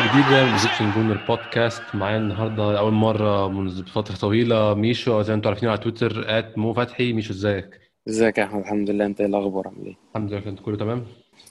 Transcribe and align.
نوت 0.00 0.12
جديدة 0.12 0.44
من. 0.44 0.52
Egyptian 0.52 0.90
Gooner 0.90 1.20
Podcast 1.28 1.82
معايا 1.94 2.16
النهاردة 2.16 2.78
أول 2.78 2.92
مرة 2.92 3.48
منذ 3.48 3.86
فترة 3.86 4.14
طويلة 4.16 4.74
ميشو 4.74 5.22
زي 5.22 5.32
ما 5.32 5.36
أنتوا 5.36 5.50
عارفين 5.50 5.68
على 5.68 5.78
تويتر 5.78 6.38
at 6.38 6.58
مو 6.58 6.72
فتحي 6.72 7.12
ميشو 7.12 7.32
إزيك؟ 7.32 7.80
إزيك 8.08 8.38
يا 8.38 8.44
أحمد؟ 8.44 8.60
الحمد 8.60 8.90
لله. 8.90 9.06
أنت 9.06 9.20
إيه 9.20 9.26
الأخبار؟ 9.26 9.68
عامل 9.68 9.86
إيه؟ 9.86 9.96
الحمد 10.10 10.32
لله 10.32 10.48
انت 10.48 10.60
كله 10.60 10.76
تمام؟ 10.76 11.06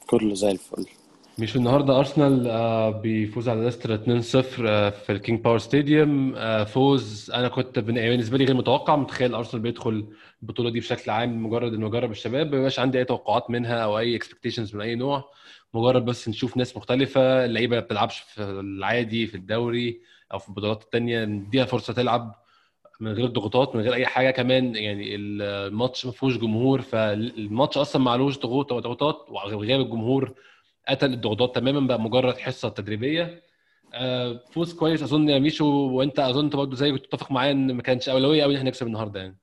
كله 0.08 0.34
زي 0.34 0.52
الفل. 0.52 0.86
ميشو 1.38 1.59
النهاردة 1.59 2.00
أرسنال 2.00 2.48
آه، 2.48 2.90
بيفوز 2.90 3.50
على 3.50 3.64
ليستر 3.64 3.96
2-0 3.96 4.66
آه، 4.68 4.90
في 4.90 5.12
الكينج 5.12 5.42
باور 5.42 5.58
ستاديوم. 5.58 6.34
آه، 6.36 6.64
فوز. 6.64 7.31
أنا 7.36 7.48
كنت 7.48 7.78
يعني 7.78 8.09
بالنسبة 8.09 8.38
لي 8.38 8.45
غير 8.45 8.56
متوقع. 8.56 8.95
متخيل 8.95 9.36
أرسنال 9.36 9.64
بيدخل 9.64 10.08
البطولة 10.44 10.70
دي 10.70 10.80
بشكل 10.80 11.12
عام 11.12 11.45
مجرد 11.45 11.73
إنه 11.73 11.88
يجرب 11.88 12.12
الشباب. 12.12 12.45
ما 12.45 12.52
بيبقاش 12.52 12.80
عندي 12.80 13.00
أي 13.00 13.06
توقعات 13.06 13.50
منها 13.50 13.76
أو 13.84 14.00
أي 14.00 14.16
expectations 14.16 14.76
من 14.76 14.81
أي 14.81 14.95
نوع. 14.95 15.23
مجرد 15.73 16.05
بس 16.05 16.30
نشوف 16.30 16.58
ناس 16.58 16.78
مختلفة 16.78 17.46
اللعيبة 17.46 17.76
ما 17.76 17.82
بتلعبش 17.82 18.20
في 18.20 18.41
العادي 18.41 19.28
في 19.28 19.36
الدوري 19.36 20.02
أو 20.34 20.40
في 20.40 20.50
البطولات 20.50 20.84
التانية 20.84 21.26
نديها 21.26 21.66
فرصة 21.66 21.94
تلعب 21.94 22.36
من 23.00 23.12
غير 23.12 23.26
ضغوطات 23.28 23.76
من 23.76 23.82
غير 23.82 23.94
أي 23.94 24.05
حاجة 24.05 24.32
كمان. 24.32 24.76
يعني 24.76 25.16
الماتش 25.16 26.05
ما 26.05 26.12
فيهوش 26.12 26.38
جمهور 26.38 26.82
فالماتش 26.82 27.78
أصلا 27.78 28.02
معلوش 28.02 28.40
ضغوط 28.40 28.73
ضغوطات 28.73 29.25
وغياب 29.30 29.80
الجمهور 29.80 30.34
قتل 30.90 31.14
الضغوطات 31.14 31.56
تماما 31.56 31.88
بقى 31.88 32.00
مجرد 32.00 32.38
حصة 32.38 32.70
تدريبية. 32.70 33.44
آه، 33.94 34.40
فوز 34.52 34.73
كويس 34.73 35.03
أظن 35.03 35.30
يا 35.30 35.40
ميشو 35.40 35.66
وأنت 35.66 36.20
أظن 36.20 36.44
انت 36.44 36.56
برضه 36.56 36.75
زي 36.75 36.97
تتفق 36.97 37.31
معايا 37.31 37.52
إن 37.52 37.72
ما 37.73 37.81
كانش 37.81 38.09
أولوية 38.09 38.44
قوي 38.44 38.52
إن 38.53 38.58
إحنا 38.58 38.70
نكسب 38.70 38.88
النهارده 38.88 39.20
يعني. 39.20 39.38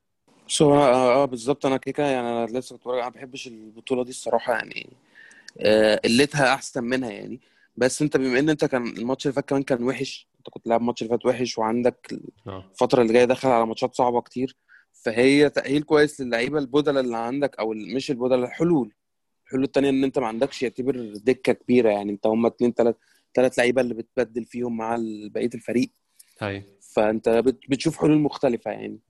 so 0.48 0.74
آه 0.74 1.22
آه 1.22 1.24
بالظبط 1.24 1.66
أنا 1.66 1.76
كده 1.76 2.06
يعني 2.06 2.28
أنا 2.28 2.58
لسه 2.58 2.76
كنت 2.76 2.86
أنا 2.86 3.02
ما 3.02 3.08
بحبش 3.08 3.46
البطولة 3.46 4.04
دي 4.04 4.10
الصراحة 4.10 4.52
يعني. 4.52 4.86
آه 4.90 5.05
قلتها 6.04 6.54
أحسن 6.54 6.84
منها 6.84 7.10
يعني. 7.10 7.40
بس 7.76 8.02
أنت 8.02 8.16
بما 8.16 8.38
إن 8.38 8.48
أنت 8.48 8.64
كان 8.64 8.86
الماتش 8.86 9.26
اللي 9.26 9.34
فات 9.34 9.48
كمان 9.48 9.62
كان 9.62 9.82
وحش 9.82 10.28
أنت 10.38 10.48
كنت 10.50 10.66
لاعب 10.66 10.80
الماتش 10.80 11.02
اللي 11.02 11.10
فات 11.10 11.26
وحش 11.26 11.58
وعندك 11.58 12.14
آه. 12.46 12.68
الفترة 12.72 13.02
اللي 13.02 13.12
جاية 13.12 13.24
داخل 13.24 13.48
على 13.48 13.66
ماتشات 13.66 13.94
صعبة 13.94 14.20
كتير 14.20 14.56
فهي 14.92 15.50
تأهيل 15.50 15.82
كويس 15.82 16.20
للعيبة 16.20 16.58
البدلة 16.58 17.00
اللي 17.00 17.16
عندك 17.16 17.58
أو 17.58 17.72
مش 17.96 18.10
البدلة 18.10 18.44
الحلول. 18.44 18.92
الحلول 19.44 19.64
التانية 19.64 19.88
إن 19.90 20.04
أنت 20.04 20.18
ما 20.18 20.26
عندكش 20.26 20.62
يعتبر 20.62 21.12
دكة 21.16 21.52
كبيرة 21.52 21.90
يعني. 21.90 22.12
أنت 22.12 22.26
هم 22.26 22.46
اتنين 22.46 22.74
تلات 22.74 22.98
تلات 23.34 23.58
لعيبة 23.58 23.80
اللي 23.80 23.94
بتبدل 23.94 24.44
فيهم 24.44 24.76
مع 24.76 24.96
بقية 25.30 25.50
الفريق. 25.54 25.90
هاي 26.40 26.64
فأنت 26.80 27.28
بت- 27.28 27.70
بتشوف 27.70 27.98
حلول 27.98 28.18
مختلفة 28.18 28.70
يعني. 28.70 29.00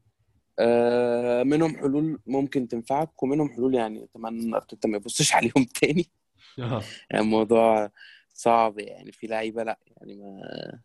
آه، 0.59 1.43
منهم 1.43 1.77
حلول 1.77 2.19
ممكن 2.27 2.69
تنفعك 2.69 3.23
ومنهم 3.23 3.49
حلول 3.51 3.75
يعني 3.75 4.05
أتمنى 4.05 4.43
إن 4.43 4.55
ارتيتا 4.55 4.89
ما 4.89 4.97
يبصش 4.97 5.35
عليهم 5.35 5.65
تاني. 5.81 6.07
يعني 7.11 7.25
الموضوع 7.25 7.91
صعب 8.35 8.79
يعني 8.79 9.13
في 9.13 9.27
لعيبة 9.27 9.63
لا 9.63 9.79
يعني 9.97 10.15
ما 10.17 10.81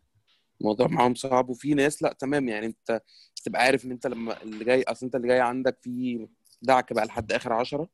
الموضوع 0.60 0.86
معاهم 0.86 1.14
صعب 1.14 1.50
وفي 1.50 1.74
ناس 1.74 2.02
لا 2.02 2.12
تمام 2.12 2.48
يعني 2.48 2.66
انت 2.66 3.02
تبقى 3.44 3.62
عارف 3.62 3.84
إن 3.84 3.90
انت 3.90 4.06
لما 4.06 4.42
اللي 4.42 4.64
جاي 4.64 4.82
أصل 4.82 5.06
انت 5.06 5.14
اللي 5.16 5.28
جاي 5.28 5.40
عندك 5.40 5.78
في 5.82 6.26
دعك 6.62 6.92
بقى 6.92 7.06
لحد 7.06 7.32
آخر 7.32 7.52
عشرة. 7.52 7.88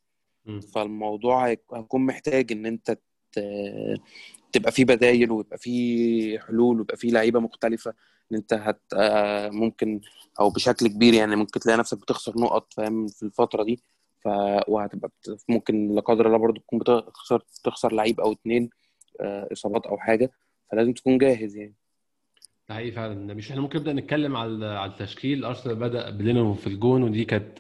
فالموضوع 0.75 1.47
هيك- 1.49 1.65
هيكون 1.75 2.07
محتاج 2.07 2.53
إن 2.53 2.67
انت 2.67 2.99
تبقى 4.53 4.73
فيه 4.73 4.85
بدايل 4.85 5.31
ويبقى 5.31 5.59
فيه 5.59 6.39
حلول 6.39 6.79
ويبقى 6.79 6.97
فيه 6.97 7.11
لعيبة 7.11 7.41
مختلفة 7.41 7.95
إن 8.33 8.37
انت 8.37 8.53
هت 8.55 8.83
آه، 8.97 9.49
ممكن 9.49 10.01
أو 10.41 10.51
بشكل 10.51 10.89
كبير 10.89 11.15
يعني 11.15 11.37
ممكن 11.37 11.61
تلاقي 11.61 11.79
نفسك 11.79 11.99
بتخسر 11.99 12.41
نقط 12.41 12.73
فاهم 12.75 13.07
في 13.07 13.23
الفترة 13.23 13.63
دي 13.65 13.83
ف 14.25 14.29
وهتبقى. 14.69 15.11
ممكن 15.49 15.95
لا 15.95 16.01
قدر 16.01 16.27
الله 16.27 16.39
برضو 16.39 16.61
تكون 16.61 16.79
بتخسر 16.79 17.43
تخسر 17.65 17.93
لعيب 17.93 18.21
أو 18.21 18.33
اتنين 18.33 18.71
آه، 19.21 19.49
إصابات 19.53 19.87
أو 19.87 19.99
حاجة 19.99 20.31
فلازم 20.73 20.93
تكون 20.93 21.19
جاهز 21.19 21.57
يعني. 21.57 21.75
ده 22.69 22.75
حقيقي 22.75 22.93
فعلا. 22.93 23.35
مش 23.35 23.51
إحنا 23.51 23.63
ممكن 23.63 23.79
نبدأ 23.79 23.93
نتكلم 23.93 24.37
على 24.37 24.67
على 24.67 24.91
التشكيل. 24.91 25.45
أرسنال 25.45 25.77
بدأ 25.77 26.11
بلينو 26.11 26.55
في 26.55 26.67
الجون 26.67 27.03
ودي 27.03 27.25
كانت 27.25 27.59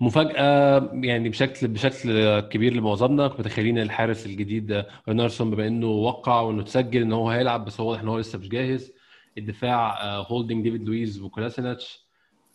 مفاجأة 0.00 0.90
يعني 0.94 1.28
بشكل 1.28 1.68
بشكل 1.68 2.40
كبير 2.40 2.72
لمعظمنا. 2.74 3.28
كنا 3.28 3.38
متخيلين 3.38 3.78
الحارس 3.78 4.26
الجديد 4.26 4.84
رونارسون 5.08 5.50
بما 5.50 5.66
إنه 5.66 5.86
وقع 5.86 6.40
وإنه 6.40 6.62
تسجل 6.62 7.02
إن 7.02 7.12
هو 7.12 7.30
هيلعب 7.30 7.64
بس 7.64 7.80
هو 7.80 7.88
واضح 7.90 8.00
ان 8.00 8.08
هو 8.08 8.18
لسه 8.18 8.38
مش 8.38 8.48
جاهز. 8.48 8.92
الدفاع 9.38 10.02
آه، 10.02 10.26
هولدنج 10.26 10.62
ديفيد 10.64 10.82
لويز 10.88 11.20
وكولاسيناتش 11.20 12.05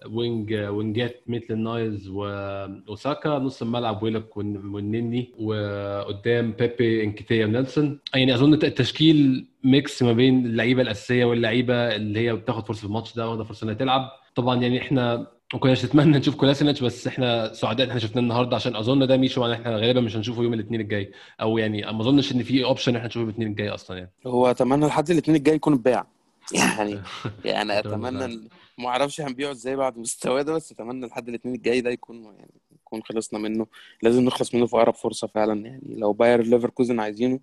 wing 0.09 0.53
وينجات 0.53 1.23
ميتل 1.28 1.57
نايلز 1.57 2.07
وساكا 2.07 3.29
نص 3.29 3.62
الملعب 3.62 4.03
ويلوك 4.03 4.38
والن- 4.38 4.66
والنني 4.73 5.31
وقدام 5.39 6.51
بيبي 6.51 7.03
إنكيتيا 7.03 7.45
ونيلسون 7.45 8.00
يعني 8.16 8.35
أظن 8.35 8.53
التشكيل 8.53 9.45
mix 9.63 10.03
ما 10.03 10.13
بين 10.13 10.45
اللعيبة 10.45 10.81
الأساسية 10.81 11.25
واللعيبة 11.25 11.95
اللي 11.95 12.19
هي 12.19 12.34
بتاخد 12.35 12.66
فرصة 12.67 12.79
في 12.79 12.85
الماتش 12.85 13.16
ده 13.16 13.29
واخدة 13.29 13.44
فرصة 13.44 13.63
إنها 13.63 13.73
تلعب. 13.75 14.11
طبعا 14.35 14.61
يعني 14.61 14.81
إحنا 14.81 15.28
ما 15.53 15.59
كناش 15.59 15.85
نتمنى 15.85 16.17
نشوف 16.17 16.35
كولاسينيتش 16.35 16.81
بس 16.84 17.07
إحنا 17.07 17.53
سعداء 17.53 17.85
إن 17.85 17.90
إحنا 17.90 18.00
شفناه 18.01 18.22
النهارده 18.22 18.56
عشان 18.56 18.75
أظن 18.75 19.07
ده 19.07 19.17
ميشو 19.17 19.51
إحنا 19.53 19.78
غالبا 19.78 20.01
مش 20.01 20.16
هنشوفه 20.16 20.44
يوم 20.44 20.53
الاثنين 20.53 20.81
الجاي. 20.81 21.11
أو 21.41 21.57
يعني 21.57 21.81
ما 21.81 22.01
أظنش 22.01 22.31
إن 22.31 22.44
في 22.44 22.63
option 22.63 22.95
إحنا 22.95 23.07
نشوفه 23.07 23.23
الاثنين 23.25 23.47
الجاي 23.47 23.69
أصلا 23.69 23.97
يعني. 23.97 24.11
هو 24.28 24.47
أتمنى 24.47 24.85
لحد 24.85 25.09
الاثنين 25.11 25.38
الجاي 25.38 25.56
يكون 25.56 25.73
اتباع 25.73 26.07
يعني 26.53 27.00
يعني 27.45 27.79
أتمنى 27.79 28.40
ما 28.81 28.89
أعرفش 28.89 29.21
هنبيعه 29.21 29.51
إزاي 29.51 29.75
بعد 29.75 29.97
مستواه 29.97 30.41
ده 30.41 30.53
بس 30.53 30.71
اتمنى 30.71 31.05
لحد 31.05 31.29
الاثنين 31.29 31.55
الجاي 31.55 31.81
ده 31.81 31.89
يكون 31.89 32.23
يعني 32.23 32.61
يكون 32.71 33.03
خلصنا 33.03 33.39
منه. 33.39 33.67
لازم 34.03 34.23
نخلص 34.23 34.55
منه 34.55 34.65
في 34.65 34.75
أقرب 34.75 34.93
فرصة 34.93 35.27
فعلا 35.27 35.65
يعني. 35.65 35.95
لو 35.97 36.13
باير 36.13 36.41
ليفركوزن 36.43 36.99
عايزينه 36.99 37.39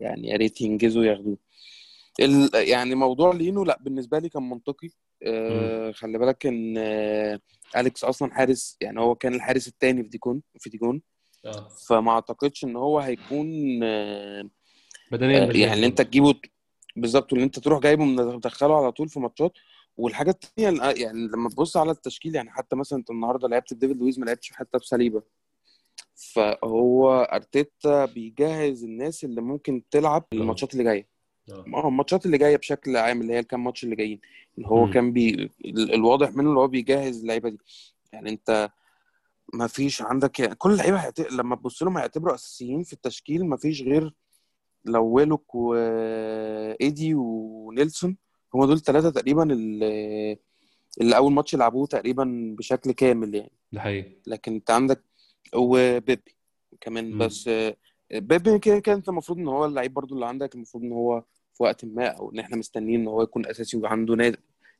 يعني 0.00 0.28
يا 0.28 0.36
ريت 0.36 0.60
ينجزوا 0.60 1.04
ياخدوه 1.04 1.38
ال... 2.20 2.50
يعني 2.54 2.94
موضوع 2.94 3.32
لينو 3.34 3.64
لا 3.64 3.78
بالنسبة 3.80 4.18
لي 4.18 4.28
كان 4.28 4.42
منطقي. 4.42 4.88
آه 5.22 5.90
خلي 5.92 6.18
بالك 6.18 6.46
إن 6.46 6.74
آه 6.78 7.40
أليكس 7.76 8.04
أصلا 8.04 8.34
حارس 8.34 8.76
يعني 8.80 9.00
هو 9.00 9.14
كان 9.14 9.34
الحارس 9.34 9.68
الثاني 9.68 10.02
في 10.02 10.08
ديكون 10.08 10.42
في 10.58 10.70
ديجون 10.70 11.02
آه. 11.44 11.68
فما 11.88 12.10
أعتقدش 12.12 12.64
إن 12.64 12.76
هو 12.76 12.98
هيكون 12.98 13.80
آه 13.82 14.50
بدنيا 15.12 15.38
آه، 15.38 15.52
يعني 15.52 15.74
اللي 15.74 15.86
أنت 15.86 16.02
تجيبه 16.02 16.34
بالظبط 16.96 17.32
اللي 17.32 17.44
أنت 17.44 17.58
تروح 17.58 17.80
جايبه 17.80 18.04
مدخله 18.04 18.76
على 18.76 18.92
طول 18.92 19.08
في 19.08 19.20
ماتشات. 19.20 19.52
والحاجة 19.98 20.30
التانية 20.30 20.82
يعني 20.82 21.18
لما 21.28 21.48
تبص 21.48 21.76
على 21.76 21.90
التشكيل 21.90 22.34
يعني 22.34 22.50
حتى 22.50 22.76
مثلا 22.76 22.98
أنت 22.98 23.10
النهارده 23.10 23.48
لعبت 23.48 23.74
ديفيد 23.74 23.96
لويز 23.96 24.18
ما 24.18 24.24
لعبتش 24.24 24.52
حتى 24.52 24.78
بساليبا 24.78 25.22
فهو 26.14 27.22
أرتيتا 27.22 28.04
بيجهز 28.04 28.84
الناس 28.84 29.24
اللي 29.24 29.40
ممكن 29.40 29.82
تلعب 29.90 30.24
الماتشات 30.32 30.72
اللي 30.72 30.84
جاية. 30.84 31.08
آه. 31.50 31.64
آه 31.74 31.88
الماتشات 31.88 32.26
اللي 32.26 32.38
جاية 32.38 32.56
بشكل 32.56 32.96
عام 32.96 33.20
اللي 33.20 33.32
هي 33.32 33.38
الكام 33.38 33.64
ماتش 33.64 33.84
اللي 33.84 33.96
جايين. 33.96 34.20
اللي 34.58 34.68
هو. 34.68 34.90
كان 34.90 35.12
بي 35.12 35.34
ال- 35.64 35.94
الواضح 35.94 36.30
منه 36.30 36.48
اللي 36.48 36.60
هو 36.60 36.68
بيجهز 36.68 37.20
اللعيبة 37.20 37.48
دي. 37.48 37.58
يعني 38.12 38.30
أنت 38.30 38.70
ما 39.54 39.66
فيش 39.66 40.02
عندك 40.02 40.40
يعني 40.40 40.54
كل 40.54 40.72
اللعيبة 40.72 40.98
هيعت... 40.98 41.20
لما 41.32 41.56
تبص 41.56 41.82
لهم 41.82 41.96
هيعتبروا 41.96 42.34
أساسيين 42.34 42.82
في 42.82 42.92
التشكيل 42.92 43.46
ما 43.46 43.56
فيش 43.56 43.82
غير 43.82 44.14
لو 44.84 45.04
ويلوك 45.04 45.54
وايدي 45.54 47.14
ونيلسون. 47.14 48.16
هم 48.54 48.64
دول 48.64 48.80
ثلاثة 48.80 49.10
تقريبا 49.10 49.52
اللي, 49.52 50.38
اللي 51.00 51.16
أول 51.16 51.32
ماتش 51.32 51.54
لعبوه 51.54 51.86
تقريبا 51.86 52.54
بشكل 52.58 52.92
كامل 52.92 53.34
يعني. 53.34 53.52
ده 53.72 53.80
حقيقي. 53.80 54.16
لكن 54.26 54.52
أنت 54.54 54.70
عندك 54.70 55.04
وبيبي 55.54 56.34
كمان. 56.80 57.10
مم. 57.12 57.18
بس 57.18 57.50
بيبي 58.12 58.58
كده 58.58 58.94
أنت 58.94 59.08
المفروض 59.08 59.38
إن 59.38 59.48
هو 59.48 59.64
اللعيب 59.64 59.94
برضو 59.94 60.14
اللي 60.14 60.26
عندك 60.26 60.54
المفروض 60.54 60.84
إن 60.84 60.92
هو 60.92 61.24
في 61.54 61.62
وقت 61.62 61.84
ما 61.84 62.06
أو 62.06 62.32
إن 62.32 62.38
إحنا 62.38 62.56
مستنيين 62.56 63.00
إن 63.00 63.08
هو 63.08 63.22
يكون 63.22 63.46
أساسي 63.46 63.76
وعنده 63.76 64.36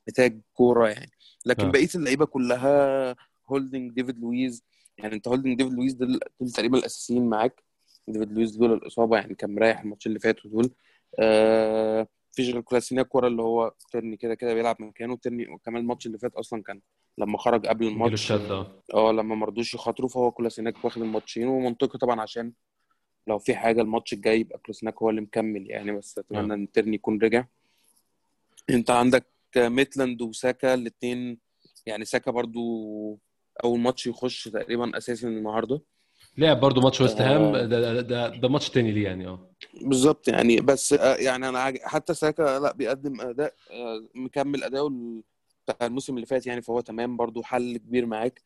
نتائج 0.09 0.39
كورة 0.53 0.87
يعني. 0.87 1.11
لكن 1.45 1.65
آه. 1.65 1.71
بقية 1.71 1.89
اللعيبة 1.95 2.25
كلها 2.25 3.15
هولدنج 3.47 3.91
ديفيد 3.91 4.19
لويز 4.19 4.63
يعني 4.97 5.15
أنت 5.15 5.27
هولدنج 5.27 5.57
ديفيد 5.57 5.73
لويز 5.73 5.93
دول, 5.93 6.19
دول 6.39 6.51
تقريبا 6.51 6.77
الأساسيين 6.77 7.29
معاك. 7.29 7.63
ديفيد 8.07 8.31
لويز 8.31 8.55
دول 8.55 8.73
الإصابة 8.73 9.17
يعني 9.17 9.35
كان 9.35 9.55
مريح 9.55 9.79
الماتش 9.81 10.07
اللي 10.07 10.19
فات 10.19 10.45
ودول. 10.45 10.71
آه 11.19 12.07
مفيش 12.33 12.49
غير 12.49 12.61
كولاسيناك 12.61 13.03
كورة 13.03 13.27
اللي 13.27 13.41
هو 13.41 13.73
ترني 13.91 14.17
كده 14.17 14.35
كده 14.35 14.53
بيلعب 14.53 14.81
مكانه. 14.81 15.17
ترني 15.17 15.47
وكمان 15.49 15.81
الماتش 15.81 16.05
اللي 16.07 16.17
فات 16.17 16.33
أصلا 16.35 16.63
كان 16.63 16.81
لما 17.17 17.37
خرج 17.37 17.67
قبل 17.67 17.87
الماتش. 17.87 18.31
آه 18.93 19.11
لما 19.11 19.35
مرضوش 19.35 19.73
يخاطروا 19.73 20.09
فهو 20.09 20.31
كولاسيناك 20.31 20.85
واخد 20.85 21.01
الماتشين. 21.01 21.47
ومنطقي 21.47 21.99
طبعا 21.99 22.21
عشان 22.21 22.53
لو 23.27 23.39
في 23.39 23.55
حاجة 23.55 23.81
الماتش 23.81 24.13
الجاي 24.13 24.39
يبقى 24.39 24.59
كولاسيناك 24.59 25.01
هو 25.01 25.09
اللي 25.09 25.21
مكمل 25.21 25.69
يعني. 25.71 25.91
بس 25.91 26.17
أتمنى 26.19 26.53
آه. 26.53 26.55
إن 26.55 26.71
ترني 26.71 26.95
يكون 26.95 27.21
رجع. 27.21 27.45
أنت 28.69 28.89
عندك 28.91 29.25
ميتلاند 29.57 30.21
وساكا 30.21 30.73
الاثنين 30.73 31.37
يعني 31.85 32.05
ساكا 32.05 32.31
برضو 32.31 33.19
أول 33.63 33.79
ماتش 33.79 34.07
يخش 34.07 34.43
تقريبا 34.43 34.97
اساسي 34.97 35.27
النهارده. 35.27 35.81
لعب 36.39 36.59
برضه 36.59 36.81
ماتش 36.81 37.01
ويست 37.01 37.21
هام. 37.21 37.41
آه. 37.55 37.65
ده 37.65 38.01
ده, 38.01 38.27
ده, 38.29 38.47
ماتش 38.49 38.69
تاني 38.69 38.91
ليه 38.91 39.03
يعني 39.03 39.27
آه. 39.27 39.49
بالظبط 39.81 40.27
يعني 40.27 40.61
بس 40.61 40.93
آه، 40.93 41.15
يعني 41.15 41.49
أنا 41.49 41.73
حتى 41.83 42.13
ساكا 42.13 42.59
لا 42.59 42.73
بيقدم 42.73 43.21
أداء 43.21 43.53
آه، 43.71 44.01
مكمل 44.15 44.63
اداؤه 44.63 44.89
بتاع 45.65 45.87
الموسم 45.87 46.15
اللي 46.15 46.25
فات 46.25 46.47
يعني 46.47 46.61
فهو 46.61 46.79
تمام 46.81 47.17
برضو 47.17 47.43
حل 47.43 47.77
كبير 47.77 48.05
معاك. 48.05 48.41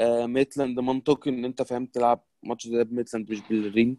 ميتلاند 0.00 0.80
منطقي 0.80 1.30
إن 1.30 1.44
أنت 1.44 1.62
فاهم 1.62 1.86
تلعب 1.86 2.24
ماتش 2.42 2.66
ده 2.68 2.82
بميتلاند 2.82 3.30
مش 3.30 3.40
ببليرين 3.50 3.98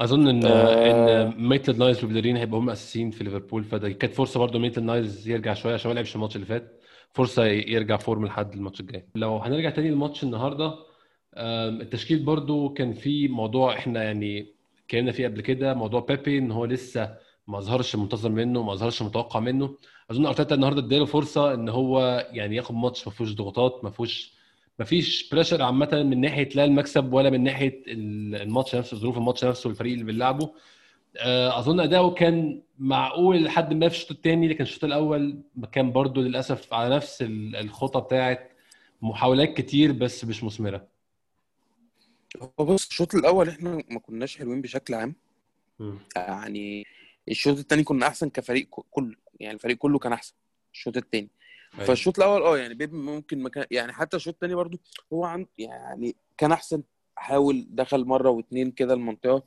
أظن 0.00 0.28
ان 0.28 0.44
آه. 0.44 1.22
إن 1.22 1.48
ميتل 1.48 1.78
نايلز 1.78 2.04
وبليرين 2.04 2.36
هيبقوا 2.36 2.60
هم 2.60 2.70
أساسيين 2.70 3.10
في 3.10 3.24
ليفربول. 3.24 3.64
فده 3.64 3.90
كانت 3.90 4.14
فرصة 4.14 4.40
برضه 4.40 4.58
ميتل 4.58 4.82
نايلز 4.84 5.28
يرجع 5.28 5.54
شوية 5.54 5.74
عشان 5.74 5.88
ما 5.90 5.94
لعبش 5.94 6.14
الماتش 6.14 6.36
اللي 6.36 6.46
فات. 6.46 6.80
فرصة 7.12 7.44
يرجع 7.46 7.96
form 7.96 8.26
لحد 8.26 8.54
الماتش 8.54 8.80
الجاي. 8.80 9.08
لو 9.14 9.36
هنرجع 9.38 9.70
تاني 9.70 9.90
للماتش 9.90 10.22
النهارده 10.24 10.74
التشكيل 11.36 12.18
برضو 12.24 12.68
كان 12.72 12.92
في 12.92 13.28
موضوع 13.28 13.74
إحنا 13.78 14.02
يعني 14.02 14.54
اتكلمنا 14.84 15.12
فيه 15.12 15.26
قبل 15.28 15.40
كده 15.40 15.74
موضوع 15.74 16.00
بيبي 16.00 16.38
ان 16.38 16.50
هو 16.50 16.64
لسه 16.64 17.16
ما 17.48 17.60
ظهرش 17.60 17.96
منتظر 17.96 18.28
منه 18.30 18.62
ما 18.62 18.74
ظهرش 18.74 19.02
متوقع 19.02 19.40
منه. 19.40 19.76
أظن 20.10 20.26
أرتيتا 20.26 20.54
النهارده 20.54 20.80
اداله 20.86 21.04
فرصة 21.04 21.54
إن 21.54 21.68
هو 21.68 22.26
يعني 22.32 22.56
ياخد 22.56 22.74
ماتش 22.74 23.06
ما 23.08 23.12
فيهوش 23.12 23.34
ضغوطات 23.34 23.80
ما 23.84 23.90
فيهوش 23.90 24.34
ما 24.78 24.84
فيش 24.84 25.28
pressure 25.30 25.62
عامة 25.62 25.88
من 25.92 26.20
ناحية 26.20 26.48
لا 26.54 26.64
المكسب 26.64 27.12
ولا 27.12 27.30
من 27.30 27.42
ناحية 27.44 27.82
الماتش 27.88 28.74
نفسه 28.76 28.96
ظروف 28.96 29.18
الماتش 29.18 29.44
نفسه 29.44 29.68
والفريق 29.68 29.92
اللي 29.92 30.04
بيلعبه. 30.04 30.50
آه، 31.18 31.58
أظن 31.58 31.80
أداؤه 31.80 32.10
كان 32.14 32.62
معقول 32.78 33.44
لحد 33.44 33.74
ما 33.74 33.88
في 33.88 33.94
الشوط 33.96 34.10
الثاني 34.10 34.48
لكن 34.48 34.62
الشوط 34.62 34.84
الأول 34.84 35.42
كان 35.72 35.92
برضو 35.92 36.20
للأسف 36.22 36.74
على 36.74 36.96
نفس 36.96 37.22
ال- 37.22 37.56
الخطة 37.56 38.00
بتاعت 38.00 38.52
محاولات 39.02 39.54
كتير 39.56 39.92
بس 39.92 40.24
مش 40.24 40.44
مثمرة. 40.44 40.86
هو 42.38 42.64
بص 42.64 42.86
الشوط 42.88 43.14
الأول 43.14 43.48
إحنا 43.48 43.82
ما 43.90 43.98
كناش 44.00 44.36
حلوين 44.38 44.62
بشكل 44.62 44.94
عام. 44.94 45.14
يعني 46.16 46.86
الشوط 47.28 47.58
الثاني 47.58 47.82
كنا 47.84 48.06
أحسن 48.06 48.30
كفريق 48.30 48.68
كله 48.90 49.16
يعني 49.40 49.54
الفريق 49.54 49.76
كله 49.76 49.98
كان 49.98 50.12
أحسن 50.12 50.34
الشوط 50.72 50.96
الثاني 50.96 51.28
أيوة. 51.74 51.84
فالشوط 51.84 52.18
الأول 52.18 52.42
آه 52.42 52.58
يعني 52.58 52.74
بيب 52.74 52.92
ممكن 52.94 53.42
مكان 53.42 53.64
يعني 53.70 53.92
حتى 53.92 54.16
الشوط 54.16 54.34
الثاني 54.34 54.54
برضو 54.54 54.80
هو 55.12 55.24
عن 55.24 55.46
يعني 55.58 56.16
كان 56.38 56.52
أحسن. 56.52 56.82
حاول 57.16 57.66
دخل 57.70 58.04
مرة 58.04 58.30
واتنين 58.30 58.70
كده 58.70 58.94
المنطقة 58.94 59.44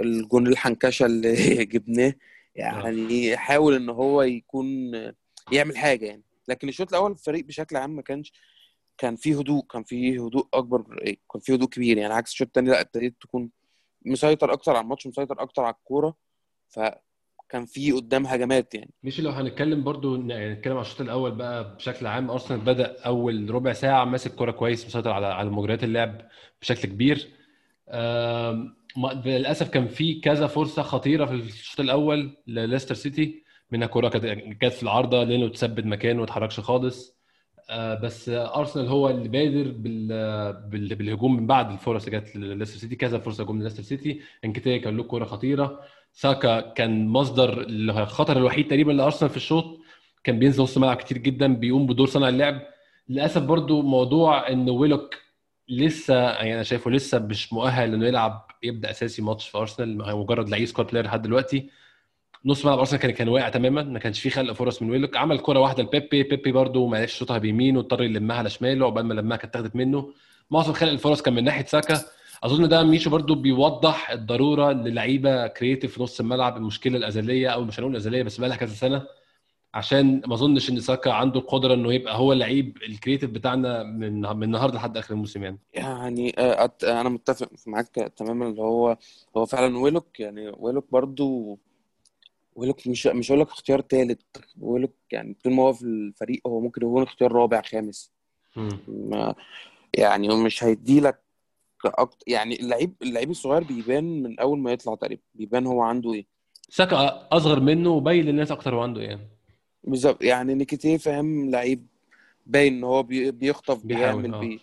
الجون 0.00 0.46
الحنكشة 0.46 1.06
اللي 1.06 1.34
جبناه. 1.74 2.14
يعني 2.56 3.36
حاول 3.36 3.74
إن 3.74 3.88
هو 3.88 4.22
يكون 4.22 4.92
يعمل 5.52 5.76
حاجة 5.76 6.06
يعني. 6.06 6.22
لكن 6.48 6.68
الشوط 6.68 6.88
الأول 6.88 7.10
الفريق 7.10 7.44
بشكل 7.44 7.76
عام 7.76 7.96
ما 7.96 8.02
كانش 8.02 8.32
كان 8.98 9.16
فيه 9.16 9.38
هدوء 9.38 9.66
كان 9.66 9.82
فيه 9.82 10.26
هدوء 10.26 10.46
أكبر 10.54 10.84
كان 11.32 11.40
فيه 11.40 11.54
هدوء 11.54 11.68
كبير. 11.68 11.98
يعني 11.98 12.14
عكس 12.14 12.30
الشوط 12.32 12.46
الثاني 12.46 12.70
لأ 12.70 12.80
ابتديت 12.80 13.16
تكون 13.20 13.50
مسيطر 14.06 14.52
أكتر 14.52 14.72
على 14.72 14.84
الماتش 14.84 15.06
مسيطر 15.06 15.42
أكتر 15.42 15.62
على 15.62 15.74
الكورة. 15.74 16.16
فكان 16.68 17.66
في 17.66 17.92
قدام 17.92 18.26
هجمات 18.26 18.74
يعني. 18.74 18.90
مش 19.02 19.20
لو 19.20 19.30
هنتكلم 19.30 19.84
برضو 19.84 20.16
يعني 20.16 20.54
نتكلم 20.54 20.72
على 20.72 20.82
الشوط 20.82 21.00
الأول 21.00 21.30
بقى 21.30 21.76
بشكل 21.76 22.06
عام. 22.06 22.30
أرسنال 22.30 22.60
بدأ 22.60 22.96
أول 23.06 23.50
ربع 23.50 23.72
ساعة 23.72 24.04
ماسك 24.04 24.34
كورة 24.34 24.50
كويس 24.50 24.86
مسيطر 24.86 25.10
على 25.10 25.26
على 25.26 25.50
مجريات 25.50 25.84
اللعب 25.84 26.28
بشكل 26.62 26.88
كبير. 26.88 27.28
للأسف 29.24 29.68
كان 29.68 29.86
في 29.88 30.20
كذا 30.20 30.46
فرصة 30.46 30.82
خطيرة 30.82 31.26
في 31.26 31.32
الشوط 31.34 31.80
الأول 31.80 32.36
لليستر 32.46 32.94
سيتي. 32.94 33.44
منها 33.70 33.86
كورة 33.86 34.08
كانت 34.08 34.64
جت 34.64 34.72
في 34.72 34.82
العارضة 34.82 35.24
لينو 35.24 35.48
تثبت 35.48 35.84
مكانه 35.86 36.18
ما 36.18 36.24
اتحركش 36.24 36.60
خالص. 36.60 37.14
بس 37.72 38.28
آه، 38.28 38.58
أرسنال 38.58 38.88
هو 38.88 39.10
اللي 39.10 39.28
بادر 39.28 39.70
بال... 39.70 40.08
بال... 40.70 40.94
بالهجوم 40.94 41.36
من 41.36 41.46
بعد 41.46 41.70
الفرص 41.70 42.06
اللي 42.06 42.20
جت 42.20 42.36
لليستر 42.36 42.78
سيتي. 42.78 42.96
كذا 42.96 43.18
فرصة 43.18 43.44
جم 43.44 43.60
لليستر 43.60 43.82
سيتي. 43.82 44.20
إنكيتيا 44.44 44.78
كان 44.78 44.96
له 44.96 45.02
كورة 45.02 45.24
خطيرة. 45.24 45.80
ساكا 46.12 46.60
كان 46.60 47.08
مصدر 47.08 47.60
الخطر 47.68 48.36
الوحيد 48.36 48.68
تقريبا 48.68 48.92
لأرسنال 48.92 49.30
في 49.30 49.36
الشوط. 49.36 49.80
كان 50.24 50.38
بينزل 50.38 50.62
نص 50.62 50.78
ملعب 50.78 50.96
كتير 50.96 51.18
جدا 51.18 51.54
بيقوم 51.54 51.86
بدور 51.86 52.06
صانع 52.06 52.28
اللعب. 52.28 52.62
للأسف 53.08 53.42
برضو 53.42 53.82
موضوع 53.82 54.48
إن 54.48 54.70
ويلوك 54.70 55.14
لسه 55.68 56.14
يعني 56.14 56.54
أنا 56.54 56.62
شايفه 56.62 56.90
لسه 56.90 57.18
مش 57.18 57.52
مؤهل 57.52 57.94
إنه 57.94 58.06
يلعب 58.06 58.46
يبدأ 58.62 58.90
أساسي 58.90 59.22
ماتش 59.22 59.48
في 59.48 59.58
أرسنال. 59.58 60.02
هو 60.02 60.22
مجرد 60.22 60.48
لعيب 60.48 60.64
squad 60.64 60.86
player 60.86 61.04
لحد 61.04 61.22
دلوقتي. 61.22 61.70
نص 62.46 62.64
ملعب 62.64 62.78
أرسنال 62.78 63.00
كان 63.02 63.10
كان 63.10 63.28
واقع 63.28 63.48
تماما 63.48 63.82
ما 63.82 63.98
كانش 63.98 64.20
فيه 64.20 64.30
خلق 64.30 64.52
فرص 64.52 64.82
من 64.82 64.90
ويلوك. 64.90 65.16
عمل 65.16 65.38
كرة 65.38 65.58
واحدة 65.60 65.82
لبيبي 65.82 66.22
بيبي 66.22 66.52
برضو 66.52 66.86
ما 66.86 66.98
عرفش 66.98 67.14
يشوطها 67.14 67.38
بيمين 67.38 67.76
واضطر 67.76 68.02
يلمها 68.02 68.36
على 68.36 68.50
شماله 68.50 68.86
عقبال 68.86 69.06
ما 69.06 69.14
لمها 69.14 69.36
كانت 69.36 69.56
اتاخدت 69.56 69.76
منه. 69.76 70.12
معظم 70.50 70.72
خلق 70.72 70.90
الفرص 70.90 71.22
كان 71.22 71.34
من 71.34 71.44
ناحية 71.44 71.64
ساكا. 71.64 72.00
أظن 72.42 72.68
ده 72.68 72.82
ميشو 72.82 73.10
برضو 73.10 73.34
بيوضح 73.34 74.10
الضرورة 74.10 74.72
للعيبة 74.72 75.46
creative 75.46 75.94
في 75.94 76.02
نص 76.02 76.20
الملعب 76.20 76.56
المشكلة 76.56 76.96
الأزلية 76.96 77.48
أو 77.48 77.64
مش 77.64 77.78
هنقول 77.80 77.92
الازليه 77.92 78.22
بس 78.22 78.38
بقى 78.40 78.48
لها 78.48 78.56
كذا 78.56 78.74
سنة. 78.74 79.02
عشان 79.74 80.22
ما 80.26 80.34
أظنش 80.34 80.70
إن 80.70 80.80
ساكا 80.80 81.12
عنده 81.12 81.40
القدره 81.40 81.74
إنه 81.74 81.92
يبقى 81.94 82.16
هو 82.18 82.32
اللعيب 82.32 82.78
ال 82.88 82.93
creative 82.93 83.30
بتاعنا 83.30 83.82
من 83.82 84.20
من 84.20 84.42
النهارده 84.42 84.76
لحد 84.76 84.96
آخر 84.96 85.14
الموسم 85.14 85.42
يعني. 85.42 85.58
يعني 85.74 86.34
آه، 86.38 86.70
أنا 86.82 87.08
متفق 87.08 87.48
معاك 87.66 88.12
تماما 88.16 88.48
اللي 88.48 88.62
هو 88.62 88.96
هو 89.36 89.46
فعلا 89.46 89.78
ويلوك. 89.78 90.20
يعني 90.20 90.52
ويلوك 90.56 90.86
برضو 90.92 91.58
ويلوك 92.54 92.86
مش 92.88 93.06
مش 93.06 93.30
هقول 93.30 93.40
لك 93.40 93.48
اختيار 93.48 93.80
ثالث 93.80 94.20
ويلوك 94.60 94.94
يعني 95.10 95.36
طول 95.44 95.52
ما 95.52 95.62
هو 95.62 95.72
في 95.72 95.82
الفريق 95.82 96.40
هو 96.46 96.60
ممكن 96.60 96.82
يكون 96.86 97.02
اختيار 97.02 97.32
رابع 97.32 97.62
خامس. 97.62 98.12
ما 98.88 99.34
يعني 99.94 100.28
هو 100.32 100.36
مش 100.36 100.64
هيدي 100.64 101.00
لك 101.00 101.24
أكتر 101.84 102.24
يعني 102.26 102.60
اللعيب 102.60 102.94
اللعيب 103.02 103.30
الصغير 103.30 103.64
بيبان 103.64 104.22
من 104.22 104.40
أول 104.40 104.58
ما 104.58 104.72
يطلع 104.72 104.94
تقريبا 104.94 105.22
بيبان 105.34 105.66
هو 105.66 105.82
عنده 105.82 106.12
إيه. 106.12 106.26
ساكا 106.68 107.28
أصغر 107.32 107.60
منه 107.60 107.90
وبين 107.90 108.24
للناس 108.24 108.52
أكتر 108.52 108.74
هو 108.74 108.80
عنده 108.80 109.00
إيه 109.00 109.08
يعني. 109.08 109.28
بالظبط 109.84 110.22
يعني 110.22 110.54
نيكيتيه 110.54 110.96
فاهم 110.96 111.50
لعيب 111.50 111.86
باين 112.46 112.74
إن 112.74 112.84
هو 112.84 113.02
بي- 113.02 113.30
بيخطف 113.30 113.84
بيعمل 113.86 114.34
آه. 114.34 114.40
بي 114.40 114.60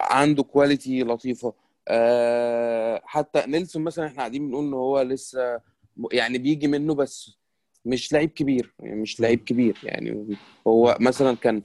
عنده 0.00 0.42
quality 0.42 1.02
لطيفة. 1.02 1.54
آه 1.88 3.00
حتى 3.04 3.44
نيلسون 3.46 3.82
مثلا 3.82 4.06
إحنا 4.06 4.18
قاعدين 4.18 4.48
بنقول 4.48 4.64
إن 4.64 4.72
هو 4.74 5.02
لسه 5.02 5.60
يعني 6.12 6.38
بيجي 6.38 6.68
منه 6.68 6.94
بس 6.94 7.38
مش 7.84 8.12
لعيب 8.12 8.30
كبير 8.30 8.74
يعني 8.78 9.00
مش 9.00 9.20
لعيب 9.20 9.44
كبير 9.44 9.78
يعني 9.82 10.36
هو 10.66 10.96
مثلا 11.00 11.36
كان 11.36 11.62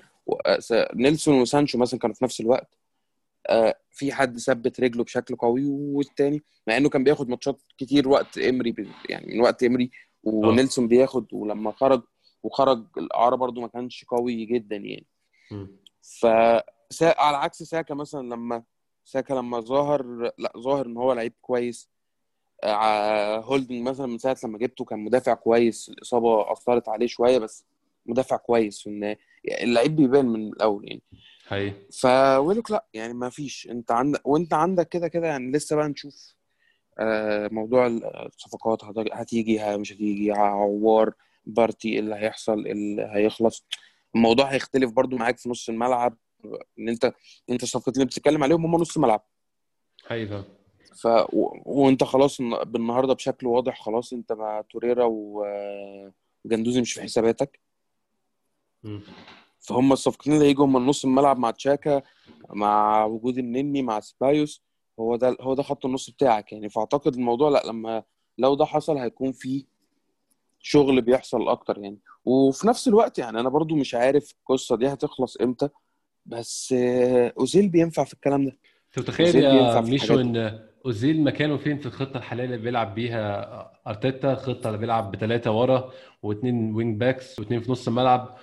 نيلسون 0.95 1.41
وسانشو 1.41 1.77
مثلا 1.77 1.99
كانوا 1.99 2.15
في 2.15 2.23
نفس 2.23 2.41
الوقت 2.41 2.77
آه 3.49 3.75
في 3.91 4.11
حد 4.11 4.37
ثبت 4.37 4.79
رجله 4.79 5.03
بشكل 5.03 5.35
قوي 5.35 5.65
والتاني 5.65 6.43
مع 6.67 6.77
إنه 6.77 6.89
كان 6.89 7.03
بياخد 7.03 7.29
ماتشات 7.29 7.61
كتير 7.77 8.09
وقت 8.09 8.37
امري 8.37 8.75
يعني 9.09 9.33
من 9.33 9.41
وقت 9.41 9.63
امري 9.63 9.91
ونيلسون 10.23 10.87
بياخد 10.87 11.33
ولما 11.33 11.71
خرج 11.71 12.01
وخرج 12.43 12.85
الإعارة 12.97 13.35
برضو 13.35 13.61
ما 13.61 13.67
كانش 13.67 14.05
قوي 14.05 14.45
جدا 14.45 14.75
يعني. 14.75 15.07
ف 16.01 16.25
على 17.01 17.37
عكس 17.37 17.63
ساكا 17.63 17.93
مثلا 17.93 18.29
لما 18.29 18.63
ساكا 19.05 19.33
لما 19.33 19.59
ظهر 19.59 20.31
لأ 20.37 20.53
ظاهر 20.57 20.85
إن 20.85 20.97
هو 20.97 21.13
لعيب 21.13 21.33
كويس 21.41 21.89
آه، 21.89 21.96
هولدنج 23.43 23.81
مثلا 23.81 24.05
من 24.07 24.17
ساعة 24.17 24.37
لما 24.43 24.57
جبته 24.57 24.85
كان 24.85 24.99
مدافع 24.99 25.33
كويس 25.33 25.89
الإصابة 25.89 26.51
أثرت 26.51 26.89
عليه 26.89 27.07
شوية 27.07 27.37
بس 27.37 27.65
مدافع 28.05 28.37
كويس 28.37 28.87
يعني 28.87 29.19
اللعيب 29.45 29.95
بيبان 29.95 30.25
من 30.25 30.47
الأول 30.47 30.87
يعني. 30.87 31.01
حقيقي. 31.47 31.73
فويلوك 31.99 32.71
لا 32.71 32.85
يعني 32.93 33.13
ما 33.13 33.29
فيش. 33.29 33.67
أنت 33.71 33.91
عندك 33.91 34.27
وأنت 34.27 34.53
عندك 34.53 34.89
كده 34.89 35.07
كده 35.07 35.27
يعني 35.27 35.51
لسه 35.51 35.75
بقى 35.75 35.87
نشوف 35.87 36.35
آه، 36.99 37.49
موضوع 37.51 37.87
الصفقات 37.87 38.83
هت- 38.83 39.13
هتيجي 39.13 39.77
مش 39.77 39.93
هتيجي 39.93 40.31
عوار 40.31 41.13
بارتي 41.45 41.89
إيه 41.89 41.99
اللي 41.99 42.15
هيحصل 42.15 42.65
إيه 42.65 42.71
اللي 42.71 43.09
هيخلص. 43.13 43.65
الموضوع 44.15 44.45
هيختلف 44.45 44.91
برضو 44.91 45.17
معاك 45.17 45.37
في 45.37 45.49
نص 45.49 45.69
الملعب. 45.69 46.17
إن 46.79 46.89
أنت 46.89 47.13
أنت 47.49 47.63
الصفقات 47.63 47.95
اللي 47.95 48.05
بتتكلم 48.05 48.43
عليهم 48.43 48.65
هم 48.65 48.75
نص 48.81 48.95
الملعب. 48.95 49.25
حقيقي. 50.05 50.43
ف 50.97 51.05
و... 51.33 51.49
وانت 51.65 52.03
خلاص 52.03 52.39
الن- 52.39 52.63
بالنهارده 52.63 53.13
بشكل 53.13 53.47
واضح 53.47 53.81
خلاص 53.81 54.13
انت 54.13 54.31
مع 54.31 54.61
توريرا 54.61 55.05
وجندوزي 56.45 56.81
مش 56.81 56.93
في 56.93 57.01
حساباتك. 57.01 57.59
فهم 59.59 59.91
الصفقتين 59.93 60.33
اللي 60.33 60.45
هيجوا 60.45 60.65
من 60.67 60.85
نص 60.85 61.05
الملعب 61.05 61.39
مع 61.39 61.51
تشاكا 61.51 62.01
مع 62.49 63.05
وجود 63.05 63.37
النني 63.37 63.81
مع 63.81 63.99
سبايوس 63.99 64.63
هو 64.99 65.15
ده 65.15 65.37
هو 65.41 65.53
ده 65.53 65.63
خط 65.63 65.85
النص 65.85 66.09
بتاعك 66.09 66.53
يعني. 66.53 66.69
فأعتقد 66.69 67.13
الموضوع 67.15 67.49
لأ 67.49 67.63
لما 67.65 68.03
لو 68.37 68.55
ده 68.55 68.65
حصل 68.65 68.97
هيكون 68.97 69.31
في 69.31 69.65
شغل 70.59 71.01
بيحصل 71.01 71.47
أكتر 71.47 71.77
يعني. 71.77 71.97
وفي 72.25 72.67
نفس 72.67 72.87
الوقت 72.87 73.19
يعني 73.19 73.39
أنا 73.39 73.49
برضو 73.49 73.75
مش 73.75 73.95
عارف 73.95 74.31
القصة 74.39 74.75
دي 74.75 74.87
هتخلص 74.87 75.37
إمتى 75.37 75.69
بس 76.25 76.73
أوزيل 77.39 77.69
بينفع 77.69 78.03
في 78.03 78.13
الكلام 78.13 78.45
ده؟ 78.45 78.57
أنت 78.87 78.99
متخيل 78.99 79.35
يا 79.35 79.81
ميشو 79.81 80.13
إن 80.19 80.66
أوزيل 80.85 81.23
مكانه 81.23 81.57
فين 81.57 81.77
في 81.77 81.85
الخطة 81.85 82.17
الحالية 82.17 82.43
اللي 82.45 82.57
بيلعب 82.57 82.95
بيها 82.95 83.71
أرتيتا؟ 83.87 84.35
خطه 84.35 84.67
اللي 84.67 84.77
بيلعب 84.77 85.11
بثلاثه 85.11 85.51
ورا 85.51 85.91
واثنين 86.23 86.75
wing 86.75 86.99
backs 86.99 87.39
واثنين 87.39 87.59
في 87.59 87.71
نص 87.71 87.87
الملعب 87.87 88.37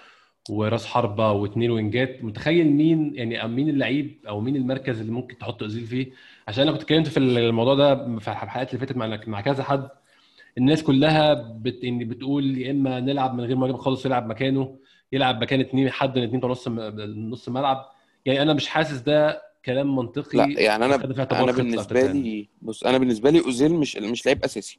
وراس 0.51 0.87
حربة 0.87 1.33
واثنين 1.33 1.71
وينجات 1.71 2.25
متخيل 2.25 2.67
مين 2.73 3.13
يعني 3.15 3.49
مين 3.49 3.69
اللعيب 3.69 4.21
أو 4.29 4.41
مين 4.41 4.57
المركز 4.57 5.01
اللي 5.01 5.13
ممكن 5.13 5.39
تحط 5.39 5.63
أوزيل 5.63 5.85
فيه؟ 5.87 6.13
عشان 6.49 6.63
أنا 6.63 6.73
كنت 6.73 6.83
اتكلمت 6.83 7.09
في 7.09 7.17
الموضوع 7.21 7.75
ده 7.75 8.19
في 8.19 8.29
الحلقات 8.29 8.69
اللي 8.75 8.87
فاتت 8.87 8.97
مع 8.97 9.21
مع 9.27 9.41
كذا 9.41 9.63
حد. 9.63 9.89
الناس 10.59 10.83
كلها 10.83 11.35
بت... 11.35 11.85
يعني 11.85 12.05
بتقول 12.05 12.59
يا 12.59 12.71
إما 12.71 13.01
نلعب 13.01 13.35
من 13.35 13.45
غير 13.45 13.57
مهاجم 13.57 13.77
خالص 13.77 14.07
يلعب 14.07 14.27
مكانه 14.27 14.79
يلعب 15.13 15.43
مكان 15.43 15.61
اثنين 15.61 15.91
حد 15.91 16.19
من 16.19 16.25
اثنين 16.25 16.41
نص 16.45 16.69
نص 16.69 17.49
الملعب. 17.49 17.89
يعني 18.27 18.43
أنا 18.43 18.53
مش 18.53 18.69
حاسس 18.69 18.99
ده 19.01 19.43
كلام 19.65 19.97
منطقي 19.97 20.39
لا 20.39 20.61
يعني 20.61 20.85
أنا 20.85 20.95
أنا 20.95 21.53
بالنسبة. 21.53 22.07
لي 22.07 22.49
بص 22.63 22.85
أنا 22.85 22.99
بالنسبة 22.99 23.31
لي 23.31 23.41
أوزيل 23.41 23.75
مش 23.75 23.97
مش 23.97 24.27
لعيب 24.27 24.45
أساسي 24.45 24.79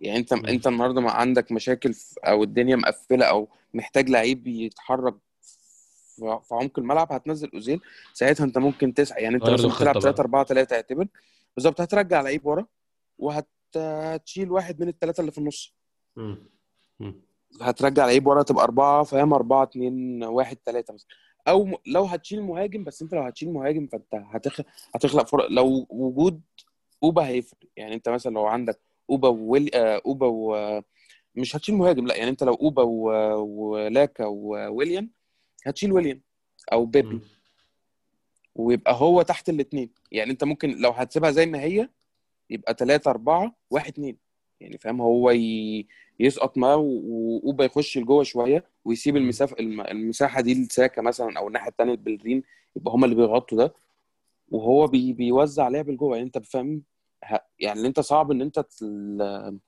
يعني 0.00 0.18
أنت 0.18 0.34
مم. 0.34 0.46
أنت 0.46 0.66
النهارده 0.66 1.00
ما 1.00 1.10
عندك 1.10 1.52
مشاكل 1.52 1.92
في 1.94 2.14
أو 2.24 2.42
الدنيا 2.42 2.76
مقفلة 2.76 3.24
أو 3.26 3.48
محتاج 3.74 4.10
لعيب 4.10 4.46
يتحرك 4.46 5.14
في 6.16 6.48
عمق 6.52 6.78
الملعب 6.78 7.12
هتنزل 7.12 7.50
أوزيل 7.54 7.80
ساعتها 8.12 8.44
أنت 8.44 8.58
ممكن 8.58 8.94
تسعى 8.94 9.22
يعني 9.22 9.34
أنت 9.36 9.42
بتلعب 9.50 9.94
بقى. 9.94 10.00
3 10.02 10.20
4 10.20 10.44
3 10.44 10.76
اعتبر 10.76 11.06
بالظبط 11.56 11.80
هترجع 11.80 12.20
لعيب 12.20 12.46
ورا 12.46 12.66
وهتشيل 13.18 14.50
واحد 14.50 14.80
من 14.80 14.88
الثلاثه 14.88 15.20
اللي 15.20 15.32
في 15.32 15.38
النص. 15.38 15.74
هترجع 17.60 18.06
لعيب 18.06 18.26
ورا 18.26 18.42
تبقى 18.42 18.64
أربعة 18.64 19.02
فاهم 19.04 19.34
أربعة 19.34 19.62
اتنين 19.62 20.24
واحد 20.24 20.56
تلاتة 20.56 20.94
مثلا 20.94 21.08
أو 21.48 21.64
م... 21.64 21.74
لو 21.86 22.04
هتشيل 22.04 22.42
مهاجم 22.42 22.84
بس 22.84 23.02
أنت 23.02 23.14
لو 23.14 23.22
هتشيل 23.22 23.52
مهاجم 23.52 23.86
فأنت 23.86 24.14
هتخ... 24.14 24.60
هتخلق 24.94 25.26
فرق. 25.26 25.46
لو 25.50 25.86
وجود 25.90 26.40
أوبا 27.02 27.26
هيفرق. 27.26 27.58
يعني 27.76 27.94
أنت 27.94 28.08
مثلا 28.08 28.34
لو 28.34 28.46
عندك 28.46 28.80
أوبا 29.10 29.28
وويل 29.28 29.70
آه، 29.74 30.02
أوبا 30.06 30.26
و 30.26 30.82
مش 31.34 31.56
هتشيل 31.56 31.74
مهاجم 31.74 32.06
لأ 32.06 32.16
يعني 32.16 32.30
أنت 32.30 32.44
لو 32.44 32.54
أوبا 32.54 32.82
و... 32.82 33.02
ولاكا 33.42 34.24
وويليام 34.26 35.10
هتشيل 35.66 35.92
ويليام 35.92 36.20
أو 36.72 36.86
بيبي. 36.86 37.20
ويبقى 38.54 38.94
هو 38.94 39.22
تحت 39.22 39.48
الاتنين. 39.48 39.90
يعني 40.12 40.30
أنت 40.30 40.44
ممكن 40.44 40.70
لو 40.70 40.90
هتسيبها 40.90 41.30
زي 41.30 41.46
ما 41.46 41.60
هي 41.60 41.88
يبقى 42.50 42.74
تلاتة 42.74 43.10
أربعة 43.10 43.54
واحد 43.70 43.92
اتنين. 43.92 44.23
يعني 44.64 44.78
فاهم 44.78 45.00
هو 45.00 45.30
ي... 45.30 45.86
يسقط 46.20 46.58
معاه 46.58 46.76
وأوبا 46.76 47.64
يخش 47.64 47.98
لجوه 47.98 48.22
شوية 48.22 48.64
ويسيب. 48.84 49.16
المسافه 49.16 49.56
الم- 49.60 49.80
المساحة 49.80 50.40
دي 50.40 50.54
لساكا 50.64 51.02
مثلا 51.02 51.38
أو 51.38 51.48
الناحية 51.48 51.70
الثانية 51.70 51.92
البلرين 51.92 52.42
يبقى 52.76 52.92
هما 52.94 53.04
اللي 53.04 53.16
بيغطوا 53.16 53.58
ده. 53.58 53.74
وهو 54.50 54.86
بي... 54.86 55.12
بيوزع 55.12 55.68
لعب 55.68 55.88
لجوه. 55.90 56.16
يعني 56.16 56.26
أنت 56.26 56.38
فاهم 56.38 56.82
ه- 57.24 57.40
يعني 57.60 57.86
أنت 57.86 58.00
صعب 58.00 58.30
إن 58.30 58.42
أنت 58.42 58.58
تل... 58.60 59.58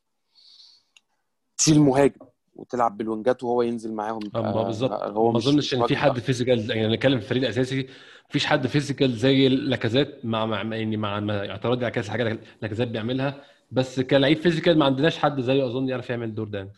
تشيل 1.59 1.81
مهاجم 1.81 2.26
وتلعب 2.57 2.97
بالوينجات 2.97 3.43
وهو 3.45 3.62
ينزل 3.62 3.93
معاهم. 3.93 4.21
أما 4.37 4.50
يبقى 4.50 4.65
بالظبط. 4.65 5.03
هو 5.03 5.33
ما 5.33 5.38
أظنش 5.38 5.75
إن 5.75 5.87
في 5.87 5.97
حد 5.97 6.19
physical 6.21 6.71
يعني 6.71 6.95
نتكلم 6.97 7.19
في 7.19 7.25
الفريق 7.25 7.43
الاساسي 7.43 7.87
مفيش 8.31 8.47
حد 8.47 8.67
physical 8.66 9.12
زي 9.12 9.49
لاكازيت 9.49 10.25
مع 10.25 10.47
مع 10.47 10.76
يعني 10.76 10.97
مع, 10.97 11.19
اعتراضي 11.31 11.85
على 11.85 11.95
كذا 11.95 12.12
حاجة 12.12 12.38
لاكازيت 12.62 12.88
بيعملها. 12.88 13.45
بس 13.70 14.00
كلاعب 14.00 14.37
physical 14.37 14.78
ما 14.78 14.85
عندناش 14.85 15.18
حد 15.18 15.40
زيه 15.40 15.66
اظن 15.66 15.88
يعرف 15.88 16.11
يعمل 16.11 16.28
الدور 16.28 16.49
ده. 16.49 16.73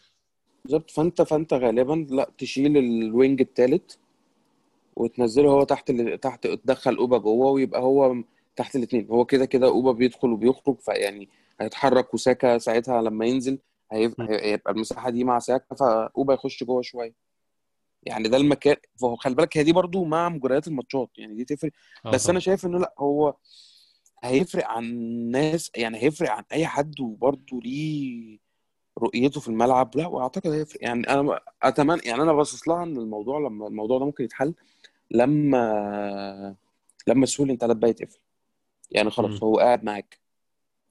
بالظبط. 0.65 0.91
فانت 0.91 1.23
فانت 1.23 1.55
غالبا 1.55 2.07
لا 2.11 2.31
تشيل 2.39 2.77
ال 2.77 2.89
wing 2.89 3.41
الثالث 3.41 3.95
وتنزله 4.97 5.51
هو 5.51 5.65
تحت 5.65 5.91
ال... 5.91 6.21
تحت 6.21 6.47
تدخل 6.47 6.97
أوبا 6.97 7.19
جوه 7.19 7.51
ويبقى 7.51 7.81
هو 7.81 8.17
تحت 8.57 8.77
الاثنين 8.77 9.07
هو 9.11 9.25
كده 9.25 9.45
كده 9.45 9.67
أوبا 9.67 9.93
بيدخل 9.93 10.33
وبيخرج 10.33 10.81
فيعني 10.81 11.29
هيتحرك 11.61 12.15
وساكا 12.15 12.59
ساعتها 12.59 13.03
لما 13.03 13.27
ينزل 13.27 13.59
هيبقى, 13.93 14.61
المساحة 14.69 15.11
دي 15.11 15.25
مع 15.25 15.39
ساكا 15.39 15.75
فأوبا 15.75 16.35
يخش 16.35 16.65
جوه 16.65 16.83
شوية. 16.83 17.15
يعني 18.03 18.29
ده 18.29 18.37
المكان 18.37 18.77
فهو 19.01 19.17
خلي 19.17 19.35
بالك 19.35 19.57
هي 19.57 19.63
دي 19.63 19.73
برضو 19.73 20.05
مع 20.05 20.29
مجريات 20.29 20.69
الماتشات 20.69 21.11
يعني 21.19 21.35
دي 21.35 21.45
تفرق. 21.45 21.73
آه 22.07 22.11
بس 22.11 22.31
أنا 22.31 22.41
شايف 22.41 22.67
إنه 22.67 22.79
لا 22.79 22.95
هو 22.99 23.37
هيفرق 24.23 24.67
عن 24.67 24.85
ناس 25.31 25.71
يعني 25.77 26.03
هيفرق 26.03 26.31
عن 26.31 26.45
أي 26.53 26.67
حد 26.67 27.01
وبرضو 27.01 27.61
ليه 27.61 28.39
رؤيته 28.99 29.41
في 29.41 29.49
الملعب؟ 29.49 29.97
لا 29.97 30.07
وأعتقد 30.07 30.51
هيفرق. 30.51 30.85
يعني 30.85 31.09
أنا 31.09 31.41
أتمنى 31.63 32.01
يعني 32.05 32.23
أنا 32.23 32.33
باصص 32.33 32.69
لها 32.69 32.83
إن 32.83 32.97
الموضوع 32.97 33.39
لما 33.39 33.67
الموضوع 33.67 33.99
ده 33.99 34.05
ممكن 34.05 34.25
يتحل 34.25 34.55
لما 35.11 36.57
لما 37.07 37.27
سوق 37.27 37.45
الانتقالات 37.47 37.77
بقى 37.77 37.91
يتقفل. 37.91 38.19
يعني 38.91 39.11
خلاص. 39.11 39.43
هو 39.43 39.59
قاعد 39.59 39.85
معاك. 39.85 40.21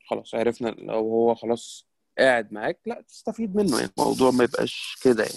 خلاص 0.05 0.35
عرفنا 0.35 0.69
لو 0.69 0.93
هو 0.93 1.35
خلاص 1.35 1.87
قاعد 2.19 2.53
معاك 2.53 2.79
لا 2.85 3.01
تستفيد 3.07 3.55
منه. 3.55 3.79
يعني 3.79 3.91
الموضوع 3.97 4.31
ما 4.31 4.43
يبقاش 4.43 4.97
كده 5.03 5.23
يعني. 5.23 5.35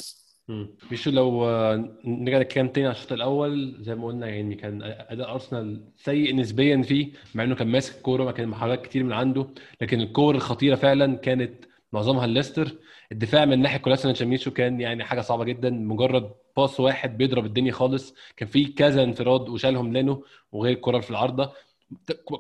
مش 0.93 1.09
لو 1.09 1.45
آه، 1.45 1.97
نرجع 2.05 2.39
نتكلم 2.39 2.69
تاني 2.69 2.87
على 2.87 2.97
الشوط 2.97 3.13
الأول 3.13 3.77
زي 3.81 3.95
ما 3.95 4.07
قلنا 4.07 4.27
يعني 4.29 4.55
كان 4.55 4.83
أداء 4.83 5.33
أرسنال 5.33 5.85
سيء 5.97 6.37
نسبيا 6.37 6.83
فيه 6.83 7.13
مع 7.35 7.45
إنه 7.45 7.55
كان 7.55 7.69
ماسك 7.69 7.97
الكورة 7.97 8.25
ما 8.25 8.33
كان 8.33 8.49
محاولات 8.49 8.83
كتير 8.87 9.05
من 9.05 9.13
عنده 9.13 9.47
لكن 9.81 10.01
الكور 10.01 10.35
الخطيرة 10.35 10.75
فعلا 10.75 11.17
كانت 11.17 11.65
معظمها 11.93 12.25
لليستر 12.25 12.73
الدفاع 13.13 13.45
من 13.45 13.63
ناحية 13.63 13.79
كولاسيناتش 13.79 14.12
يا 14.15 14.21
ميشو 14.21 14.50
كان 14.51 14.81
يعني 14.81 15.05
حاجة 15.05 15.21
صعبة 15.21 15.45
جدا 15.45 15.71
مجرد 15.71 16.31
pass 16.57 16.81
واحد 16.81 17.19
بيضرب 17.19 17.47
الدنيا 17.47 17.73
خالص. 17.73 18.15
كان 18.37 18.49
في 18.49 18.65
كذا 18.65 19.03
انفراد 19.03 19.49
وشالهم 19.49 19.93
لينو 19.93 20.25
وغير 20.53 20.77
الكره 20.77 21.01
في 21.01 21.11
العارضة. 21.11 21.53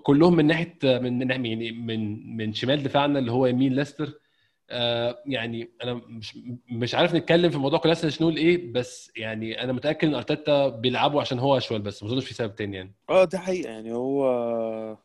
كلهم 0.02 0.36
من 0.36 0.46
ناحية 0.46 0.78
من 0.84 1.18
من 1.18 1.46
يعني 1.46 1.72
من 1.72 2.36
من 2.36 2.52
شمال 2.52 2.82
دفاعنا 2.82 3.18
اللي 3.18 3.32
هو 3.32 3.46
يمين 3.46 3.72
ليستر. 3.72 4.20
آه 4.70 5.22
يعني 5.26 5.70
أنا 5.82 5.94
مش 5.94 6.38
مش 6.70 6.94
عارف 6.94 7.14
نتكلم 7.14 7.50
في 7.50 7.58
موضوع 7.58 7.78
كولاسينا 7.78 8.12
نقول 8.20 8.36
إيه 8.36 8.72
بس 8.72 9.12
يعني 9.16 9.64
أنا 9.64 9.72
متأكد 9.72 10.08
إن 10.08 10.14
أرتيتا 10.14 10.68
بيلعبه 10.68 11.20
عشان 11.20 11.38
هو 11.38 11.56
أشول 11.56 11.82
بس 11.82 12.02
ما 12.02 12.08
أظنش 12.08 12.24
في 12.24 12.34
سبب 12.34 12.54
تاني 12.54 12.76
يعني. 12.76 12.92
آه 13.10 13.24
دي 13.24 13.38
حقيقة 13.38 13.70
يعني 13.70 13.92
هو 13.92 14.96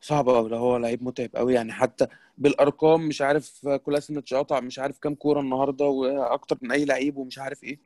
صعب 0.00 0.28
قوي 0.28 0.50
ده 0.50 0.56
هو 0.56 0.76
لعيب 0.76 1.02
متعب 1.02 1.30
قوي 1.34 1.54
يعني 1.54 1.72
حتى 1.72 2.06
بالأرقام 2.38 3.08
مش 3.08 3.22
عارف 3.22 3.68
كولاسينيتش 3.68 4.34
قطع 4.34 4.60
مش 4.60 4.78
عارف 4.78 4.98
كام 4.98 5.14
كورة 5.14 5.40
النهارده 5.40 5.84
وأكتر 5.84 6.58
من 6.62 6.72
أي 6.72 6.84
لعيب 6.84 7.16
ومش 7.16 7.38
عارف 7.38 7.64
إيه 7.64 7.78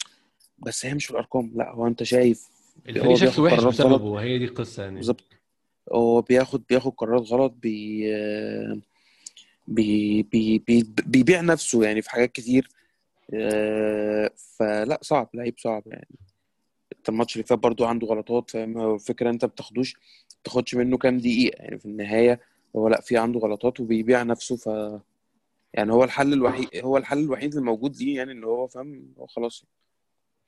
بس 0.58 0.86
هي 0.86 0.94
مش 0.94 1.04
في 1.06 1.10
الأرقام 1.10 1.52
لا 1.54 1.70
هو 1.72 1.86
أنت 1.86 2.02
شايف 2.02 2.48
الفريق 2.88 3.16
شكله 3.16 3.44
وحش 3.44 3.64
بسببه 3.64 4.04
وهي 4.04 4.38
دي 4.38 4.44
القصة 4.44 4.82
يعني. 4.82 4.96
بالظبط. 4.96 5.24
هو 5.92 6.20
بياخد 6.22 6.62
بياخد 6.68 6.92
قرارات 6.92 7.22
غلط 7.22 7.52
بي 7.52 8.04
بي 9.66 10.22
بي 10.22 10.58
بي 10.58 10.86
بيبيع 11.06 11.40
نفسه 11.40 11.84
يعني 11.84 12.02
في 12.02 12.10
حاجات 12.10 12.32
كتير. 12.32 12.68
آه، 13.34 14.30
فلا 14.58 14.98
صعب 15.02 15.28
لعيب 15.34 15.54
صعب 15.58 15.82
يعني. 15.86 16.08
انت 16.98 17.08
الماتش 17.08 17.36
اللي 17.36 17.46
فات 17.46 17.58
برضو 17.58 17.84
عنده 17.84 18.06
غلطات 18.06 18.50
فاهم؟ 18.50 18.78
هو 18.78 18.94
الفكرة 18.94 19.30
انت 19.30 19.44
بتاخدوش 19.44 19.96
بتاخدش 20.42 20.74
منه 20.74 20.98
كام 20.98 21.18
دقيقة 21.18 21.62
يعني 21.62 21.78
في 21.78 21.86
النهاية. 21.86 22.40
هو 22.76 22.88
لا 22.88 23.00
في 23.00 23.16
عنده 23.16 23.40
غلطات 23.40 23.80
وبيبيع 23.80 24.22
نفسه 24.22 24.56
ف 24.56 24.66
يعني 25.74 25.92
هو 25.92 26.04
الحل 26.04 26.32
الوحيد 26.32 26.68
هو 26.76 26.96
الحل 26.96 27.18
الوحيد 27.18 27.56
الموجود 27.56 27.96
ليه 27.96 28.16
يعني 28.16 28.32
ان 28.32 28.44
هو 28.44 28.66
فاهم؟ 28.66 29.14
هو 29.18 29.26
خلاص 29.26 29.64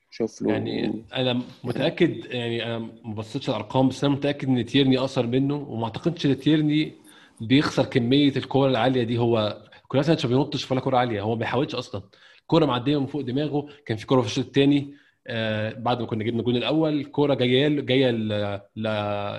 شوف 0.09 0.41
له 0.41 0.51
يعني 0.51 1.03
أنا 1.13 1.41
متأكد 1.63 2.25
يعني 2.25 2.65
أنا 2.65 2.79
ما 2.79 3.13
بصيتش 3.13 3.49
الأرقام 3.49 3.89
بس 3.89 4.03
أنا 4.03 4.13
متأكد 4.13 4.47
إن 4.47 4.65
تيرني 4.65 4.97
أقصر 4.97 5.27
منه 5.27 5.55
وما 5.55 5.83
أعتقدش 5.83 6.25
إن 6.25 6.39
تيرني 6.39 6.93
بيخسر 7.41 7.85
كمية 7.85 8.35
الكور 8.37 8.69
العالية 8.69 9.03
دي. 9.03 9.17
هو 9.17 9.61
كولاسينيتش 9.87 10.25
ما 10.25 10.31
بينطش 10.37 10.71
ولا 10.71 10.81
كورة 10.81 10.97
عالية. 10.97 11.21
هو 11.21 11.29
ما 11.29 11.39
بيحاولش 11.39 11.75
أصلا. 11.75 12.01
الكوره 12.41 12.65
معدية 12.65 12.99
من 12.99 13.05
فوق 13.05 13.21
دماغه. 13.21 13.67
كان 13.85 13.97
في 13.97 14.05
كورة 14.05 14.21
في 14.21 14.27
الشوط 14.27 14.45
الثاني 14.45 14.93
آه 15.27 15.73
بعد 15.73 15.99
ما 16.01 16.07
كنا 16.07 16.23
جبنا 16.23 16.39
الجون 16.39 16.55
الأول 16.55 17.05
كورة 17.05 17.33
جاية 17.33 17.67
جاية 17.69 18.11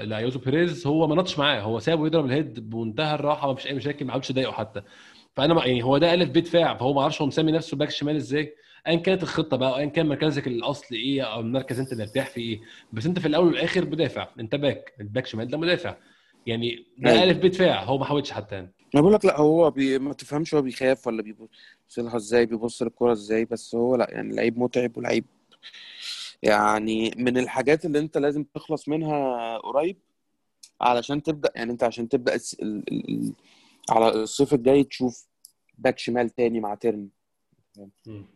لأيوزي 0.04 0.38
بيريز 0.38 0.86
هو 0.86 1.06
ما 1.06 1.14
نطش 1.14 1.38
معاه. 1.38 1.60
هو 1.60 1.78
سابه 1.78 2.06
يضرب 2.06 2.26
ال 2.26 2.35
head 2.35 2.70
بمنتهى 2.70 3.14
الراحة 3.14 3.48
ما 3.48 3.54
فيش 3.54 3.66
أي 3.66 3.74
مشاكل 3.74 4.04
ما 4.04 4.12
عملش 4.12 4.32
ضايقه 4.32 4.52
حتى. 4.52 4.82
فأنا 5.36 5.66
يعني 5.66 5.82
هو 5.84 5.98
ده 5.98 6.14
ألف 6.14 6.30
بيه 6.30 6.44
دفاع 6.44 6.74
فهو 6.76 6.92
ما 6.94 7.02
أعرفش 7.02 7.20
هو 7.20 7.26
مسمي 7.26 7.52
نفسه 7.52 7.76
back 7.76 7.90
شمال 7.90 8.16
إزاي. 8.16 8.54
ايا 8.86 8.96
كانت 8.96 9.22
الخطة 9.22 9.56
بقى 9.56 9.78
ايا 9.78 9.86
كان 9.86 10.06
مركزك 10.08 10.46
الاصلي 10.46 10.98
إيه 10.98 11.22
أو 11.22 11.40
المركز 11.40 11.80
أنت 11.80 11.94
مرتاح 11.94 12.26
فيه 12.26 12.42
إيه. 12.42 12.60
بس 12.92 13.06
أنت 13.06 13.18
في 13.18 13.28
الأول 13.28 13.46
والآخر 13.46 13.84
مدافع. 13.86 14.28
أنت 14.40 14.54
back. 14.54 14.94
ال 15.00 15.06
back 15.06 15.26
شمال 15.26 15.48
ده 15.48 15.58
مدافع. 15.58 15.96
يعني 16.48 16.86
ده. 16.98 17.22
الف 17.22 17.38
بيه 17.38 17.52
دفاع 17.54 17.84
هو 17.84 17.98
ما 17.98 18.04
حاولش 18.04 18.30
حتى 18.30 18.54
يعني 18.54 18.74
أنا 18.94 19.02
بقول 19.02 19.14
لك 19.14 19.24
لا 19.24 19.38
هو 19.38 19.70
بي... 19.70 19.98
ما 19.98 20.12
تفهمش 20.12 20.54
هو 20.54 20.62
بيخاف 20.62 21.06
ولا 21.06 21.22
بيبص 21.22 21.98
لها 21.98 22.16
إزاي 22.16 22.46
بيبص 22.46 22.82
للكرة 22.82 23.12
إزاي 23.12 23.44
بس 23.44 23.74
هو 23.74 23.96
لا 23.96 24.06
يعني 24.10 24.36
لعيب 24.36 24.58
متعب 24.58 24.96
ولعيب 24.96 25.24
يعني 26.42 27.14
من 27.16 27.38
الحاجات 27.38 27.84
اللي 27.84 27.98
أنت 27.98 28.18
لازم 28.18 28.44
تخلص 28.44 28.88
منها 28.88 29.58
قريب 29.58 29.96
علشان 30.80 31.22
تبدأ 31.22 31.52
يعني 31.56 31.72
أنت 31.72 31.82
عشان. 31.84 32.08
ال... 32.14 32.28
ال... 32.62 32.82
ال... 32.92 33.32
على 33.90 34.08
الصيف 34.08 34.54
الجاي 34.54 34.84
تشوف 34.84 35.26
back 35.78 35.98
شمال 35.98 36.30
تاني 36.30 36.60
مع 36.60 36.74
تيرني 36.74 37.08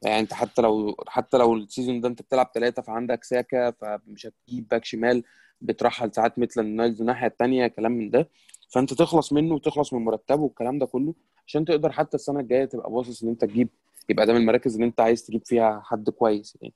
يعني 0.03 0.21
أنت 0.21 0.35
حتى 0.35 0.63
لو 0.63 0.97
حتى 1.09 1.37
لو 1.37 1.55
ال 1.55 1.61
season 1.61 2.01
ده 2.01 2.09
أنت 2.09 2.23
بتلعب 2.23 2.51
ثلاثة 2.55 2.83
فعندك 2.83 3.25
ساكا 3.25 3.71
فمش 3.71 4.27
هتجيب 4.27 4.69
back 4.69 4.85
شمال 4.85 5.23
بترحل 5.63 6.13
ساعات 6.15 6.39
ميتلاند 6.39 6.61
نايلز 6.61 7.01
الناحية 7.01 7.27
التانية 7.27 7.67
كلام 7.67 7.93
من 7.93 8.11
ده. 8.11 8.29
فأنت 8.69 8.95
تخلص 8.95 9.33
منه 9.33 9.55
وتخلص 9.55 9.93
من 9.93 10.05
مرتبه 10.05 10.43
والكلام 10.43 10.79
ده 10.79 10.87
كله 10.87 11.15
عشان 11.47 11.65
تقدر 11.65 11.93
حتى 11.93 12.15
السنة 12.15 12.41
الجاية 12.41 12.65
تبقى 12.65 12.91
باصص 12.91 13.23
إن 13.23 13.29
أنت 13.29 13.45
تجيب 13.45 13.69
يبقى 14.09 14.27
ده 14.27 14.33
من 14.33 14.41
المراكز 14.41 14.75
اللي 14.75 14.87
أنت 14.87 15.01
عايز 15.01 15.27
تجيب 15.27 15.43
فيها 15.45 15.83
حد 15.85 16.11
كويس 16.11 16.59
يعني. 16.63 16.75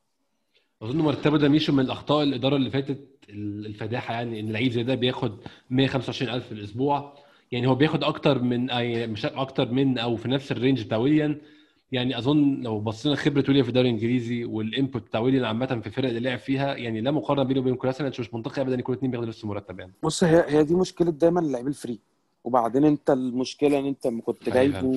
أظن 0.83 0.99
مرتبه 0.99 1.39
ده 1.39 1.49
ميشو 1.49 1.73
من 1.73 1.81
الأخطاء 1.81 2.23
الإدارة 2.23 2.57
اللي 2.57 2.71
فاتت 2.71 3.09
الفادحة 3.31 4.15
يعني 4.15 4.41
إن 4.41 4.53
لعيب 4.53 4.73
زي 4.73 4.83
ده 4.83 4.95
بياخد 4.95 5.39
125000 5.87 6.47
في 6.47 6.53
الأسبوع. 6.53 7.15
يعني 7.53 7.67
هو 7.67 7.75
بياخد 7.75 8.05
أكتر 8.05 8.43
من 8.43 8.67
مش 9.11 9.27
أكتر 9.27 9.73
من 9.73 9.99
أو 9.99 10.17
في 10.17 10.29
نفس 10.29 10.53
ال 10.53 10.58
range 10.58 10.83
بتاع 10.85 10.99
يعني 11.93 12.19
أظن 12.19 12.63
لو 12.63 12.81
بصينا 12.81 13.15
لخبره 13.17 13.45
ويليام 13.49 13.63
في 13.65 13.69
الدوري 13.69 13.89
الإنجليزي 13.89 14.45
وال 14.45 14.61
input 14.61 15.03
بتاع 15.03 15.21
ويليام 15.21 15.45
عامة 15.45 15.67
في 15.67 15.87
الفرق 15.87 16.09
اللي 16.09 16.21
لعب 16.21 16.39
فيها 16.39 16.75
يعني 16.77 17.01
لا 17.01 17.11
مقارنة 17.11 17.43
بينه 17.43 17.61
وبين 17.61 17.75
كولاسينيتش 17.75 18.21
مش 18.21 18.35
منطقي 18.35 18.63
ابدا 18.63 18.79
يكون 18.79 18.93
الاثنين 18.95 19.11
بياخدوا 19.11 19.29
نفس 19.29 19.45
المرتب 19.45 19.81
يعني 19.81 19.93
بص 20.03 20.25
هي 20.25 20.45
هي 20.49 20.65
دي 20.65 20.75
مشكلة 20.75 21.11
دايما 21.11 21.41
اللعيب 21.41 21.67
ال 21.67 21.73
free 21.73 21.99
وبعدين 22.45 22.85
أنت 22.85 23.11
المشكلة 23.11 23.79
إن 23.79 23.87
أنت 23.87 24.09
كنت 24.09 24.49
أيوة. 24.49 24.55
جايبه 24.73 24.89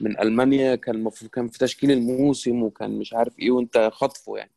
من 0.00 0.20
ألمانيا 0.20 0.74
كان 0.76 0.94
المفروض 0.94 1.30
كان 1.30 1.48
في 1.48 1.58
تشكيل 1.58 1.90
الموسم 1.90 2.62
وكان 2.62 2.98
مش 2.98 3.14
عارف 3.14 3.38
إيه 3.38 3.50
وأنت 3.50 3.90
خاطفه 3.92 4.36
يعني 4.36 4.50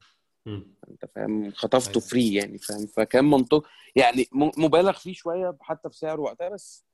مم. 0.45 0.67
أنت 0.91 1.05
فاهم 1.15 1.51
خطفته 1.51 1.97
أيوة. 1.97 2.09
free 2.09 2.33
يعني 2.33 2.57
فاهم 2.57 2.85
فكان 2.85 3.25
منطق 3.25 3.67
يعني 3.95 4.27
م- 4.31 4.51
مبالغ 4.65 4.91
فيه 4.93 5.13
شوية 5.13 5.55
حتى 5.61 5.89
في 5.89 5.97
سعره 5.97 6.21
وقتها 6.21 6.49
بس 6.49 6.85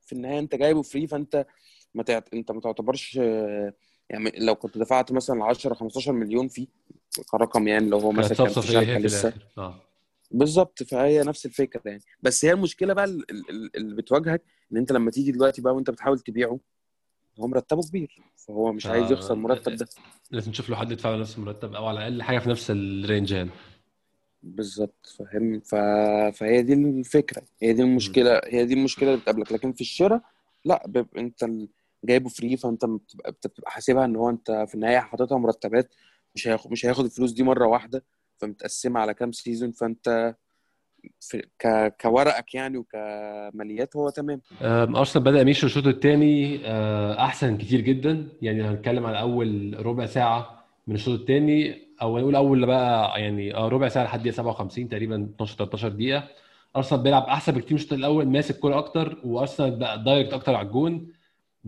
في 0.00 0.12
النهاية 0.12 0.38
أنت 0.38 0.54
جايبه 0.54 0.82
free 0.82 1.06
فأنت 1.06 1.46
ما 1.94 2.02
تعت... 2.02 2.34
انت 2.34 2.50
ما 2.52 2.60
تعتبرش 2.60 3.18
آه، 3.22 3.72
يعني 4.10 4.32
لو 4.38 4.54
كنت 4.54 4.78
دفعت 4.78 5.12
مثلا 5.12 5.44
10 5.44 5.74
15 5.74 6.12
مليون 6.12 6.48
فيه 6.48 6.66
كرقم 7.30 7.68
يعني 7.68 7.88
لو 7.88 7.98
هو 7.98 8.12
مثلا 8.12 8.36
كان 8.36 8.48
في 8.62 8.62
شالكه 8.72 8.98
لسه. 8.98 9.32
آه. 9.58 9.80
بالظبط 10.30 10.82
فهي 10.82 11.22
نفس 11.22 11.46
الفكرة 11.46 11.82
يعني. 11.84 12.02
بس 12.22 12.44
هي 12.44 12.52
المشكلة 12.52 12.94
بقى 12.94 13.04
ال- 13.04 13.30
ال- 13.50 13.76
اللي 13.76 13.96
بتواجهك 13.96 14.42
إن 14.72 14.76
أنت 14.76 14.92
لما 14.92 15.10
تيجي 15.10 15.32
دلوقتي 15.32 15.62
بقى 15.62 15.74
وأنت 15.74 15.90
بتحاول 15.90 16.18
تبيعه 16.20 16.60
هو 17.40 17.46
مرتبه 17.46 17.82
كبير. 17.82 18.18
فهو 18.36 18.72
مش 18.72 18.86
عايز 18.86 19.06
آه، 19.10 19.12
يخسر 19.12 19.34
المرتب 19.34 19.76
ده. 19.76 19.88
لازم 20.30 20.50
نشوف 20.50 20.70
له 20.70 20.76
حد 20.76 20.90
يدفع 20.92 21.10
له 21.10 21.16
نفس 21.16 21.38
المرتب 21.38 21.74
أو 21.74 21.86
على 21.86 21.98
الأقل 21.98 22.22
حاجة 22.22 22.38
في 22.38 22.48
نفس 22.48 22.70
ال 22.70 22.80
range 22.80 23.32
يعني. 23.32 23.50
بالظبط 24.42 25.06
فاهم؟ 25.18 25.60
ف... 25.60 25.74
فهي 26.38 26.62
دي 26.62 26.72
الفكرة. 26.74 27.42
هي 27.62 27.72
دي 27.72 27.82
المشكلة 27.82 28.40
هي 28.44 28.64
دي 28.64 28.74
المشكلة 28.74 29.08
اللي 29.08 29.20
بتقابلك. 29.20 29.52
لكن 29.52 29.72
في 29.72 29.80
الشراء 29.80 30.20
لا 30.64 30.84
بيبقى 30.86 31.20
أنت 31.20 31.42
ال- 31.42 31.68
جايبه 32.04 32.28
free 32.28 32.56
فأنت 32.56 32.84
بتبقى 32.84 33.32
بتبقى 33.32 33.70
حاسبها 33.70 34.04
إن 34.04 34.16
هو 34.16 34.30
أنت 34.30 34.50
في 34.68 34.74
النهاية 34.74 34.98
حاططها 34.98 35.38
مرتبات 35.38 35.94
مش 36.34 36.48
هياخد 36.48 36.70
مش 36.72 36.86
هياخد 36.86 37.04
الفلوس 37.04 37.32
دي 37.32 37.42
مرة 37.42 37.66
واحدة 37.66 38.04
فمتقسمة 38.38 39.00
على 39.00 39.14
كام 39.14 39.32
season 39.32 39.72
فأنت 39.72 40.34
في 41.20 41.42
ك... 41.58 41.94
كورقك 42.00 42.54
يعني 42.54 42.78
وكماليات 42.78 43.96
هو 43.96 44.08
تمام. 44.10 44.40
أرسنال 44.62 45.24
بدأ 45.24 45.40
يمشي 45.40 45.66
الشوط 45.66 45.86
الثاني 45.86 46.60
أحسن 47.24 47.56
كتير 47.56 47.80
جدا 47.80 48.28
يعني 48.42 48.62
هنتكلم 48.62 49.06
على 49.06 49.20
أول 49.20 49.76
ربع 49.86 50.06
ساعة 50.06 50.64
من 50.86 50.94
الشوط 50.94 51.20
الثاني 51.20 51.88
أو 52.02 52.18
نقول 52.18 52.36
أول 52.36 52.66
بقى 52.66 53.20
يعني 53.20 53.54
آه، 53.54 53.68
ربع 53.68 53.88
ساعة 53.88 54.04
لحد 54.04 54.20
دقيقة 54.20 54.34
57 54.34 54.88
تقريبا 54.88 55.28
12 55.34 55.56
13 55.56 55.88
دقيقة. 55.88 56.24
أرسنال 56.76 57.02
بيلعب 57.02 57.22
أحسن 57.22 57.52
بكتير 57.52 57.70
من 57.72 57.76
الشوط 57.76 57.92
الأول 57.92 58.28
ماسك 58.28 58.58
كورة 58.58 58.78
أكتر 58.78 59.18
وأرسنال 59.24 59.70
بقى 59.78 60.04
direct 60.04 60.32
أكتر 60.32 60.54
على 60.54 60.66
الجون. 60.66 61.12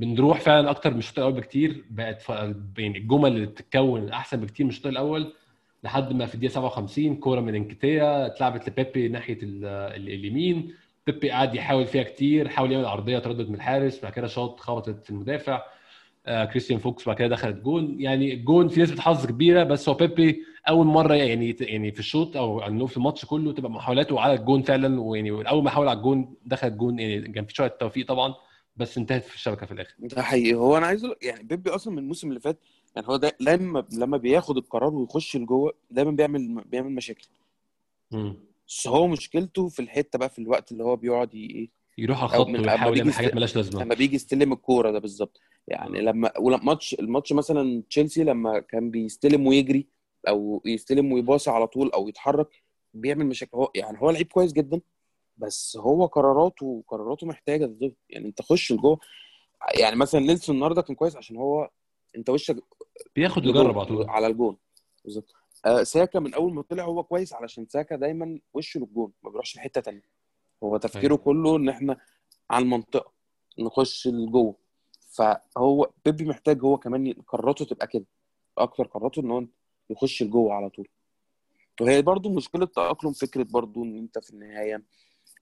بنروح 0.01 0.41
فعلا 0.41 0.71
أكتر 0.71 0.91
من 0.93 0.99
الشوط 0.99 1.19
الأول 1.19 1.33
بكتير. 1.33 1.85
بقت. 1.91 2.29
يعني 2.79 2.99
الجمل 2.99 3.33
اللي 3.33 3.47
بتتكون 3.47 4.09
أحسن 4.09 4.41
بكتير 4.41 4.67
من 4.67 4.71
الشوط 4.71 4.87
الأول 4.87 5.33
لحد 5.85 6.13
ما 6.13 6.27
في 6.27 6.35
الدقيقة 6.35 6.53
57 6.53 7.17
كورة 7.17 7.41
من 7.41 7.55
إنكيتيا 7.55 8.27
اتلعبت 8.27 8.69
لبيبي 8.69 9.09
ناحية 9.09 9.39
ال... 9.43 9.65
ال- 9.65 10.09
اليمين. 10.09 10.73
بيبي 11.07 11.31
قعد 11.31 11.55
يحاول 11.55 11.87
فيها 11.87 12.03
كتير 12.03 12.49
حاول 12.49 12.73
يعمل 12.73 12.85
عرضية 12.87 13.19
تردد 13.19 13.49
من 13.49 13.55
الحارس 13.55 14.03
بعد 14.03 14.13
كده 14.13 14.27
شاط 14.27 14.61
خبطت 14.61 15.05
في 15.05 15.11
المدافع. 15.11 15.63
آه 16.27 16.45
كريستيان 16.45 16.79
فوكس 16.79 17.07
بعد 17.07 17.17
كده 17.17 17.29
دخلت 17.29 17.57
جون. 17.63 17.97
يعني 18.01 18.35
الجون 18.35 18.69
في 18.69 18.83
نسبة 18.83 19.01
حظ 19.01 19.27
كبيرة 19.27 19.63
بس 19.65 19.89
هو 19.89 19.95
بيبي 19.95 20.43
أول 20.69 20.87
مرة 20.87 21.15
يعني 21.15 21.57
يعني 21.61 21.91
في 21.93 22.01
الشوط 22.01 22.37
أو 22.37 22.61
انه 22.67 22.87
في 22.87 22.97
الماتش 22.97 23.25
كله 23.25 23.53
تبقى 23.53 23.71
محاولاته 23.71 24.21
على 24.21 24.35
الجون 24.35 24.63
فعلا. 24.63 25.01
ويعني 25.01 25.31
أول 25.49 25.65
ما 25.65 25.71
حاول 25.71 25.89
على 25.89 25.97
الجون 25.97 26.35
دخلت 26.47 26.73
جون 26.73 26.99
يعني 26.99 27.33
كان 27.33 27.45
في 27.45 27.55
شوية 27.55 27.69
توفيق 27.81 28.07
طبعا. 28.07 28.35
بس 28.81 28.99
انتهت 28.99 29.25
في 29.25 29.35
الشبكة 29.35 29.67
في 29.67 29.73
الآخر. 29.73 29.95
ده 29.99 30.23
حقيقي. 30.23 30.55
هو 30.55 30.77
أنا 30.77 30.87
عايز 30.87 31.07
يعني 31.23 31.43
بيبي 31.43 31.71
أصلا 31.71 31.93
من 31.93 31.99
الموسم 31.99 32.29
اللي 32.29 32.41
فات 32.41 32.59
يعني 32.97 33.09
هو 33.09 33.17
ده 33.17 33.37
لما 33.41 33.87
لما 33.93 34.17
بياخد 34.17 34.57
القرار 34.57 34.95
ويخش 34.95 35.37
لجوه 35.37 35.73
دايما 35.91 36.11
بيعمل 36.11 36.65
بيعمل 36.67 36.93
مشاكل. 36.93 37.29
مم. 38.11 38.37
بس 38.69 38.89
هو 38.89 39.07
مشكلته 39.07 39.69
في 39.69 39.83
الحتة 39.83 40.19
بقى 40.19 40.31
في 40.31 40.39
الوقت 40.39 40.73
اللي 40.73 40.85
هو 40.85 40.97
بيقعد 40.97 41.35
إيه 41.35 41.69
يروح 41.99 42.23
على 42.23 42.43
الخط 42.43 42.47
ويحاول 42.49 42.99
يعمل 42.99 43.13
حاجات 43.13 43.35
مالهاش 43.35 43.57
لازمة. 43.57 43.83
لما 43.83 43.95
بيجي 43.95 44.17
يستلم 44.17 44.53
الكورة 44.53 44.91
ده 44.91 44.99
بالظبط. 44.99 45.41
يعني 45.69 46.01
لما 46.01 46.39
ولما 46.39 46.65
ماتش 46.65 46.95
الماتش 46.95 47.33
مثلا 47.33 47.83
تشيلسي 47.91 48.25
لما 48.25 48.61
كان 48.61 48.91
بيستلم 48.91 49.47
ويجري 49.47 49.87
أو 50.29 50.63
يستلم 50.67 51.13
ويباصي 51.13 51.51
على 51.51 51.67
طول 51.67 51.91
أو 51.91 52.09
يتحرك 52.09 52.63
بيعمل 52.95 53.27
مشاكل. 53.27 53.57
هو 53.57 53.71
يعني 53.75 53.99
هو 54.01 54.11
لعيب 54.11 54.27
كويس 54.27 54.53
جدا 54.53 54.81
بس 55.41 55.77
هو 55.77 56.07
قراراته 56.07 56.85
قراراته 56.89 57.27
محتاجة 57.27 57.67
تضبط 57.67 57.97
يعني 58.11 58.27
انت 58.27 58.43
خش 58.43 58.73
لجوه. 58.73 58.99
يعني 59.79 59.97
مثلا 59.97 60.21
نيلسون 60.21 60.55
النهارده 60.55 60.83
كان 60.83 60.97
كويس 60.97 61.17
عشان 61.17 61.37
هو 61.37 61.71
انت 62.17 62.31
وشك 62.31 62.57
بياخد 63.17 63.47
ويجرب 63.47 63.79
على 63.79 63.87
طول. 63.87 64.09
على 64.11 64.27
الجون. 64.27 64.57
بالظبط. 65.05 65.35
آه 65.67 65.83
ساكا 65.83 66.19
من 66.21 66.35
أول 66.35 66.55
ما 66.55 66.63
طلع 66.63 66.85
هو 66.85 67.03
كويس 67.03 67.33
علشان 67.33 67.67
ساكا 67.69 67.97
دايما 67.97 68.39
وشه 68.55 68.81
للجون 68.81 69.13
ما 69.23 69.31
بيروحش 69.31 69.57
لحتة 69.57 69.81
تانية. 69.81 70.03
هو 70.63 70.77
تفكيره 70.77 71.13
أيوة. 71.13 71.25
كله 71.25 71.57
إن 71.57 71.69
إحنا 71.69 72.01
على 72.51 72.63
المنطقة 72.63 73.13
نخش 73.59 74.09
لجوه. 74.09 74.55
فهو 75.11 75.91
بيبي 76.05 76.25
محتاج 76.25 76.63
هو 76.65 76.77
كمان 76.79 77.13
قراراته 77.13 77.65
تبقى 77.65 77.87
كده. 77.87 78.05
أكتر 78.59 78.87
قراراته 78.87 79.21
إن 79.21 79.31
هو 79.31 79.45
يخش 79.91 80.23
لجوه 80.23 80.53
على 80.53 80.69
طول. 80.71 80.89
وهي 81.81 82.03
برضو 82.03 82.29
مشكلة 82.35 82.67
تأقلم 82.67 83.13
فكرة 83.13 83.43
برضو 83.43 83.85
إن 83.85 83.99
أنت 83.99 84.19
في 84.19 84.31
النهاية 84.31 84.83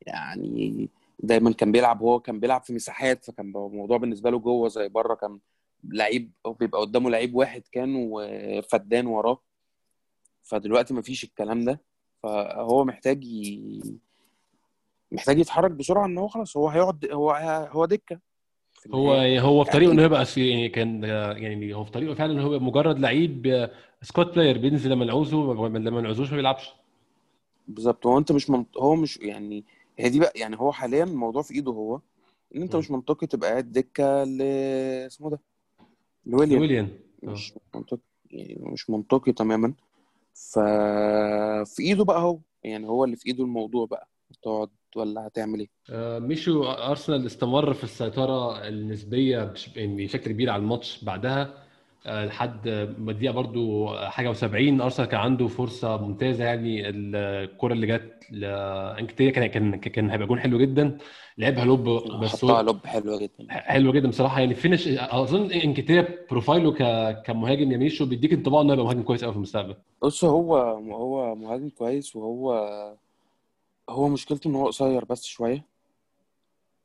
يعني 0.06 0.88
دايما 1.18 1.52
كان 1.52 1.72
بيلعب 1.72 2.02
هو 2.02 2.20
كان 2.20 2.40
بيلعب 2.40 2.62
في 2.62 2.72
مساحات 2.72 3.24
فكان 3.24 3.46
الموضوع 3.46 3.96
بالنسبة 3.96 4.30
له 4.30 4.38
جوه 4.38 4.68
زي 4.68 4.88
بره 4.88 5.14
كان 5.14 5.38
لعيب 5.84 6.30
بيبقى 6.60 6.80
قدامه 6.80 7.10
لعيب 7.10 7.34
واحد 7.34 7.62
كان 7.72 7.94
وفدان 8.10 9.06
وراه. 9.06 9.38
فدلوقتي 10.42 10.94
مفيش 10.94 11.24
الكلام 11.24 11.64
ده. 11.64 11.80
فهو 12.22 12.84
محتاج 12.84 13.24
ي... 13.24 13.80
محتاج 15.12 15.38
يتحرك 15.38 15.70
بسرعة 15.70 16.06
إن 16.06 16.18
هو 16.18 16.28
خلاص 16.28 16.56
هو 16.56 16.68
هيقعد 16.68 17.08
هو 17.12 17.30
هو 17.72 17.84
دكة. 17.84 18.18
هو. 18.94 19.12
هو 19.12 19.64
في 19.64 19.70
يعني 19.70 19.72
طريقه 19.72 19.92
إنه 19.92 20.02
أنت- 20.02 20.04
يبقى 20.04 20.26
يعني 20.36 20.68
كان 20.68 21.02
يعني 21.42 21.74
هو 21.74 21.84
في 21.84 21.90
طريقه 21.90 22.14
فعلا 22.14 22.32
إنه 22.32 22.42
هو 22.42 22.58
مجرد 22.58 22.98
لعيب 22.98 23.68
سكوت 24.02 24.34
بلاير 24.34 24.58
بينزل 24.58 24.90
لما 24.90 25.04
نعوزه 25.04 25.36
لما 25.36 25.68
ما 25.90 26.00
نعوزوش 26.00 26.30
ما 26.30 26.36
بيلعبش. 26.36 26.72
بالظبط. 27.68 28.06
هو 28.06 28.18
أنت 28.18 28.32
مش 28.32 28.50
منط... 28.50 28.78
هو 28.78 28.96
مش 28.96 29.16
يعني 29.16 29.64
هي 29.98 30.08
دي 30.08 30.20
بقى 30.20 30.32
يعني 30.36 30.56
هو 30.60 30.72
حاليا 30.72 31.04
الموضوع 31.04 31.42
في 31.42 31.54
إيده 31.54 31.72
هو 31.72 32.00
إن 32.56 32.62
أنت 32.62 32.76
م. 32.76 32.78
مش 32.78 32.90
منطقي 32.90 33.26
تبقى 33.26 33.50
قاعد 33.50 33.72
دكة 33.72 34.24
ل 34.24 34.42
اسمه 35.06 35.30
ده 35.30 35.40
لويليام. 36.26 36.60
ويليان 36.60 36.88
مش 37.22 37.54
منطقي 37.74 38.00
يعني 38.30 38.58
مش 38.72 38.90
منطقي 38.90 39.32
تماما. 39.32 39.74
ففي 40.34 41.80
إيده 41.82 42.04
بقى 42.04 42.20
هو 42.22 42.38
يعني 42.64 42.88
هو 42.88 43.04
اللي 43.04 43.16
في 43.16 43.26
إيده 43.26 43.44
الموضوع 43.44 43.86
بقى. 43.86 44.08
تقعد 44.42 44.68
ولا 44.96 45.26
هتعمل 45.26 45.60
إيه؟ 45.60 45.68
آه، 45.90 46.18
مشوا 46.18 46.90
أرسنال 46.90 47.26
استمر 47.26 47.74
في 47.74 47.84
السيطرة 47.84 48.68
النسبية 48.68 49.52
يعني 49.76 50.04
بشكل 50.04 50.32
كبير 50.32 50.50
على 50.50 50.62
الماتش 50.62 51.04
بعدها. 51.04 51.42
آه، 51.42 51.62
لحد 52.08 52.68
ما 52.98 53.10
الدقيقه 53.10 53.32
برضو 53.32 53.88
حاجة 53.96 54.32
و70 54.32 54.44
أرسنال 54.82 55.08
كان 55.08 55.20
عنده 55.20 55.46
فرصة 55.48 55.96
ممتازة 55.96 56.44
يعني. 56.44 56.88
الكرة 56.88 57.72
اللي 57.72 57.86
جت 57.86 58.24
لإنكيتيا 58.30 59.30
كان 59.30 59.46
كان 59.46 59.76
كان 59.76 60.10
هيبقى 60.10 60.26
جون 60.26 60.40
حلو 60.40 60.58
جدا. 60.58 60.98
لعبها 61.38 61.64
lob 61.64 61.88
بس 62.22 62.44
حطها 62.44 62.56
هو 62.58 62.60
lob 62.60 62.86
حلوة 62.86 63.18
جدا. 63.18 63.46
حلوة 63.48 63.92
جدا 63.92 64.08
بصراحة. 64.08 64.40
يعني 64.40 64.54
finish 64.54 64.88
أظن 64.88 65.50
إنكيتيا 65.52 66.08
profile 66.30 66.67
ه 66.67 66.72
ك... 66.72 66.82
كمهاجم 67.22 67.72
يا 67.72 67.78
ميشو 67.78 68.06
بيديك 68.06 68.32
انطباع 68.32 68.60
إنه 68.60 68.72
هيبقى 68.72 68.84
مهاجم 68.84 69.02
كويس 69.02 69.24
قوي 69.24 69.32
في 69.32 69.36
المستقبل. 69.36 69.74
بص 70.02 70.24
هو 70.24 70.56
هو 70.92 71.34
مهاجم 71.34 71.68
كويس 71.68 72.16
وهو 72.16 72.52
هو 73.90 74.08
مشكلته 74.08 74.48
إن 74.48 74.54
هو 74.54 74.66
قصير 74.66 75.04
بس 75.04 75.24
شوية. 75.24 75.77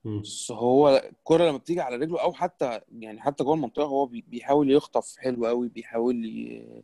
بس 0.06 0.52
هو 0.52 0.90
الكرة 1.10 1.44
لما 1.50 1.58
بتيجي 1.58 1.82
على 1.82 1.96
رجله 1.96 2.22
أو 2.22 2.34
حتى 2.34 2.82
يعني 3.00 3.22
حتى 3.22 3.44
جوه 3.44 3.54
المنطقة 3.54 3.86
هو 3.86 4.06
بي- 4.06 4.26
بيحاول 4.28 4.72
يخطف 4.72 5.18
حلو 5.18 5.46
قوي 5.46 5.70
بيحاول 5.70 6.26
ي... 6.26 6.84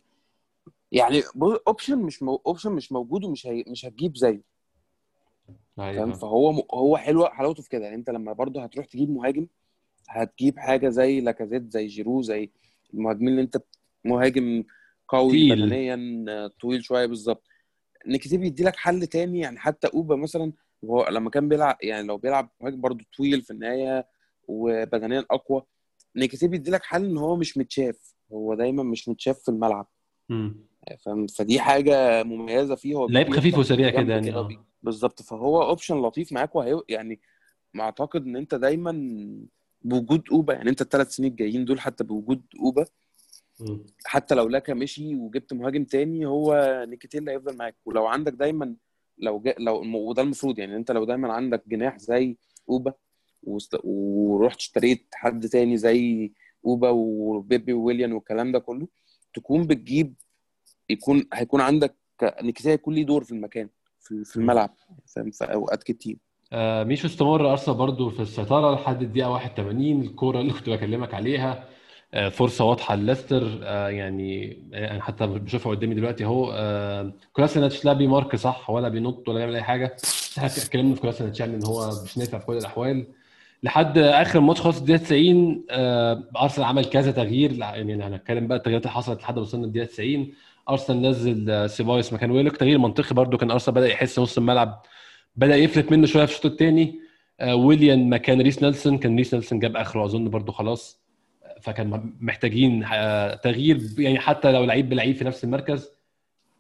يعني 0.92 1.22
option 1.68 1.98
مش 1.98 2.24
مو... 2.24 2.42
option 2.48 2.72
مش 2.72 2.92
موجود 2.92 3.24
ومش 3.24 3.48
هي... 3.48 3.64
مش 3.68 3.86
هتجيب 3.86 4.18
زيه. 4.18 4.42
أيوه. 5.80 6.14
فهو 6.14 6.52
م... 6.52 6.62
هو 6.74 6.98
حلو 6.98 7.26
حلاوته 7.26 7.64
في 7.64 7.70
كده. 7.70 7.84
يعني 7.84 7.96
أنت 7.96 8.10
لما 8.10 8.34
برضه 8.34 8.64
هتروح 8.64 8.86
تجيب 8.86 9.10
مهاجم 9.10 9.48
هتجيب 10.10 10.60
حاجة 10.60 10.90
زي 10.90 11.22
لاكازيت 11.22 11.72
زي 11.72 11.88
جيرو 11.88 12.22
زي 12.22 12.50
المهاجمين 12.94 13.30
اللي 13.30 13.42
أنت 13.42 13.62
مهاجم 14.06 14.64
قوي. 15.08 15.50
بدنيا 15.52 16.26
آه، 16.30 16.52
طويل 16.62 16.84
شوية 16.84 17.06
بالظبط. 17.06 17.44
إنكيتيا 18.08 18.44
بيدي 18.44 18.64
لك 18.64 18.76
حل 18.76 19.08
تاني 19.08 19.40
يعني 19.40 19.60
حتى 19.60 19.88
أوبا 19.88 20.16
مثلا 20.16 20.54
وهو 20.82 21.08
لما 21.12 21.30
كان 21.30 21.50
بيلعب 21.50 21.78
يعني 21.82 22.08
لو 22.08 22.18
بيلعب 22.18 22.50
مهاجم 22.62 22.82
برضه 22.82 23.06
طويل 23.18 23.42
في 23.42 23.52
النهاية 23.52 24.08
وبدنيا 24.48 25.26
أقوى 25.32 25.64
إنكيتيا 26.16 26.54
بيدي 26.54 26.72
لك 26.72 26.84
حل 26.84 27.06
إن 27.06 27.18
هو 27.18 27.36
مش 27.36 27.58
متشاف 27.58 28.14
هو 28.34 28.54
دايما 28.54 28.84
مش 28.84 29.10
متشاف 29.10 29.40
في 29.40 29.50
الملعب. 29.50 29.88
فاهم؟ 31.06 31.28
فدي 31.28 31.60
حاجة 31.60 32.24
مميزة 32.24 32.76
فيه 32.76 32.96
هو 32.96 33.08
لعيب 33.08 33.30
خفيف 33.34 33.58
وسريع 33.58 33.90
كده 33.90 34.14
يعني 34.14 34.36
وبي- 34.38 34.60
بالظبط. 34.84 35.22
فهو 35.22 35.64
option 35.64 36.02
لطيف 36.02 36.32
معاك 36.34 36.56
وهي 36.56 36.82
يعني 36.90 37.20
ما 37.74 37.84
أعتقد 37.84 38.26
إن 38.26 38.36
أنت 38.36 38.56
دايما 38.56 38.92
بوجود 39.82 40.24
أوبا 40.32 40.54
يعني 40.54 40.70
أنت 40.70 40.82
الثلاث 40.82 41.12
سنين 41.16 41.32
الجايين 41.32 41.66
دول 41.66 41.80
حتى 41.80 42.04
بوجود 42.04 42.42
أوبا. 42.60 42.86
حتى 44.06 44.36
لو 44.36 44.48
لاكا 44.48 44.74
مشي 44.74 45.16
وجبت 45.16 45.54
مهاجم 45.54 45.84
تاني 45.84 46.26
هو 46.26 46.56
إنكيتيا 46.90 47.32
هيفضل 47.32 47.58
معاك. 47.58 47.76
ولو 47.86 48.06
عندك 48.08 48.34
دايما 48.34 48.76
لو 49.20 49.40
جا 49.40 49.56
لو 49.60 49.84
وده 49.98 50.22
المفروض 50.22 50.60
يعني 50.60 50.76
انت 50.76 50.92
لو 50.92 51.06
دايما 51.06 51.34
عندك 51.34 51.64
جناح 51.68 51.98
زي 51.98 52.38
أوبا 52.70 52.94
وست- 53.44 53.80
ورحت 53.84 54.58
اشتريت 54.58 55.08
حد 55.14 55.48
تاني 55.48 55.78
زي 55.78 56.32
أوبا 56.66 56.90
وبيبي 56.90 57.74
وويليان 57.74 58.14
والكلام 58.14 58.52
ده 58.52 58.60
كله 58.60 58.88
تكون 59.34 59.68
بتجيب 59.68 60.14
يكون 60.90 61.26
هيكون 61.34 61.62
عندك 61.62 61.96
إنكيتيا 62.44 62.74
يكون 62.74 62.94
ليه 62.94 63.06
دور 63.06 63.24
في 63.24 63.32
المكان 63.32 63.70
في 64.00 64.24
في 64.26 64.38
الملعب 64.38 64.76
فاهم؟ 65.16 65.32
في 65.32 65.44
أوقات 65.44 65.84
كتير. 65.84 66.18
آه 66.54 66.84
ميشو 66.84 67.08
استمر 67.08 67.52
أرسنال 67.52 67.78
برضو 67.78 68.10
في 68.10 68.20
السيطرة 68.22 68.76
لحد 68.76 69.02
الدقيقة 69.02 69.30
81 69.30 70.02
الكورة 70.02 70.42
اللي 70.42 70.54
كنت 70.54 70.70
بكلمك 70.70 71.14
عليها. 71.14 71.52
آه 71.52 71.79
فرصة 72.32 72.66
واضحة 72.66 72.96
لليستر. 72.96 73.60
آه 73.64 73.90
يعني 73.90 74.58
آه، 74.74 74.92
أنا 74.92 75.02
حتى 75.02 75.28
بشوفها 75.28 75.70
قدامي 75.72 75.96
دلوقتي 75.96 76.24
أهو. 76.26 76.52
آه 76.54 77.14
كولاسينيتش 77.34 77.86
لا 77.86 77.94
بي 77.94 78.08
mark 78.08 78.36
صح 78.36 78.70
ولا 78.70 78.90
بينط 78.90 79.30
ولا 79.30 79.38
بيعمل 79.38 79.56
أي 79.56 79.64
حاجة. 79.64 79.96
إحنا 80.38 80.48
اتكلمنا 80.48 80.96
في 80.96 81.02
كولاسينيتش 81.02 81.40
يعني 81.40 81.56
إن 81.56 81.64
هو 81.66 81.92
مش 82.04 82.18
نافع 82.18 82.40
في 82.40 82.46
كل 82.46 82.58
الأحوال. 82.58 83.08
لحد 83.64 83.98
آخر 83.98 84.40
ماتش 84.40 84.62
خالص 84.62 84.78
الدقيقة 84.80 85.04
90 85.04 85.66
آه 85.70 86.24
أرسنال 86.42 86.68
عمل 86.68 86.86
كذا 86.86 87.12
تغيير. 87.12 87.52
يعني 87.60 88.04
هنتكلم 88.04 88.48
بقى 88.48 88.58
التغييرات 88.58 88.84
اللي 88.84 88.94
حصلت 88.94 89.22
لحد 89.22 89.36
ما 89.36 89.42
وصلنا 89.42 89.66
الدقيقة 89.66 89.86
90 89.88 90.34
أرسنال 90.70 91.02
نزل 91.02 91.50
آه، 91.52 91.68
سيبايوس 91.68 92.14
مكان 92.14 92.32
ويلوك. 92.32 92.58
تغيير 92.58 92.78
منطقي 92.78 93.16
برضو 93.16 93.38
كان 93.38 93.52
أرسنال 93.52 93.76
بدأ 93.76 93.88
يحس 93.88 94.20
نص 94.20 94.38
الملعب 94.38 94.82
بدأ 95.36 95.56
يفلت 95.56 95.92
منه 95.92 96.08
شوية 96.08 96.26
في 96.26 96.32
الشوط 96.32 96.46
الثاني 96.52 97.00
ويليان 97.54 98.10
مكان 98.10 98.42
ريس 98.42 98.64
نيلسون. 98.64 98.98
كان 98.98 99.16
ريس 99.18 99.34
نيلسون 99.34 99.60
جاب 99.60 99.76
آخره 99.76 100.06
أظن 100.06 100.30
برضو 100.30 100.52
خلاص. 100.52 101.00
آه، 101.04 101.09
فكان 101.62 102.14
محتاجين 102.22 102.84
آه، 102.84 103.36
تغيير 103.36 103.82
يعني 104.00 104.20
حتى 104.20 104.52
لو 104.52 104.64
لعيب 104.64 104.90
بلعيب 104.90 105.16
في 105.16 105.24
نفس 105.24 105.44
المركز 105.44 105.92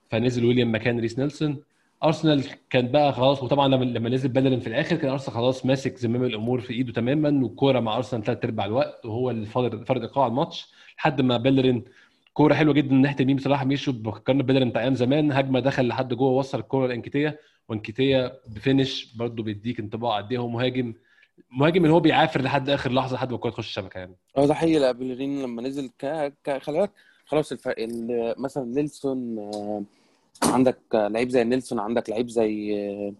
فنزل 0.10 0.46
ويليان 0.46 0.76
مكان 0.76 1.00
ريس 1.00 1.20
نيلسون. 1.20 1.64
أرسنال 2.04 2.44
كان 2.70 2.88
بقى 2.92 3.14
خلاص 3.14 3.44
وطبعا 3.44 3.68
لما 3.68 3.86
لما 3.86 4.10
نزل 4.10 4.30
بيلرين 4.30 4.60
في 4.60 4.68
الآخر 4.68 4.96
كان 4.96 5.12
أرسنال 5.12 5.36
خلاص 5.36 5.66
ماسك 5.66 5.98
زمام 5.98 6.24
الأمور 6.24 6.62
في 6.62 6.74
إيده 6.74 6.94
تماما 6.94 7.44
والكوره 7.46 7.80
مع 7.80 7.98
أرسنال 7.98 8.24
ثلاث 8.24 8.46
أرباع 8.46 8.66
الوقت 8.66 9.06
وهو 9.06 9.30
اللي 9.30 9.46
فرض 9.46 10.02
إيقاع 10.02 10.28
الماتش 10.28 10.74
لحد 10.98 11.22
ما 11.22 11.38
بيلرين 11.38 11.84
كورة 12.34 12.54
حلوة 12.54 12.74
جدا 12.74 12.94
من 12.96 13.02
ناحية 13.02 13.16
اليمين 13.16 13.36
بصراحة 13.36 13.66
ميشو 13.66 13.94
فكرنا 14.04 14.44
بيلرين 14.44 14.70
بتاع 14.70 14.82
أيام 14.82 14.96
زمان 14.96 15.32
هجمة 15.32 15.60
دخل 15.60 15.88
لحد 15.88 16.14
جوه 16.14 16.32
وصل 16.32 16.60
الكورة 16.60 16.88
لإنكيتيا 16.88 17.38
وإنكيتيا 17.70 18.32
ب 18.48 18.57
finish 18.57 19.13
برضه 19.16 19.44
بيديك 19.44 19.80
انطباع 19.80 20.18
قد 20.18 20.32
إيه 20.32 20.38
هو 20.38 20.48
مهاجم. 20.48 20.94
مهاجم 21.52 21.84
اللي 21.84 21.93
هو 21.93 21.99
بيعافر 21.99 22.41
لحد 22.41 22.69
آخر 22.69 22.91
لحظة 22.91 23.15
لحد 23.15 23.30
ما 23.30 23.36
الكوره 23.36 23.52
تخش 23.52 23.67
الشبكة 23.67 23.97
يعني. 23.97 24.15
آه 24.38 24.45
ده 24.45 24.54
حقيقي 24.54 24.80
لا 24.80 24.91
بيلرين 24.92 25.42
لما 25.41 25.62
نزل 25.62 25.89
ك... 25.99 26.34
ك... 26.43 26.58
خلي 26.58 26.78
بالك 26.80 26.91
خلاص 27.25 27.52
الف... 27.52 27.67
ال... 27.67 28.36
مثلا 28.38 28.65
نيلسون 28.65 29.39
آه، 29.39 29.84
عندك 30.43 30.80
لعيب 30.93 31.30
زي 31.30 31.43
نيلسون 31.43 31.80
عندك 31.80 32.10
لعيب 32.10 32.30
زي 32.30 32.75
آه، 32.75 33.13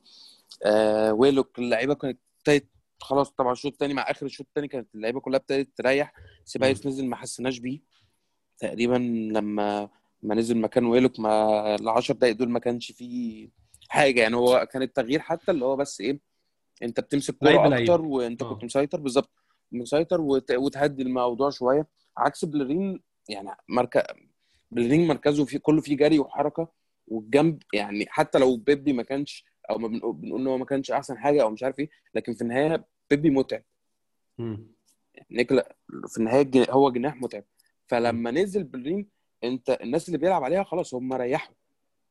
آه، 0.66 1.14
ويلوك 1.14 1.60
اللعيبة 1.60 1.94
كانت 1.94 2.20
ابتدت 2.38 2.68
خلاص 3.00 3.32
طبعا 3.32 3.52
الشوط 3.52 3.72
الثاني 3.72 3.94
مع 3.94 4.02
آخر 4.12 4.26
الشوط 4.26 4.48
الثاني 4.48 4.68
كانت 4.68 4.96
اللعيبة 4.96 5.20
كلها 5.20 5.40
ابتدت 5.40 5.78
تريح. 5.78 6.14
سيبايوس 6.46 6.86
نزل 6.88 7.06
ما 7.06 7.16
حسيناش 7.16 7.60
بيه. 7.60 7.80
تقريبا 8.60 8.96
لما 9.34 9.90
ما 10.24 10.36
نزل 10.36 10.58
مكان 10.58 10.86
ويلوك 10.86 11.20
ما 11.20 11.76
ال 11.76 11.90
10 11.90 12.16
دقايق 12.16 12.36
دول 12.36 12.50
ما 12.50 12.60
كانش 12.60 12.92
فيه 12.92 13.50
حاجة 13.90 14.22
يعني 14.22 14.36
هو 14.36 14.68
كان 14.72 14.82
التغيير 14.82 15.20
حتى 15.20 15.52
اللي 15.52 15.66
هو 15.66 15.76
بس 15.76 16.02
إيه 16.02 16.20
انت 16.84 17.00
بتمسك 17.00 17.38
كورة. 17.38 17.80
أكتر 17.80 18.02
وانت 18.02 18.42
آه. 18.42 18.54
كنت 18.54 18.64
مسيطر 18.64 19.00
بالظبط 19.00 19.30
مسيطر 19.72 20.22
وت... 20.22 20.52
وتهدي 20.52 21.04
الموضوع 21.04 21.50
شوية 21.50 21.88
عكس 22.18 22.46
بيلرين 22.46 23.00
يعني 23.30 23.50
مركز 23.70 24.02
بيلرين 24.72 25.08
مركزه 25.08 25.46
فيه 25.46 25.58
كله 25.58 25.82
فيه 25.82 25.98
جري 25.98 26.20
وحركة 26.20 26.68
والجنب 27.08 27.64
يعني 27.74 28.06
حتى 28.10 28.40
لو 28.40 28.58
بيبي 28.58 28.94
ما 28.94 29.04
كانش 29.04 29.46
أو 29.70 29.78
ما 29.78 29.88
بنقول 29.88 30.42
إن 30.42 30.48
هو 30.48 30.58
ما 30.58 30.66
كانش 30.66 30.92
أحسن 30.92 31.18
حاجة 31.18 31.42
أو 31.42 31.50
مش 31.50 31.64
عارف 31.64 31.80
إيه 31.80 31.90
لكن 32.16 32.34
في 32.34 32.42
النهاية 32.42 32.86
بيبي 33.10 33.30
متعب. 33.30 33.64
نيكلا 35.32 35.76
في 36.08 36.18
النهاية 36.18 36.52
هو 36.70 36.92
جناح 36.92 37.22
متعب 37.22 37.44
فلما 37.88 38.32
نزل 38.32 38.64
بيلرين 38.64 39.08
أنت 39.44 39.70
الناس 39.70 40.08
اللي 40.08 40.18
بيلعب 40.18 40.44
عليها 40.44 40.64
خلاص 40.64 40.94
هم 40.94 41.14
ريحوا. 41.14 41.56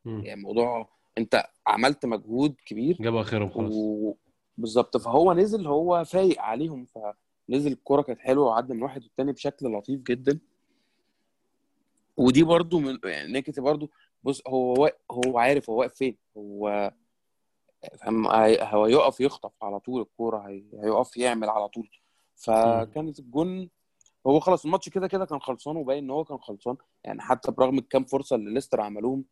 يعني 0.04 0.34
الموضوع 0.34 0.88
أنت 1.18 1.44
عملت 1.66 2.06
مجهود 2.06 2.54
كبير 2.66 2.96
جابوا 3.00 3.20
آخرهم 3.20 3.50
خلاص 3.50 3.72
و... 3.74 4.14
بالظبط. 4.58 4.96
فهو 4.96 5.32
نزل 5.32 5.66
هو 5.66 6.04
فايق 6.04 6.40
عليهم. 6.40 6.84
فنزل 6.86 7.72
الكرة 7.72 8.02
كانت 8.02 8.18
حلوة 8.20 8.46
وعدى 8.46 8.74
من 8.74 8.82
واحد 8.82 9.02
والتاني 9.02 9.32
بشكل 9.32 9.66
لطيف 9.66 10.00
جدا. 10.02 10.38
ودي 12.16 12.42
برضو 12.42 12.78
من 12.78 12.98
يعني 13.04 13.32
نيكتي 13.32 13.60
برضو. 13.60 13.90
بص 14.22 14.42
هو. 14.48 14.92
هو 15.10 15.38
عارف 15.38 15.70
هو 15.70 15.78
واقف 15.80 15.94
فين. 15.94 16.16
هو 16.36 16.92
فاهم 18.00 18.26
هي- 18.26 18.58
هو 18.62 18.86
يقف 18.86 19.20
يخطف 19.20 19.52
على 19.62 19.80
طول 19.80 20.02
الكورة 20.02 20.38
هي... 20.48 20.64
هيقف 20.82 21.16
يعمل 21.16 21.48
على 21.48 21.68
طول. 21.68 21.90
فكانت 22.34 23.18
الجون 23.18 23.70
هو 24.26 24.40
خلاص 24.40 24.64
الماتش 24.64 24.88
كده 24.88 25.08
كده 25.08 25.24
كان 25.24 25.38
خلصان 25.40 25.76
وباين 25.76 26.04
إن 26.04 26.10
هو 26.10 26.24
كان 26.24 26.38
خلصان. 26.38 26.76
يعني 27.04 27.20
حتى 27.20 27.52
برغم 27.52 27.78
الكام 27.78 28.04
فرصة 28.04 28.36
اللي 28.36 28.54
ليستر 28.54 28.80
عملوهم 28.80 29.24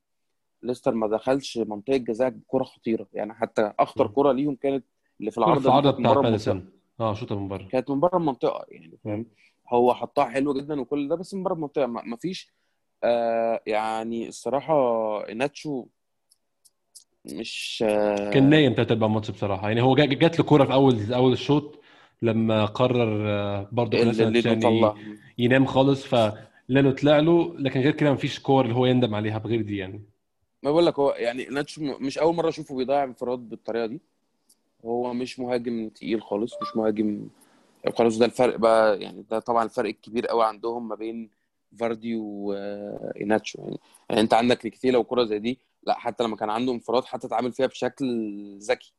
ليستر 0.63 0.95
ما 0.95 1.09
دخلش 1.09 1.59
منطقة 1.59 1.97
جزاء 1.97 2.29
بكره 2.31 2.65
خطيرة. 2.65 3.07
يعني 3.13 3.35
حتى 3.35 3.73
أخطر. 3.79 4.09
كرة 4.09 4.33
ليهم 4.33 4.55
كانت 4.57 4.85
اللي 5.21 5.31
في 5.31 5.39
العارضه 5.39 5.69
العارضه 5.69 5.91
بتاعت 5.91 6.03
بره 6.05 6.11
المنطقة 6.11 6.23
ماديسون 6.31 6.71
آه 7.01 7.15
شوطه 7.15 7.39
من 7.39 7.49
بره. 7.49 7.69
كانت 7.69 7.91
من 7.91 8.01
بره 8.01 8.17
المنطقة 8.17 8.65
يعني 8.69 8.99
فاهم؟ 9.05 9.27
هو 9.69 9.95
حطها 9.95 10.25
حلو 10.25 10.55
جدا 10.55 10.81
وكل 10.81 11.09
ده 11.09 11.17
بس 11.17 11.35
من 11.35 11.43
بره 11.43 11.55
المنطقة 11.55 11.87
ما 11.87 12.03
ما 12.03 12.17
فيش 12.17 12.53
آه 13.05 13.61
يعني 13.67 14.29
الصراحة 14.29 14.75
ناتشو 15.33 15.87
مش 17.25 17.85
آه 17.87 18.31
كان 18.31 18.51
نايم 18.51 18.75
تلات 18.75 18.91
أرباع 18.91 19.09
الماتش 19.09 19.31
بصراحة. 19.31 19.69
يعني 19.69 19.83
هو 19.83 19.95
جا- 19.95 20.05
جات 20.05 20.39
له 20.39 20.45
كورة 20.45 20.65
في 20.65 20.73
أول 20.73 21.13
أول 21.15 21.33
الشوط 21.33 21.79
لما 22.23 22.65
قرر 22.65 23.29
آه، 23.31 23.69
برضه 23.73 23.99
يعني 23.99 24.95
ينام 25.39 25.67
خالص 25.67 26.05
فلانو 26.07 26.91
طلع 26.91 27.19
له. 27.19 27.55
لكن 27.59 27.81
غير 27.81 27.93
كده 27.93 28.13
مفيش 28.13 28.39
كور 28.41 28.65
اللي 28.65 28.75
هو 28.75 28.87
يندم 28.87 29.15
عليها 29.15 29.39
بغير 29.39 29.63
دي 29.63 29.77
يعني. 29.77 30.03
ما 30.63 30.71
بقول 30.71 30.87
لك 30.87 30.99
هو 30.99 31.11
يعني 31.11 31.45
إيناتشو 31.45 31.99
مش 32.01 32.19
أول 32.19 32.35
مرة 32.35 32.49
أشوفه 32.49 32.77
بيضيع 32.77 33.05
انفراد 33.05 33.39
بالطريقة 33.39 33.87
دي. 33.87 34.01
هو 34.87 35.15
مش 35.15 35.39
مهاجم 35.39 35.89
تقيل 35.89 36.23
خالص 36.23 36.53
مش 36.63 36.77
مهاجم 36.77 37.29
خلاص 37.95 38.19
ده 38.19 38.27
الفرق 38.27 38.57
بقى 38.57 39.01
يعني 39.01 39.23
ده 39.31 39.39
طبعا 39.39 39.65
الفرق 39.65 39.89
الكبير 39.89 40.27
قوي 40.27 40.45
عندهم 40.45 40.89
ما 40.89 40.95
بين 40.95 41.31
فاردي 41.81 42.17
وإيناتشو 42.17 43.59
يعني. 43.63 43.79
يعني 44.11 44.21
أنت 44.21 44.35
عندك 44.35 44.65
إنكيتيا 44.65 44.93
لو 44.93 45.05
كرة 45.05 45.25
زي 45.25 45.39
دي 45.39 45.59
لا 45.83 45.99
حتى 45.99 46.25
لما 46.25 46.37
كان 46.37 46.51
عنده 46.51 46.73
انفراد 46.73 47.05
حتى 47.05 47.27
اتعامل 47.27 47.53
فيها 47.53 47.67
بشكل 47.67 48.07
ذكي. 48.59 48.93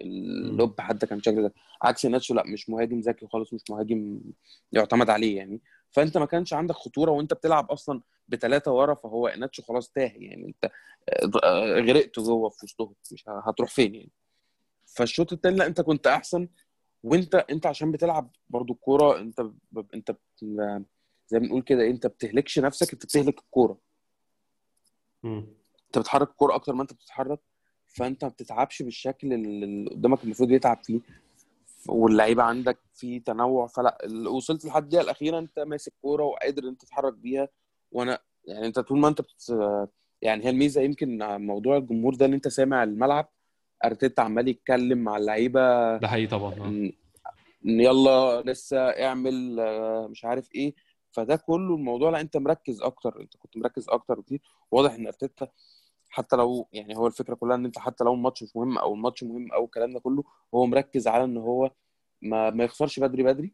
ال 0.00 0.20
lob 0.20 0.80
حتى 0.80 1.06
كان 1.06 1.18
بشكل 1.18 1.44
ذكي. 1.44 1.54
عكس 1.82 2.04
إيناتشو 2.04 2.34
لا 2.34 2.42
مش 2.46 2.70
مهاجم 2.70 3.00
ذكي 3.00 3.26
خالص 3.26 3.52
مش 3.54 3.60
مهاجم 3.70 4.20
يعتمد 4.72 5.10
عليه 5.10 5.36
يعني. 5.36 5.60
فأنت 5.90 6.18
ما 6.18 6.26
كانش 6.26 6.52
عندك 6.52 6.74
خطورة 6.74 7.10
وأنت 7.10 7.34
بتلعب 7.34 7.70
أصلا 7.70 8.00
بثلاثه 8.28 8.72
ورا 8.72 8.94
فهو 8.94 9.28
إيناتشو 9.28 9.62
خلاص 9.62 9.90
تاه 9.90 10.12
يعني. 10.16 10.46
أنت 10.46 10.72
آه، 11.44 11.80
غرقت 11.80 12.18
جوه 12.20 12.48
في 12.48 12.64
وسطهم 12.64 12.94
مش 13.12 13.24
هتروح 13.28 13.70
فين 13.70 13.94
يعني؟ 13.94 14.10
فالشوط 14.94 15.32
التاني 15.32 15.56
لا 15.56 15.66
انت 15.66 15.80
كنت 15.80 16.06
احسن 16.06 16.48
وانت 17.02 17.34
انت 17.34 17.66
عشان 17.66 17.92
بتلعب 17.92 18.30
برضو 18.48 18.72
الكوره 18.72 19.18
انت 19.20 19.40
ب... 19.72 19.84
انت 19.94 20.10
بت... 20.10 20.44
زي 21.28 21.38
ما 21.38 21.46
بنقول 21.46 21.62
كده 21.62 21.86
انت 21.86 22.06
بتهلكش 22.06 22.58
نفسك 22.58 22.92
انت 22.92 23.04
بتهلك 23.04 23.38
الكورة. 23.38 23.78
انت 25.86 25.98
بتحرك 25.98 26.30
الكورة 26.30 26.54
أكتر 26.54 26.72
ما 26.72 26.82
انت 26.82 26.92
بتتحرك 26.92 27.40
فانت 27.86 28.24
ما 28.24 28.30
بتتعبش 28.30 28.82
بالشكل 28.82 29.32
اللي 29.32 29.90
قدامك 29.90 30.24
المفروض 30.24 30.50
يتعب 30.50 30.84
فيه. 30.84 31.00
واللعيبة 31.88 32.42
عندك 32.42 32.78
في 32.94 33.20
تنوع 33.20 33.66
فلا 33.66 33.98
وصلت 34.28 34.64
لحد 34.64 34.82
الدقيقه 34.82 35.04
الأخيرة 35.04 35.38
انت 35.38 35.58
ماسك 35.58 35.92
كورة 36.02 36.24
وقادر 36.24 36.68
انت 36.68 36.82
تتحرك 36.82 37.14
بيها. 37.14 37.48
وأنا 37.92 38.18
يعني 38.44 38.66
انت 38.66 38.78
طول 38.78 38.98
ما 38.98 39.08
انت 39.08 39.20
بت... 39.20 39.58
يعني 40.22 40.44
هي 40.44 40.50
الميزة 40.50 40.80
يمكن 40.80 41.18
موضوع 41.46 41.76
الجمهور 41.76 42.14
ده 42.14 42.26
ان 42.26 42.32
انت 42.32 42.48
سامع 42.48 42.82
الملعب 42.82 43.28
أرتيتا 43.84 44.20
عمال 44.20 44.48
يتكلم 44.48 44.98
مع 44.98 45.16
اللعيبة. 45.16 45.96
ده 45.96 46.08
حقيقي 46.08 46.26
طبعا 46.26 46.54
آه. 46.54 46.66
إن 47.66 47.80
يلا 47.80 48.42
لسه 48.46 48.78
اعمل 48.78 49.60
آه، 49.60 50.06
مش 50.06 50.24
عارف 50.24 50.54
إيه. 50.54 50.74
فده 51.12 51.36
كله 51.36 51.74
الموضوع 51.74 52.10
لا 52.10 52.20
أنت 52.20 52.36
مركز 52.36 52.82
أكتر. 52.82 53.20
أنت 53.20 53.36
كنت 53.36 53.56
مركز 53.56 53.88
أكتر 53.88 54.20
كتير 54.20 54.40
واضح 54.70 54.94
إن 54.94 55.06
أرتيتا 55.06 55.48
حتى 56.10 56.36
لو 56.36 56.68
يعني 56.72 56.96
هو 56.96 57.06
الفكرة 57.06 57.34
كلها 57.34 57.56
إن 57.56 57.64
أنت 57.64 57.78
حتى 57.78 58.04
لو 58.04 58.14
الماتش 58.14 58.42
مش 58.42 58.56
مهم 58.56 58.78
أو 58.78 58.94
الماتش 58.94 59.24
مهم 59.24 59.52
أو 59.52 59.64
الكلام 59.64 59.92
ده 59.92 60.00
كله 60.00 60.24
هو 60.54 60.66
مركز 60.66 61.08
على 61.08 61.24
إن 61.24 61.36
هو 61.36 61.70
ما 62.22 62.50
ما 62.50 62.64
يخسرش 62.64 63.00
بدري 63.00 63.22
بدري. 63.22 63.52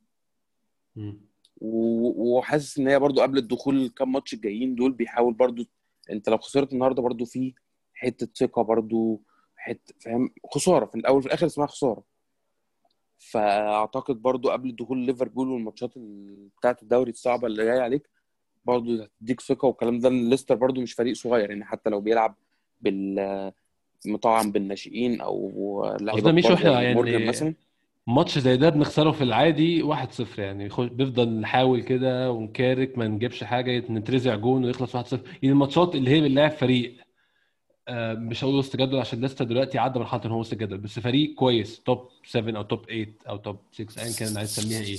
وحاسس 1.60 2.78
إن 2.78 2.88
هي 2.88 2.98
برضو 2.98 3.20
قبل 3.20 3.38
الدخول 3.38 3.76
الكام 3.82 4.12
ماتش 4.12 4.34
الجايين 4.34 4.74
دول 4.74 4.92
بيحاول 4.92 5.34
برضو 5.34 5.64
أنت 6.10 6.28
لو 6.28 6.38
خسرت 6.38 6.72
النهارده 6.72 7.02
برضو 7.02 7.24
في 7.24 7.54
حتة 7.94 8.28
ثقة 8.34 8.62
برضو. 8.62 9.22
حتة 9.66 9.94
فاهم؟ 10.00 10.30
خسارة. 10.54 10.86
في 10.86 10.94
الأول 10.94 11.18
وفي 11.18 11.26
الآخر 11.26 11.46
اسمها 11.46 11.66
خسارة. 11.66 12.02
فأعتقد 13.18 14.22
برضو 14.22 14.48
قبل 14.50 14.76
دخول 14.76 14.98
ليفربول 14.98 15.48
والماتشات 15.48 15.96
ال- 15.96 16.48
بتاعه 16.58 16.76
الدوري 16.82 17.10
الصعبة 17.10 17.46
اللي 17.46 17.64
جاية 17.64 17.80
عليك 17.80 18.10
برضو 18.64 19.02
هتديك 19.02 19.40
ثقة. 19.40 19.66
والكلام 19.66 19.98
ده 19.98 20.08
ليستر 20.08 20.54
برضو 20.54 20.80
مش 20.80 20.92
فريق 20.92 21.14
صغير. 21.14 21.50
يعني 21.50 21.64
حتى 21.64 21.90
لو 21.90 22.00
بيلعب 22.00 22.34
بال 22.80 23.52
مطعم 24.06 24.52
بالناشئين 24.52 25.20
أو 25.20 25.96
لعيبة 26.00 26.32
مش 26.32 26.44
وإحنا 26.44 26.82
يعني 26.82 27.28
مثلا. 27.28 27.54
ماتش 28.06 28.38
زي 28.38 28.56
ده 28.56 28.68
بنخسره 28.68 29.10
في 29.10 29.24
العادي 29.24 29.82
1-0 29.82 30.38
يعني 30.38 30.68
بنفضل 30.78 31.28
نحاول 31.40 31.82
كده 31.82 32.30
ونكارك 32.32 32.98
ما 32.98 33.06
نجيبش 33.08 33.44
حاجة 33.44 33.78
نترزع 33.90 34.34
جون 34.34 34.64
ويخلص 34.64 34.96
1-0 34.96 35.12
يعني 35.42 35.52
الماتشات 35.52 35.94
اللي 35.94 36.10
هي 36.10 36.20
بنلاعب 36.20 36.50
فريق 36.50 36.96
مش 37.90 38.44
هقول 38.44 38.54
وسط 38.54 38.76
جدول 38.76 39.00
عشان 39.00 39.24
لسه 39.24 39.44
دلوقتي 39.44 39.78
عدى 39.78 39.98
مرحلة 39.98 40.24
إن 40.24 40.30
هو 40.30 40.40
وسط 40.40 40.54
جدول 40.54 40.78
بس 40.78 40.98
فريق 40.98 41.34
كويس 41.34 41.80
توب 41.80 42.08
7 42.26 42.56
أو 42.58 42.62
توب 42.62 42.84
8 42.86 43.14
أو 43.28 43.36
توب 43.36 43.56
6 43.72 44.02
ايا 44.02 44.12
كان 44.12 44.36
عايز 44.36 44.56
تسميها 44.56 44.80
إيه. 44.80 44.96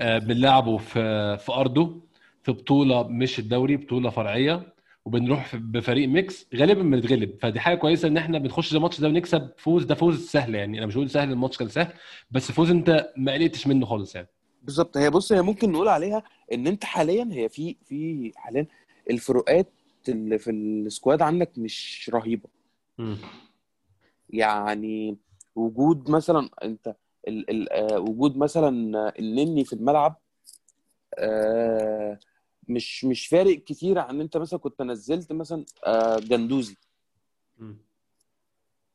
آه، 0.00 0.18
بنلعبه 0.18 0.76
في 0.76 1.38
في 1.38 1.52
أرضه 1.52 2.00
في 2.42 2.52
بطولة 2.52 3.02
مش 3.02 3.38
الدوري 3.38 3.76
بطولة 3.76 4.10
فرعية 4.10 4.72
وبنروح 5.04 5.56
بفريق 5.56 6.08
mix 6.08 6.46
غالبا 6.54 6.82
بنتغلب. 6.82 7.36
فدي 7.40 7.60
حاجة 7.60 7.74
كويسة 7.76 8.08
إن 8.08 8.16
إحنا 8.16 8.38
بنخش 8.38 8.74
الماتش 8.74 9.00
ده 9.00 9.08
ونكسب 9.08 9.50
فوز. 9.56 9.84
ده 9.84 9.94
فوز 9.94 10.26
سهل 10.26 10.54
يعني 10.54 10.78
أنا 10.78 10.86
مش 10.86 10.94
بقول 10.94 11.10
سهل 11.10 11.30
الماتش 11.32 11.58
كان 11.58 11.68
سهل 11.68 11.92
بس 12.30 12.52
فوز 12.52 12.70
أنت 12.70 13.12
ما 13.16 13.32
قلقتش 13.32 13.66
منه 13.66 13.86
خالص 13.86 14.14
يعني. 14.14 14.28
بالظبط. 14.62 14.96
هي 14.96 15.10
بص 15.10 15.32
هي 15.32 15.42
ممكن 15.42 15.72
نقول 15.72 15.88
عليها 15.88 16.22
إن 16.52 16.66
أنت 16.66 16.84
حاليا 16.84 17.28
هي 17.32 17.48
في 17.48 17.76
في 17.84 18.32
حاليا 18.36 18.66
الفروقات 19.10 19.72
اللي 20.08 20.38
في 20.38 20.50
ال 20.50 20.62
squad 20.62 21.22
عندك 21.22 21.50
مش 21.58 22.10
رهيبة 22.14 22.48
مم. 22.98 23.16
يعني 24.30 25.16
وجود 25.56 26.10
مثلا 26.10 26.48
أنت 26.64 26.96
ال 27.28 27.50
ال 27.50 27.72
آه، 27.72 27.98
وجود 28.00 28.36
مثلا 28.36 28.68
النني 29.18 29.64
في 29.64 29.72
الملعب 29.72 30.16
آه، 31.18 32.18
مش 32.68 33.04
مش 33.04 33.26
فارق 33.26 33.58
كتير 33.58 33.98
عن 33.98 34.20
أنت 34.20 34.36
مثلا 34.36 34.58
كنت 34.58 34.82
نزلت 34.82 35.32
مثلا 35.32 35.64
آه، 35.86 36.16
جندوزي 36.18 36.76
مم. 37.58 37.76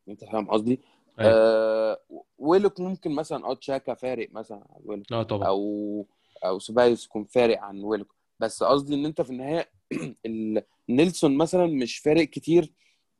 أنت 0.09 0.23
فاهم 0.23 0.49
قصدي؟ 0.49 0.79
أيوة. 1.19 1.31
آه، 1.33 1.99
ويلوك 2.37 2.79
ممكن 2.79 3.11
مثلا 3.11 3.45
آه 3.45 3.53
تشاكا 3.53 3.93
فارق 3.93 4.29
مثلا 4.31 4.57
عن 4.57 4.81
ويلوك 4.85 5.11
آه 5.13 5.23
طبعا 5.23 5.47
أو 5.47 6.05
أو 6.45 6.59
سيبايوس 6.59 7.05
يكون 7.05 7.23
فارق 7.25 7.59
عن 7.61 7.83
ويلوك 7.83 8.15
بس 8.39 8.63
قصدي 8.63 8.95
إن 8.95 9.05
أنت 9.05 9.21
في 9.21 9.29
النهايه 9.29 9.59
ال- 9.59 9.67
نيلسون 10.89 11.37
مثلا 11.37 11.65
مش 11.65 11.97
فارق 11.97 12.23
كتير 12.23 12.73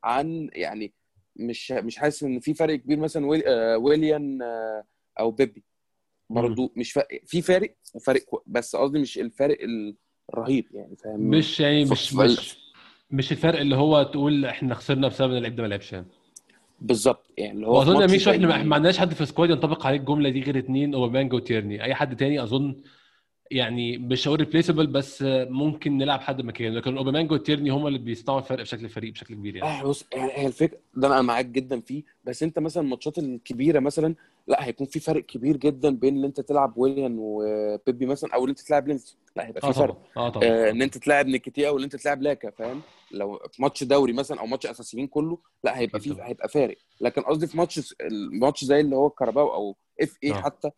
عن 0.04 0.50
يعني 0.54 0.94
مش 1.36 1.72
مش 1.72 1.98
حاسس 1.98 2.24
إن 2.24 2.40
في 2.40 2.54
فرق 2.54 2.76
كبير 2.76 3.00
مثلا 3.00 3.26
ويل 3.26 3.44
آه، 3.48 3.78
ويليان 3.78 4.42
آه، 4.42 4.84
أو 5.20 5.32
بيبي. 5.32 5.64
برضو 6.30 6.74
مش 6.76 6.92
فارق 6.92 7.22
في 7.26 7.42
فارق 7.42 7.76
وفارق 7.94 8.22
بس 8.48 8.76
قصدي 8.76 9.00
مش 9.00 9.18
الفارق 9.18 9.58
الرهيب 10.34 10.66
يعني 10.72 10.96
فاهم؟ 10.96 11.20
مش 11.20 11.60
يعني 11.60 11.86
مش 11.86 12.14
مش 12.14 12.58
مش 13.12 13.32
الفرق 13.32 13.60
اللي 13.60 13.76
هو 13.76 14.04
تقول 14.04 14.46
إحنا 14.46 14.76
خسرنا 14.76 15.08
بسبب 15.08 15.32
إن 15.32 15.38
اللعيب 15.38 15.56
ده 15.56 15.64
ما 15.64 15.68
لعبش 15.68 15.94
يعني. 15.94 16.06
بالظبط 16.82 17.32
يعني 17.38 17.52
اللي 17.52 17.68
هو 17.68 17.86
ماتش 17.86 18.14
مش 18.14 18.28
إحنا 18.28 18.64
ما 18.64 18.76
عندناش 18.76 18.98
حد 18.98 19.14
في 19.14 19.26
squad 19.26 19.50
ينطبق 19.50 19.88
عليه 19.88 19.98
الجملة 19.98 20.30
دي 20.30 20.42
غير 20.42 20.58
اتنين 20.58 20.94
أوباميانج 20.94 21.34
وتيرني. 21.34 21.84
أي 21.84 21.96
حد 21.96 22.16
تاني 22.16 22.44
أظن 22.44 22.76
يعني 23.52 23.98
مش 23.98 24.28
هقول 24.28 24.40
replaceable 24.40 24.88
بس 24.88 25.24
ممكن 25.50 25.98
نلعب 25.98 26.20
حد 26.22 26.42
مكانه. 26.42 26.76
لكن 26.76 26.98
اوباميانج 26.98 27.32
وتيرني 27.32 27.70
هم 27.70 27.88
اللي 27.88 28.00
بيصنعوا 28.00 28.40
الفرق 28.40 28.62
بشكل 28.62 28.86
الفريق 28.86 29.14
بشكل 29.14 29.36
كبير 29.36 29.56
يعني. 29.56 29.82
آه 29.82 29.84
بص 29.84 30.06
يعني 30.14 30.32
هي 30.34 30.48
الفكرة 30.48 30.78
ده 30.96 31.08
أنا 31.08 31.22
معاك 31.22 31.46
جدا 31.46 31.80
فيه. 31.82 32.04
بس 32.24 32.44
أنت 32.44 32.60
مثلا 32.60 32.84
الماتشات 32.84 33.18
الكبيرة 33.18 33.80
مثلا 33.80 34.16
لا 34.48 34.66
هيكون 34.66 34.88
في 34.88 35.00
فرق 35.00 35.26
كبير 35.26 35.58
جدا 35.58 35.90
بين 35.96 36.18
إن 36.18 36.24
أنت 36.24 36.42
تلعب 36.42 36.74
ويليان 36.78 37.16
وبيبي 37.20 38.06
مثلا 38.06 38.34
أو 38.34 38.44
إن 38.44 38.50
أنت 38.50 38.60
تلعب 38.60 38.88
لينس 38.88 39.18
لا 39.36 39.48
هيبقى 39.48 39.62
في 39.62 39.74
فرق 39.80 39.94
طبعا. 39.94 40.28
آه 40.28 40.30
طبعا. 40.30 40.46
آه 40.48 40.70
إن 40.70 40.82
أنت 40.82 40.98
تلعب 40.98 41.28
نكيتيا 41.28 41.68
أو 41.70 41.78
إن 41.78 41.84
أنت 41.84 41.96
تلعب 41.96 42.22
لاكا 42.22 42.50
فاهم؟ 42.50 42.82
لو 43.12 43.40
في 43.52 43.62
ماتش 43.62 43.84
دوري 43.84 44.14
مثلا 44.14 44.40
أو 44.40 44.46
ماتش 44.46 44.66
أساسيين 44.66 45.08
كله 45.08 45.38
لا 45.64 45.78
هيبقى 45.80 46.00
في. 46.00 46.16
هيبقى 46.22 46.50
فارق. 46.50 46.78
لكن 47.02 47.22
قصدي 47.22 47.48
في 47.48 47.58
ماتش 47.58 47.96
الماتش 48.02 48.64
زي 48.64 48.80
اللي 48.80 48.96
هو 48.96 49.08
الكاراباو 49.08 49.54
أو 49.54 49.76
FA 50.02 50.32
آه. 50.32 50.36
حتى 50.36 50.70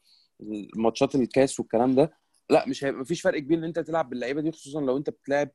الماتشات 0.42 1.16
الكاس 1.16 1.60
والكلام 1.60 1.96
ده 1.96 2.19
لا 2.50 2.68
مش 2.68 2.84
هيبقى 2.84 3.02
مفيش 3.02 3.22
فرق 3.22 3.40
كبير 3.40 3.58
إن 3.58 3.64
أنت 3.64 3.80
تلعب 3.80 4.10
باللعيبة 4.10 4.42
دي 4.42 4.52
خصوصا 4.52 4.82
لو 4.82 4.98
أنت 4.98 5.10
بتلعب 5.10 5.50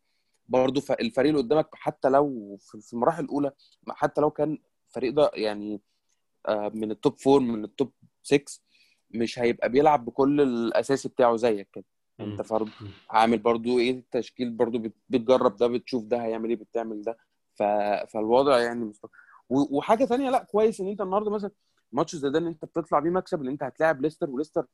برضه 0.48 0.83
الفريق 1.00 1.30
اللي 1.30 1.42
قدامك 1.42 1.68
حتى 1.72 2.09
لو 2.09 2.57
في 2.61 2.92
المراحل 2.92 3.24
الأولى 3.24 3.52
حتى 3.88 4.20
لو 4.20 4.30
كان 4.30 4.59
الفريق 4.88 5.12
ده 5.12 5.30
يعني 5.35 5.80
آه، 6.48 6.68
من 6.74 6.90
ال 6.90 6.97
top 6.97 7.18
four 7.18 7.40
من 7.40 7.64
ال 7.64 7.71
top 7.71 7.92
6 8.22 8.44
مش 9.11 9.38
هيبقى 9.38 9.68
بيلعب 9.68 10.04
بكل 10.04 10.40
الاساسي 10.40 11.09
بتاعه 11.09 11.37
زيك 11.37 11.68
كده. 11.72 11.85
أنت 12.20 12.42
فرض. 12.42 12.68
عامل 13.11 13.38
برضو 13.38 13.78
إيه 13.78 13.90
التشكيل 13.90 14.50
برضو 14.50 14.78
بت- 14.78 14.94
بتجرب 15.09 15.57
ده 15.57 15.66
بتشوف 15.66 16.04
ده 16.04 16.22
هيعمل 16.24 16.48
إيه 16.48 16.57
بتعمل 16.57 17.02
ده. 17.02 17.16
ف... 17.54 17.62
فالوضع 18.12 18.59
يعني 18.59 18.85
مست... 18.85 19.04
و... 19.50 19.76
وحاجة 19.78 20.04
تانية 20.04 20.30
لا 20.30 20.42
كويس 20.44 20.80
إن 20.80 20.88
أنت 20.88 21.00
النهارده 21.00 21.30
مثلا 21.30 21.50
ماتش 21.92 22.16
زي 22.16 22.30
ده 22.30 22.38
إن 22.38 22.46
أنت 22.46 22.64
بتطلع 22.64 22.98
بيه 22.98 23.11
مكسب 23.11 23.40
إن 23.40 23.48
أنت 23.48 23.62
هتلاعب 23.62 24.02
ليستر 24.02 24.30
وليستر 24.30 24.66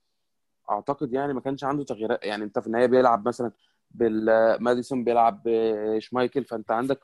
أعتقد 0.70 1.12
يعني 1.12 1.32
ما 1.32 1.40
كانش 1.40 1.64
عنده 1.64 1.84
تغييرات. 1.84 2.24
يعني 2.24 2.44
أنت 2.44 2.58
في 2.58 2.66
النهاية 2.66 2.86
بيلعب 2.86 3.28
مثلا 3.28 3.52
بالماديسون 3.90 5.04
بيلعب 5.04 5.42
بشمايكل 5.44 6.44
فأنت 6.44 6.70
عندك 6.70 7.00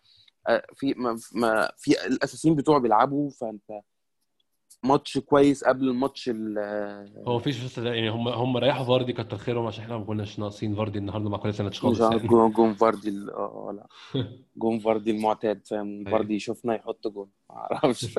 آه، 0.49 0.63
في 0.75 0.95
ما 0.95 1.19
ما 1.35 1.71
في 1.77 2.07
الأساسيين 2.07 2.57
بتوعه 2.57 2.81
بيلعبوا 2.81 3.31
فأنت 3.31 3.81
ماتش 4.83 5.19
كويس 5.19 5.65
قبل 5.65 5.89
الماتش 5.89 6.29
ال- 6.29 7.25
هو 7.27 7.37
مفيش 7.37 7.65
بس 7.65 7.79
يعني 7.79 8.11
هم 8.11 8.29
هم 8.29 8.57
ريحوا 8.57 8.85
فاردي 8.85 9.13
كتر 9.13 9.37
خيرهم 9.39 9.67
عشان 9.67 9.85
إحنا 9.85 9.99
ما 9.99 10.05
كناش 10.05 10.39
ناقصين 10.39 10.75
فاردي 10.75 10.99
النهارده 10.99 11.31
مع 11.31 11.39
كل 11.39 11.55
سنة 11.55 11.71
خالص 11.71 12.01
يعني. 12.01 12.29
جون 12.29 12.75
فاردي 12.75 13.11
آه 13.31 13.75
لا. 13.77 13.87
جون 14.57 14.79
فاردي 14.79 15.11
المعتاد 15.11 15.67
فاهم؟ 15.67 15.89
أيوة. 15.99 16.11
فاردي 16.11 16.35
يشوفنا 16.35 16.75
يحط 16.75 17.09
جون. 17.09 17.29
ما 17.51 17.57
أعرفش. 17.57 18.19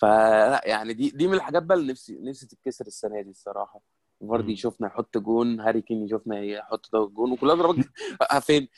فلا 0.00 0.60
يعني 0.64 0.92
دي 0.92 1.10
دي 1.10 1.28
من 1.28 1.34
الحاجات 1.34 1.62
بقى 1.62 1.78
اللي 1.78 1.92
نفسي 1.92 2.18
نفسي 2.22 2.46
تتكسر 2.46 2.86
السنة 2.86 3.20
دي 3.22 3.30
الصراحة. 3.30 3.80
فاردي. 4.28 4.52
يشوفنا 4.52 4.86
يحط 4.86 5.18
جون 5.18 5.60
هاري 5.60 5.82
كين 5.82 6.04
يشوفنا 6.04 6.40
يحط 6.40 6.92
ده 6.92 7.06
جون 7.14 7.32
وكلها 7.32 7.54
ضربات 7.54 7.84
آه، 8.32 8.38
فين؟ 8.38 8.68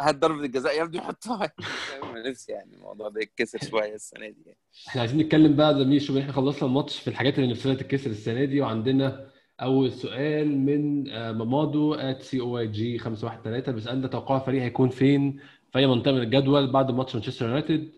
هات 0.00 0.16
ضربة 0.16 0.44
الجزاء 0.44 0.76
يا 0.78 0.82
ابني 0.82 1.00
حطها. 1.00 1.52
نفسي 2.30 2.52
يعني 2.52 2.74
الموضوع 2.74 3.08
ده 3.08 3.20
يتكسر 3.20 3.58
شوية 3.70 3.94
السنة 3.94 4.28
دي 4.28 4.42
يعني. 4.46 4.58
إحنا 4.88 5.00
عايزين 5.00 5.18
نتكلم 5.20 5.56
بقى 5.56 5.74
زي 5.78 5.84
مين 5.84 5.98
شوف 6.00 6.16
إحنا 6.16 6.32
خلصنا 6.32 6.68
الماتش 6.68 6.98
في 7.00 7.08
الحاجات 7.08 7.38
اللي 7.38 7.50
نفسنا 7.50 7.74
تتكسر 7.74 8.10
السنة 8.10 8.44
دي 8.44 8.60
وعندنا 8.60 9.30
أول 9.60 9.92
سؤال 9.92 10.58
من 10.58 11.10
آه، 11.10 11.32
مامادو 11.32 11.94
at 11.94 12.22
C 12.22 12.40
O 12.40 12.58
E 12.58 12.66
G 12.66 12.98
513 12.98 13.72
بيسألنا 13.72 14.08
توقع 14.08 14.36
الفريق 14.36 14.62
هيكون 14.62 14.88
فين 14.88 15.40
في 15.72 15.78
أي 15.78 15.86
منطقة 15.86 16.12
من 16.12 16.20
الجدول 16.22 16.72
بعد 16.72 16.90
ماتش 16.90 17.14
مانشستر 17.14 17.46
يونايتد 17.46 17.92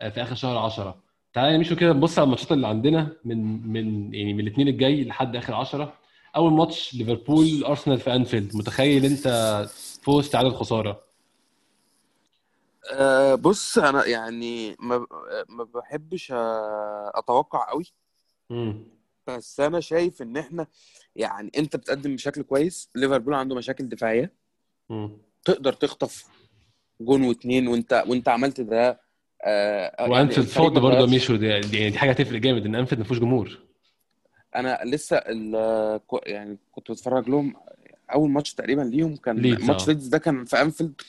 آه، 0.00 0.08
في 0.08 0.22
آخر 0.22 0.34
شهر 0.34 0.58
10 0.58 1.05
تعالى 1.36 1.58
ميشو 1.58 1.76
كده 1.76 1.92
نبص 1.92 2.18
على 2.18 2.24
الماتشات 2.24 2.52
اللي 2.52 2.66
عندنا 2.66 3.16
من 3.24 3.68
من 3.72 4.14
يعني 4.14 4.34
من 4.34 4.40
الاثنين 4.40 4.68
الجاي 4.68 5.04
لحد 5.04 5.36
آخر 5.36 5.54
10 5.54 5.98
أول 6.36 6.52
ماتش 6.52 6.94
ليفربول 6.94 7.64
أرسنال 7.64 7.98
في 8.00 8.14
أنفيلد. 8.14 8.56
متخيل 8.56 9.04
أنت 9.04 9.28
فوز 10.02 10.30
تعادل 10.30 10.50
خسارة؟ 10.50 11.02
أه 12.92 13.34
بص 13.34 13.78
أنا 13.78 14.06
يعني 14.06 14.76
ما 14.80 15.06
ما 15.48 15.64
بحبش 15.64 16.32
أتوقع 17.14 17.70
قوي. 17.70 17.84
امم 18.50 18.84
بس 19.26 19.60
أنا 19.60 19.80
شايف 19.80 20.22
إن 20.22 20.36
إحنا 20.36 20.66
يعني 21.16 21.50
أنت 21.58 21.76
بتقدم 21.76 22.14
بشكل 22.16 22.42
كويس. 22.42 22.90
ليفربول 22.94 23.34
عنده 23.34 23.54
مشاكل 23.54 23.88
دفاعية. 23.88 24.32
امم 24.90 25.10
تقدر 25.44 25.72
تخطف 25.72 26.24
جون 27.00 27.22
واتنين 27.22 27.68
وانت 27.68 28.04
وأنت 28.06 28.28
عملت 28.28 28.60
ده 28.60 29.05
آه 29.46 29.94
يعني 29.98 30.12
وانفيلد 30.12 30.46
فاضي 30.46 30.74
ما 30.74 30.80
برضه. 30.80 31.06
ميشو 31.06 31.36
دي 31.36 31.60
دي- 31.60 31.76
يعني 31.78 31.90
دي 31.90 31.98
حاجة 31.98 32.10
هتفرق 32.10 32.38
جامد 32.40 32.66
إن 32.66 32.74
أنفيلد 32.74 32.98
ما 33.00 33.04
فيهوش 33.06 33.18
جمهور 33.20 33.58
أنا 34.56 34.80
لسه 34.84 35.16
يعني 36.26 36.58
كنت 36.72 36.90
بتفرج 36.90 37.28
لهم 37.28 37.54
أول 38.14 38.30
ماتش 38.30 38.54
تقريبا 38.54 38.82
ليهم 38.82 39.16
كان 39.16 39.36
ليدز، 39.38 39.64
ماتش 39.64 39.82
آه. 39.82 39.86
ليدز 39.86 40.06
ده 40.08 40.18
كان 40.18 40.44
في 40.44 40.60
أنفيلد 40.62 41.00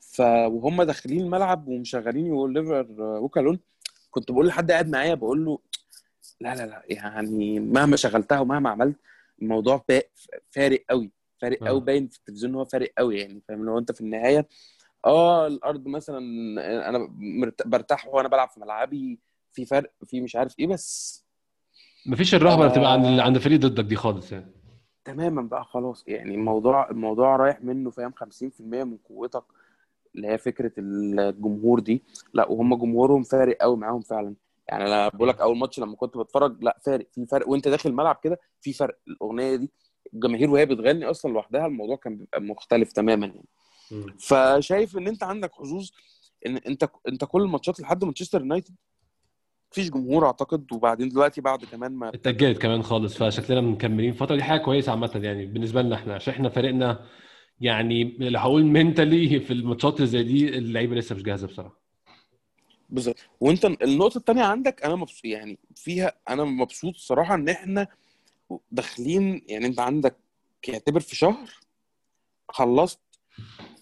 ف 0.00 0.20
وهم 0.20 0.82
داخلين 0.82 1.20
الملعب 1.20 1.68
ومشغلين 1.68 2.52
never 2.52 2.86
walk 2.98 3.25
alone 3.25 3.58
كنت 4.10 4.30
بقول 4.32 4.46
لحد 4.46 4.70
قاعد 4.72 4.88
معايا 4.88 5.14
بقول 5.14 5.44
له 5.44 5.58
لا 6.40 6.54
لا 6.54 6.66
لا 6.66 6.82
يعني 6.88 7.60
مهما 7.60 7.96
شغلتها 7.96 8.40
ومهما 8.40 8.70
عملت 8.70 8.96
الموضوع 9.42 9.84
فارق 10.50 10.84
قوي 10.90 11.10
فارق 11.42 11.62
آه. 11.64 11.68
قوي 11.68 11.80
باين 11.80 12.08
في 12.08 12.18
التلفزيون 12.18 12.52
إن 12.52 12.58
هو 12.58 12.64
فارق 12.64 12.92
قوي 12.98 13.18
يعني 13.20 13.42
فاهم 13.48 13.64
لو 13.64 13.78
أنت 13.78 13.92
في 13.92 14.00
النهاية 14.00 14.46
آه 15.06 15.46
الأرض 15.46 15.88
مثلا 15.88 16.18
أنا 16.88 17.08
برتاح 17.66 18.06
وأنا 18.08 18.28
بلعب 18.28 18.48
في 18.50 18.60
ملعبي 18.60 19.18
في 19.52 19.64
فرق 19.66 19.92
في 20.06 20.20
مش 20.20 20.36
عارف 20.36 20.54
إيه 20.58 20.66
بس 20.66 21.24
مفيش 22.06 22.34
الرهبة 22.34 22.60
اللي 22.60 22.70
بتبقى 22.72 22.92
عند 22.92 23.04
آه. 23.06 23.22
عند 23.22 23.38
فريق 23.38 23.60
ضدك 23.60 23.84
دي 23.84 23.96
خالص 23.96 24.32
يعني. 24.32 24.52
تماما 25.04 25.42
بقى 25.42 25.64
خلاص 25.64 26.04
يعني 26.06 26.34
الموضوع 26.34 26.90
الموضوع 26.90 27.36
رايح 27.36 27.62
منه 27.62 27.90
فاهم 27.90 28.12
50% 28.12 28.60
من 28.60 28.96
قوتك 29.08 29.44
اللي 30.14 30.28
هي 30.28 30.38
فكرة 30.38 30.72
الجمهور 30.78 31.80
دي. 31.80 32.02
لا 32.34 32.48
وهم 32.48 32.74
جمهورهم 32.74 33.22
فارق 33.22 33.56
قوي 33.60 33.76
معاهم 33.76 34.00
فعلا. 34.00 34.34
يعني 34.68 34.84
أنا 34.86 35.08
بقول 35.08 35.28
لك 35.28 35.40
أول 35.40 35.56
ماتش 35.58 35.78
لما 35.80 35.96
كنت 35.96 36.16
بتفرج 36.16 36.56
لا 36.64 36.78
فارق 36.86 37.06
في 37.12 37.26
فرق. 37.26 37.48
وأنت 37.48 37.68
داخل 37.68 37.90
الملعب 37.90 38.18
كده 38.24 38.40
في 38.60 38.72
فرق. 38.72 38.98
الأغنية 39.08 39.56
دي 39.56 39.70
الجماهير 40.14 40.50
وهي 40.50 40.66
بتغني 40.66 41.04
أصلا 41.10 41.32
لوحدها 41.32 41.66
الموضوع 41.66 41.96
كان 41.96 42.16
بيبقى 42.16 42.40
مختلف 42.40 42.92
تماما 42.92 43.26
يعني. 43.26 43.44
فشايف 44.18 44.96
إن 44.98 45.08
أنت 45.08 45.22
عندك 45.22 45.52
حظوظ 45.54 45.90
إن 46.46 46.56
أنت 46.56 46.88
أنت 47.08 47.24
كل 47.24 47.42
الماتشات 47.42 47.80
لحد 47.80 48.04
مانشستر 48.04 48.40
يونايتد 48.40 48.74
مفيش 49.72 49.90
جمهور 49.90 50.26
أعتقد 50.26 50.72
وبعدين 50.72 51.08
دلوقتي 51.08 51.40
بعد 51.40 51.64
كمان 51.64 51.92
ما 51.92 52.08
اتأجلت 52.08 52.58
كمان 52.58 52.82
خالص 52.82 53.16
فشكلنا 53.16 53.60
مكملين 53.60 54.12
فترة 54.12 54.36
دي. 54.36 54.42
حاجة 54.42 54.60
كويسة 54.60 54.92
عامة 54.92 55.20
يعني 55.24 55.46
بالنسبة 55.46 55.82
لنا 55.82 55.94
إحنا 55.96 56.14
عشان 56.14 56.34
إحنا 56.34 56.48
فريقنا 56.48 57.06
يعني 57.60 58.02
اللي 58.02 58.38
هقول 58.38 58.64
منتلي 58.64 59.40
في 59.40 59.52
الماتشات 59.52 59.96
اللي 59.96 60.06
زي 60.06 60.22
دي 60.22 60.58
اللعيبة 60.58 60.96
لسه 60.96 61.14
مش 61.14 61.22
جاهزة 61.22 61.46
بصراحة. 61.46 61.80
بالظبط. 62.90 63.16
وأنت 63.40 63.64
النقطة 63.64 64.18
الثانية 64.18 64.42
عندك 64.42 64.84
أنا 64.84 64.96
مبسوط 64.96 65.24
يعني 65.24 65.58
فيها 65.76 66.12
أنا 66.28 66.44
مبسوط 66.44 66.94
الصراحه 66.94 67.34
إن 67.34 67.48
إحنا 67.48 67.86
داخلين 68.72 69.42
يعني 69.48 69.66
أنت 69.66 69.80
عندك 69.80 70.16
يعتبر 70.68 71.00
في 71.00 71.16
شهر 71.16 71.50
خلصت 72.48 73.00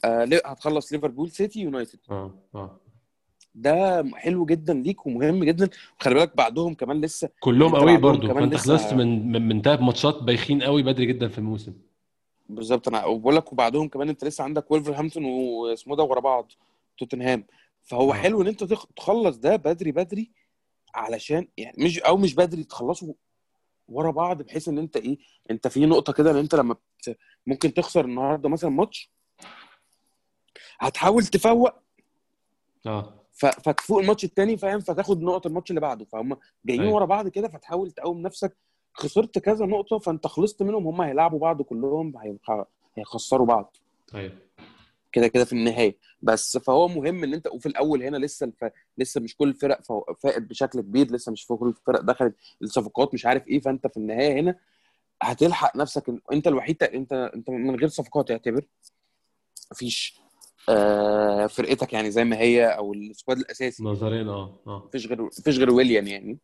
آه 0.05 0.29
هتخلص 0.47 0.93
ليفربول 0.93 1.31
سيتي 1.31 1.61
يونايتد. 1.61 1.99
آه 2.11 2.35
آه. 2.55 2.81
ده 3.55 4.05
حلو 4.15 4.45
جدا 4.47 4.75
ليك 4.75 5.07
ومهم 5.07 5.45
جدا. 5.45 5.69
وخلي 6.01 6.15
بالك 6.15 6.37
بعدهم 6.37 6.75
كمان 6.75 7.01
لسه 7.01 7.29
كلهم 7.41 7.77
قوي 7.77 7.97
برضو. 7.97 8.35
فأنت 8.35 8.55
خلصت 8.55 8.93
من 8.95 9.33
من, 9.33 9.49
من 9.49 9.63
تلات 9.63 9.81
ماتشات 9.81 10.23
بايخين 10.23 10.63
قوي 10.63 10.83
بدري 10.83 11.07
جدا 11.07 11.29
في 11.29 11.39
الموسم. 11.39 11.75
بالظبط. 12.49 12.89
أنا 12.89 13.05
وبقول 13.05 13.37
لك 13.37 13.53
وبعدهم 13.53 13.89
كمان 13.89 14.09
أنت 14.09 14.25
لسه 14.25 14.45
عندك 14.45 14.71
ولفرهامبتون 14.71 15.25
واسمه 15.25 15.97
ده 15.97 16.03
ورا 16.03 16.21
بعض 16.21 16.53
توتنهام. 16.99 17.47
فهو 17.83 18.11
آه. 18.13 18.15
حلو 18.15 18.43
إن 18.43 18.47
أنت 18.47 18.65
تخ- 18.65 18.87
تخلص 18.97 19.37
ده 19.37 19.57
بدري 19.57 19.93
بدري 19.93 20.31
علشان 20.95 21.49
يعني 21.59 21.85
مش 21.85 21.99
أو 21.99 22.17
مش 22.17 22.35
بدري 22.35 22.65
تخلصوا 22.65 23.15
ورا 23.89 24.11
بعض 24.11 24.43
بحيث 24.43 24.69
إن 24.69 24.79
أنت 24.79 24.97
إيه 24.97 25.19
أنت 25.51 25.69
في 25.69 25.87
نقطة 25.87 26.13
كده 26.13 26.31
إن 26.31 26.37
أنت 26.37 26.55
لما. 26.55 26.77
ممكن 27.47 27.75
تخسر 27.75 28.05
النهارده 28.05 28.49
مثلا 28.49 28.71
ماتش 28.71 29.14
هتحاول 30.81 31.23
تفوق. 31.27 31.73
آه. 32.87 33.15
فتفوق 33.33 33.99
الماتش 33.99 34.25
التاني 34.25 34.57
فاهم؟ 34.57 34.81
فتاخد 34.81 35.23
نقط 35.23 35.47
الماتش 35.47 35.71
اللي 35.71 35.81
بعده. 35.81 36.05
فهم 36.05 36.37
جايين 36.67 36.83
أيوة. 36.83 36.95
ورا 36.95 37.05
بعض 37.05 37.29
كده 37.29 37.49
فتحاول 37.49 37.91
تقوم 37.91 38.23
نفسك. 38.23 38.57
خسرت 38.95 39.39
كذا 39.39 39.67
نقطة 39.67 39.99
فأنت 39.99 40.27
خلصت 40.27 40.63
منهم. 40.63 40.87
هم 40.87 41.01
هيلعبوا 41.01 41.39
بعض 41.39 41.63
كلهم 41.63 42.17
هي... 42.17 42.37
هيخسروا 42.95 43.47
بعض. 43.47 43.77
أيوه. 44.15 44.39
كده 45.13 45.29
كده 45.29 45.45
في 45.45 45.53
النهاية. 45.53 45.97
بس 46.23 46.59
فهو 46.59 46.89
مهم 46.89 47.25
إن 47.25 47.35
أنت 47.35 47.47
وفي 47.47 47.67
الأول 47.67 48.03
هنا 48.03 48.17
لسه 48.17 48.47
الف... 48.47 48.73
لسه 48.99 49.21
مش 49.21 49.37
كل 49.37 49.49
الفرق 49.49 49.83
فا- 49.83 50.15
فائت 50.23 50.43
بشكل 50.43 50.81
كبير 50.81 51.13
لسه 51.13 51.33
مش 51.33 51.47
كل 51.47 51.69
الفرق 51.69 52.01
دخلت 52.01 52.35
الصفقات 52.63 53.15
مش 53.15 53.27
عارف 53.27 53.49
إيه. 53.49 53.61
فأنت 53.61 53.87
في 53.87 53.97
النهاية 53.97 54.41
هنا 54.41 54.59
هتلحق 55.23 55.77
نفسك 55.77 56.05
أنت 56.33 56.47
الوحيد 56.47 56.83
أنت 56.83 57.13
أنت 57.13 57.51
من 57.51 57.77
غير 57.77 57.89
صفقات 57.89 58.31
يعتبر. 58.31 58.67
مفيش. 59.73 60.24
آه 60.69 61.47
فرقتك 61.47 61.93
يعني 61.93 62.11
زي 62.11 62.25
ما 62.25 62.37
هي 62.39 62.67
أو 62.67 62.93
ال 62.93 63.01
squad 63.01 63.39
الأساسي. 63.39 63.85
نظريا 63.85 64.23
آه 64.23 64.61
آه. 64.67 64.83
مفيش 64.87 65.07
غير 65.07 65.23
مفيش 65.23 65.59
غير 65.59 65.71
ويليان 65.71 66.07
يعني. 66.09 66.39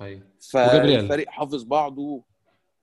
أيوه. 0.00 0.22
فالفريق 0.52 1.28
حافظ 1.28 1.62
بعضه. 1.62 2.22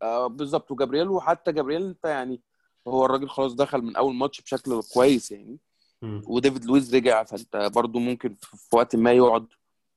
آه 0.01 0.27
بالظبط. 0.27 0.71
وجابرييل 0.71 1.07
وحتى 1.07 1.51
جابرييل 1.51 1.83
انت 1.83 2.05
يعني 2.05 2.41
هو 2.87 3.05
الراجل 3.05 3.29
خلاص 3.29 3.53
دخل 3.53 3.81
من 3.81 3.95
أول 3.95 4.15
ماتش 4.15 4.41
بشكل 4.41 4.81
كويس 4.93 5.31
يعني. 5.31 5.57
وديفيد 6.03 6.65
لويز 6.65 6.95
رجع 6.95 7.23
فانت 7.23 7.71
برضو 7.75 7.99
ممكن 7.99 8.35
في 8.41 8.75
وقت 8.75 8.95
ما 8.95 9.11
يقعد 9.11 9.47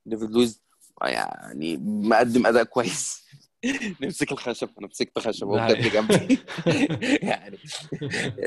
ديفيد 0.05 0.31
لويز 0.31 0.63
يعني 1.01 1.77
مقدم 1.77 2.45
أداء 2.47 2.63
كويس. 2.63 3.27
نمسك 4.01 4.31
الخشب 4.31 4.69
أنا 4.79 4.87
مسكت 4.87 5.19
خشب 5.19 5.47
هو 5.47 5.67
بجد. 5.69 5.91
جنبي. 5.93 6.39
يعني 7.29 7.57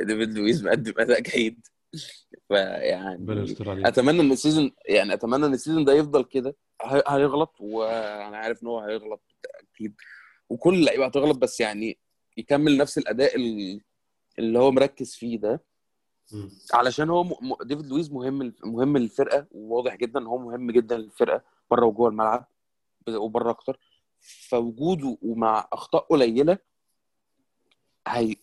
ديفيد 0.04 0.32
لويز 0.32 0.64
مقدم 0.64 0.92
أداء 0.98 1.20
جيد. 1.20 1.66
فيعني 2.48 3.24
أتمنى 3.88 4.20
إن 4.20 4.32
ال 4.32 4.38
season 4.38 4.72
يعني 4.88 5.14
أتمنى 5.14 5.46
إن 5.46 5.52
ال 5.54 5.58
season 5.58 5.84
ده 5.84 5.92
يفضل 5.92 6.24
كده. 6.24 6.56
هي- 6.82 7.02
هيغلط 7.08 7.54
وأنا 7.60 8.36
عارف 8.36 8.62
إن 8.62 8.68
هو 8.68 8.80
هيغلط 8.80 9.22
أكيد. 9.74 9.94
وكل 10.48 10.74
اللعيبة 10.74 11.06
هتغلط 11.06 11.38
بس 11.38 11.60
يعني 11.60 11.98
يكمل 12.36 12.76
نفس 12.76 12.98
الأداء 12.98 13.36
ال- 13.36 13.80
اللي 14.38 14.58
هو 14.58 14.70
مركز 14.70 15.14
فيه 15.14 15.38
ده. 15.38 15.64
علشان 16.74 17.10
هو 17.10 17.24
م... 17.24 17.34
ديفيد 17.62 17.86
لويز 17.86 18.12
مهم 18.12 18.52
مهم 18.64 18.96
للفرقه 18.96 19.46
وواضح 19.52 19.96
جدا 19.96 20.20
إن 20.20 20.26
هو 20.26 20.38
مهم 20.38 20.70
جدا 20.70 20.96
للفرقه 20.98 21.42
بره 21.70 21.86
وجوه 21.86 22.08
الملعب 22.08 22.46
وبره 23.08 23.50
أكتر. 23.50 23.78
فوجوده 24.48 25.18
ومع 25.22 25.68
أخطاء 25.72 26.02
قليلة 26.02 26.58
هي... 28.08 28.34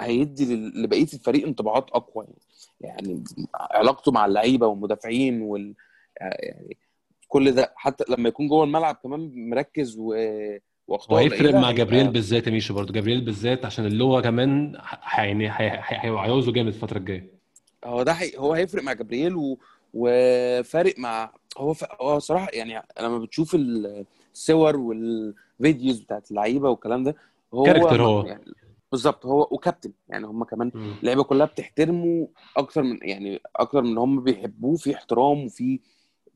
هيدي. 0.00 0.56
لبقية 0.56 1.02
الفريق 1.14 1.46
انطباعات 1.46 1.90
أقوى 1.90 2.24
يعني. 2.24 2.38
يعني 2.80 3.24
علاقته 3.54 4.12
مع 4.12 4.26
اللعيبة 4.26 4.66
والمدافعين 4.66 5.40
وال 5.42 5.74
يعني 6.20 6.76
كل 7.28 7.52
ده 7.52 7.72
حتى 7.76 8.04
لما 8.08 8.28
يكون 8.28 8.48
جوه 8.48 8.64
الملعب 8.64 8.94
كمان 9.02 9.48
مركز 9.50 9.96
و... 9.98 10.14
وأخطاء 10.88 11.14
وهيفرق 11.18 11.54
مع 11.54 11.70
جابرييل 11.70 12.08
بالذات 12.08 12.46
يا 12.46 12.52
ميشو 12.52 12.74
برضه 12.74 12.92
جابرييل 12.92 13.20
بالذات 13.20 13.64
عشان 13.64 13.86
اللي 13.86 14.04
هو 14.04 14.22
كمان 14.22 14.78
يعني 15.18 15.48
هي- 15.48 15.80
هي- 15.84 16.00
هيعوزه 16.00 16.52
جامد 16.52 16.68
الفترة 16.68 16.98
الجاية 16.98 17.30
هو 17.84 18.02
ده 18.02 18.14
حي... 18.14 18.32
هو 18.36 18.52
هيفرق 18.52 18.82
مع 18.82 18.92
جبريل 18.92 19.36
و... 19.36 19.58
وفارق 19.94 20.94
مع 20.98 21.32
هو 21.58 21.72
ف... 21.74 21.84
هو 22.00 22.18
صراحة 22.18 22.48
يعني 22.52 22.82
لما 23.00 23.18
بتشوف 23.18 23.56
الصور 24.34 24.76
وال 24.76 25.07
videos 25.07 26.00
بتاعت 26.00 26.30
اللعيبة 26.30 26.70
والكلام 26.70 27.04
ده 27.04 27.16
هو 27.54 27.62
character 27.64 28.02
هو. 28.02 28.26
يعني 28.26 28.44
بالظبط 28.92 29.26
هو 29.26 29.48
وكابتن 29.50 29.92
يعني 30.08 30.26
هم 30.26 30.44
كمان. 30.44 30.68
اللعيبة 31.00 31.22
كلها 31.24 31.46
بتحترمه 31.46 32.28
أكتر 32.56 32.82
من 32.82 32.98
يعني 33.02 33.40
أكتر 33.56 33.82
من 33.82 33.98
هم 33.98 34.20
بيحبوه 34.24 34.76
في 34.76 34.94
احترام 34.94 35.44
وفي 35.44 35.80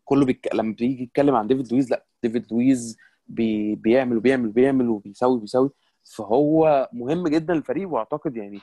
كله 0.04 0.24
بيك... 0.24 0.48
لما 0.54 0.74
بيجي 0.74 1.02
يتكلم 1.02 1.34
عن 1.34 1.46
ديفيد 1.46 1.72
لويز 1.72 1.90
لأ 1.90 2.06
ديفيد 2.22 2.46
لويز 2.52 2.96
بي... 3.26 3.74
بيعمل 3.74 4.16
وبيعمل 4.16 4.48
وبيعمل 4.48 4.88
وبيسوي 4.88 5.40
بيسوي 5.40 5.70
فهو 6.16 6.88
مهم 6.92 7.28
جدا 7.28 7.54
للفريق 7.54 7.88
وأعتقد 7.88 8.36
يعني 8.36 8.60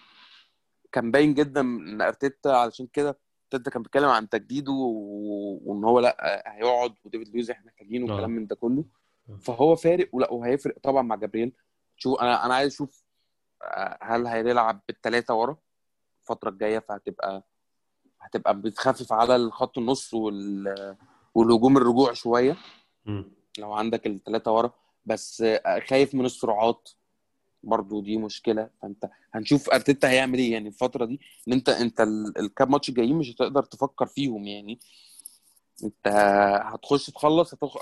كان 0.91 1.11
باين 1.11 1.33
جدا 1.33 1.61
إن 1.61 2.01
أرتيتا 2.01 2.49
علشان 2.49 2.87
كده 2.93 3.17
أرتيتا 3.53 3.71
كان 3.71 3.81
بيتكلم 3.81 4.09
عن 4.09 4.29
تجديده 4.29 4.71
و- 4.71 5.59
وإن 5.65 5.83
هو 5.83 5.99
لأ 5.99 6.43
هيقعد 6.55 6.93
وديفيد 7.05 7.27
لويز 7.29 7.51
إحنا 7.51 7.65
محتاجينه 7.65 8.11
آه. 8.11 8.15
وكلام 8.15 8.31
من 8.31 8.47
ده 8.47 8.55
كله 8.55 8.85
آه. 9.29 9.35
فهو 9.37 9.75
فارق 9.75 10.09
ولأ 10.13 10.31
وهيفرق 10.33 10.75
طبعا 10.83 11.01
مع 11.01 11.15
جبريل 11.15 11.51
شو 11.95 12.15
أنا 12.15 12.45
أنا 12.45 12.53
عايز 12.55 12.73
أشوف 12.73 13.03
هل 14.01 14.27
هيلعب 14.27 14.81
بالثلاثه 14.87 15.33
ورا 15.33 15.57
الفترة 16.21 16.49
الجاية؟ 16.49 16.79
فهتبقى 16.79 17.43
هتبقى 18.21 18.61
بتخفف 18.61 19.13
على 19.13 19.35
الخط 19.35 19.77
النص 19.77 20.13
وال 20.13 20.97
والهجوم 21.35 21.77
الرجوع 21.77 22.13
شوية. 22.13 22.57
مم. 23.05 23.31
لو 23.57 23.73
عندك 23.73 24.07
الثلاثه 24.07 24.51
ورا. 24.51 24.71
بس 25.05 25.43
خايف 25.89 26.15
من 26.15 26.25
السرعات. 26.25 26.89
برضو 27.63 28.01
دي 28.01 28.17
مشكلة. 28.17 28.69
فأنت 28.81 29.09
هنشوف 29.33 29.69
أرتيتا 29.69 30.09
هيعمل 30.09 30.37
إيه 30.39 30.51
يعني 30.51 30.67
الفترة 30.67 31.05
دي. 31.05 31.19
إن 31.47 31.53
انت 31.53 31.69
أنت 31.69 32.01
ال- 32.01 32.37
الكام 32.37 32.71
ماتش 32.71 32.89
الجايين 32.89 33.15
مش 33.15 33.31
هتقدر 33.35 33.63
تفكر 33.63 34.05
فيهم 34.05 34.47
يعني. 34.47 34.79
أنت 35.83 36.07
هتخش 36.63 37.07
تخلص 37.09 37.53
هتخ... 37.53 37.77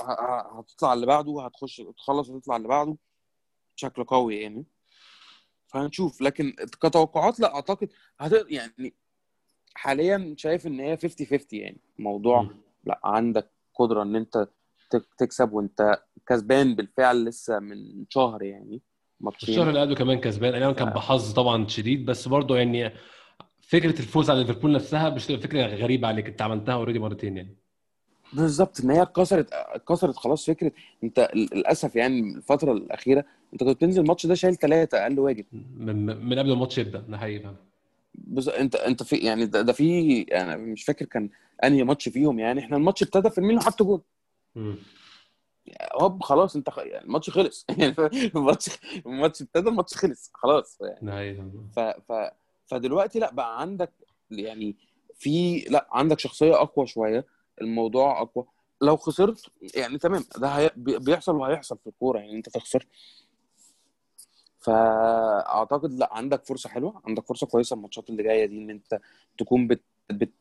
هتطلع 0.60 0.94
اللي 0.94 1.06
بعده 1.06 1.46
هتخش 1.46 1.82
تخلص 1.98 2.30
وتطلع 2.30 2.56
اللي 2.56 2.68
بعده. 2.68 2.98
بشكل 3.78 4.04
قوي 4.04 4.36
يعني. 4.42 4.66
فهنشوف. 5.68 6.22
لكن 6.22 6.54
كتوقعات 6.82 7.40
لا 7.40 7.56
أعتقد 7.56 7.90
هت... 8.20 8.46
يعني 8.50 8.94
حاليا 9.76 10.36
شايف 10.38 10.68
إن 10.68 10.80
هي 10.80 10.98
50 10.98 11.28
50 11.28 11.46
يعني. 11.60 11.78
موضوع 12.00 12.42
مم. 12.42 12.50
لا 12.84 13.00
عندك 13.04 13.50
قدرة 13.76 14.04
إن 14.04 14.16
أنت 14.16 14.48
تك- 14.90 15.14
تكسب 15.18 15.54
وأنت 15.54 16.00
كسبان 16.28 16.76
بالفعل 16.76 17.26
لسه 17.26 17.60
من 17.60 18.06
شهر 18.10 18.44
يعني. 18.44 18.82
ماتشين. 19.20 19.50
الشهر 19.50 19.70
اللي 19.70 19.82
قبله 19.82 19.96
كمان 19.96 20.20
كسبان. 20.20 20.54
أيام 20.54 20.72
كان 20.72 20.90
بحظ 20.90 21.34
طبعا 21.34 21.68
شديد 21.68 22.06
بس 22.06 22.28
برضه 22.28 22.58
يعني 22.58 22.92
فكرة 23.62 24.00
الفوز 24.00 24.30
على 24.30 24.40
ليفربول 24.40 24.72
نفسها 24.72 25.10
مش 25.10 25.26
فكرة 25.26 25.66
غريبة 25.66 26.08
عليك. 26.08 26.26
أنت 26.28 26.42
عملتها 26.42 26.74
already 26.74 27.00
مرتين 27.00 27.38
يعني. 27.38 27.56
بالظبط. 28.34 28.82
إن 28.82 28.92
هي 28.92 29.02
اتكسرت 29.02 29.48
اتكسرت 29.52 30.16
خلاص 30.16 30.46
فكرة. 30.46 30.72
أنت 31.04 31.30
للأسف 31.36 31.96
يعني 31.96 32.20
الفترة 32.36 32.72
الأخيرة 32.72 33.26
انت 33.56 33.64
كنت 33.64 33.78
بتنزل 33.78 34.02
الماتش 34.02 34.26
ده 34.26 34.36
شايل 34.36 34.56
ثلاثة 34.56 35.04
أقل 35.04 35.20
واجب 35.20 35.46
من, 35.54 36.06
من 36.26 36.40
قبل 36.40 36.52
الماتش 36.52 36.78
يبدأ 36.78 37.00
ده 37.00 37.18
حقيقي. 37.18 37.56
بز... 38.16 38.50
انت 38.50 38.76
انت 38.76 39.04
في 39.04 39.16
يعني 39.16 39.46
ده, 39.46 39.62
ده 39.62 39.74
في 39.74 40.22
أنا 40.22 40.58
مش 40.58 40.84
فاكر 40.84 41.06
كان 41.06 41.30
أنهي 41.64 41.84
ماتش 41.84 42.10
فيهم 42.10 42.40
يعني 42.40 42.60
إحنا 42.60 42.78
الماتش 42.78 43.04
ابتدى 43.04 43.30
فيرمينيو 43.30 43.60
حط 43.60 43.84
جول. 43.84 44.02
هوب 46.02 46.24
خلاص 46.24 46.56
انت 46.56 46.70
خ... 46.70 46.78
يعني 46.78 47.06
الماتش 47.06 47.30
خلص 47.30 47.66
يعني 47.80 47.96
الماتش 48.36 48.70
الماتش 49.06 49.42
ابتدى 49.42 49.70
الماتش 49.70 49.94
خلص 49.98 50.32
خلاص 50.34 50.78
يعني. 50.82 51.00
ف... 51.76 51.80
ف... 51.80 52.14
فدلوقتي 52.68 53.20
لا 53.20 53.32
بقى 53.34 53.62
عندك 53.62 53.92
يعني 54.32 54.76
في 55.16 55.60
لا 55.70 55.88
عندك 55.92 56.20
شخصية 56.20 56.54
أقوى 56.62 56.88
شوية 56.88 57.26
الموضوع 57.62 58.22
أقوى 58.22 58.46
لو 58.82 58.98
خسرت 58.98 59.46
يعني 59.76 59.98
تمام 59.98 60.24
ده 60.38 60.48
هي... 60.48 60.72
بي- 60.76 61.00
بيحصل 61.00 61.36
وهيحصل 61.36 61.78
في 61.78 61.88
الكورة 61.88 62.20
يعني 62.20 62.36
أنت 62.38 62.50
تخسر 62.50 62.86
فأعتقد 64.66 65.94
لأ 65.94 66.10
عندك 66.14 66.46
فرصة 66.46 66.70
حلوة 66.70 67.02
عندك 67.06 67.26
فرصة 67.28 67.48
كويسة 67.48 67.76
الماتشات 67.76 68.10
اللي 68.10 68.24
جاية 68.24 68.46
دي 68.46 68.58
إن 68.58 68.70
أنت 68.70 69.00
تكون 69.38 69.68
بت... 69.68 69.84
بت... 70.12 70.34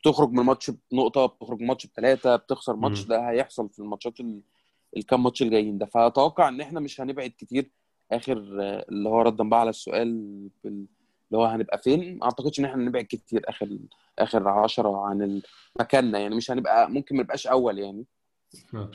بتخرج 0.00 0.30
من 0.30 0.38
الماتش 0.38 0.70
بنقطة 0.92 1.26
بتخرج 1.26 1.56
من 1.58 1.62
الماتش 1.62 1.86
بثلاثه 1.86 2.36
بتخسر 2.36 2.76
ماتش. 2.76 3.00
ده 3.08 3.30
هيحصل 3.30 3.68
في 3.70 3.78
الماتشات 3.78 4.20
ال... 4.20 4.40
الكام 4.96 5.22
ماتش 5.22 5.42
الجايين 5.42 5.78
ده 5.78 5.86
فأتوقع 5.86 6.48
إن 6.48 6.60
إحنا 6.60 6.80
مش 6.80 7.00
هنبعد 7.00 7.32
كتير 7.38 7.70
آخر 8.12 8.36
اللي 8.88 9.08
هو 9.08 9.22
ردا 9.22 9.48
بقى 9.48 9.60
على 9.60 9.70
السؤال 9.70 10.08
بال- 10.64 10.86
اللي 11.30 11.38
هو 11.42 11.44
هنبقى 11.44 11.78
فين 11.78 12.18
ما 12.18 12.24
أعتقدش 12.24 12.60
إن 12.60 12.64
إحنا 12.64 12.84
نبعد 12.84 13.04
كتير 13.04 13.42
آخر 13.48 13.78
آخر 14.18 14.48
10 14.48 14.96
عن 15.06 15.42
مكاننا 15.80 16.18
يعني 16.18 16.34
مش 16.34 16.50
هنبقى 16.50 16.90
ممكن 16.90 17.16
ما 17.16 17.22
نبقاش 17.22 17.46
أول 17.46 17.78
يعني. 17.78 18.04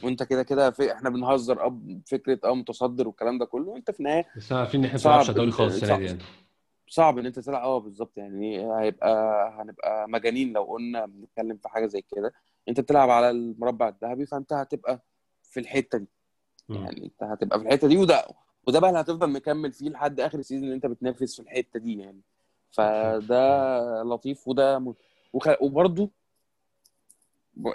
وانت 0.04 0.24
كده 0.24 0.44
كده 0.44 0.72
في 0.72 0.92
إحنا 0.94 1.10
بنهزر 1.10 1.62
آه 1.66 1.80
فكرة 2.08 2.40
آه 2.46 2.56
متصدر 2.56 3.08
والكلام 3.08 3.38
ده 3.38 3.46
كله 3.46 3.70
وانت 3.70 3.92
في 3.92 4.00
النهاية 4.00 4.26
بس 4.38 4.52
عارفين 4.52 4.80
ان 4.80 4.86
إحنا 4.86 4.98
ما 4.98 5.04
صعب 5.04 5.12
بنلعبش 5.14 5.30
الدوري 5.30 5.52
خالص 5.52 5.74
السنة 5.74 5.90
صعب 5.90 6.00
دي 6.00 6.06
يعني. 6.06 6.20
صعب 6.88 7.18
إن 7.18 7.26
أنت 7.26 7.40
تلعب. 7.40 7.62
آه 7.64 7.78
بالظبط. 7.80 8.18
يعني 8.18 8.74
هيبقى 8.80 9.50
هنبقى 9.62 10.10
مجانين 10.10 10.54
لو 10.54 10.64
قلنا 10.64 11.06
بنتكلم 11.06 11.58
في 11.58 11.70
حاجة 11.70 11.86
زي 11.88 12.02
كده. 12.16 12.34
أنت 12.70 12.80
بتلعب 12.80 13.10
على 13.10 13.30
المربع 13.30 13.88
الذهبي 13.88 14.26
فأنت 14.26 14.54
هتبقى 14.54 15.00
في 15.44 15.60
الحتة 15.60 15.98
دي. 15.98 16.08
يعني 16.70 17.06
أنت 17.06 17.24
هتبقى 17.24 17.60
في 17.60 17.66
الحتة 17.66 17.88
دي 17.88 17.98
وده 17.98 18.26
وده 18.68 18.80
بقى 18.80 18.90
اللي 18.90 19.02
هتفضل 19.02 19.30
مكمل 19.30 19.72
فيه 19.72 19.90
لحد 19.90 20.20
آخر 20.20 20.40
ال 20.40 20.43
season 20.43 20.64
اللي 20.64 20.76
أنت 20.76 20.86
بتنافس 20.86 21.36
في 21.36 21.42
الحتة 21.42 21.80
دي 21.80 21.98
يعني. 22.00 22.22
فده 22.72 24.04
لطيف 24.04 24.48
وده 24.48 24.80
م... 24.80 24.94
وخ... 25.34 25.48
وبرده 25.62 26.10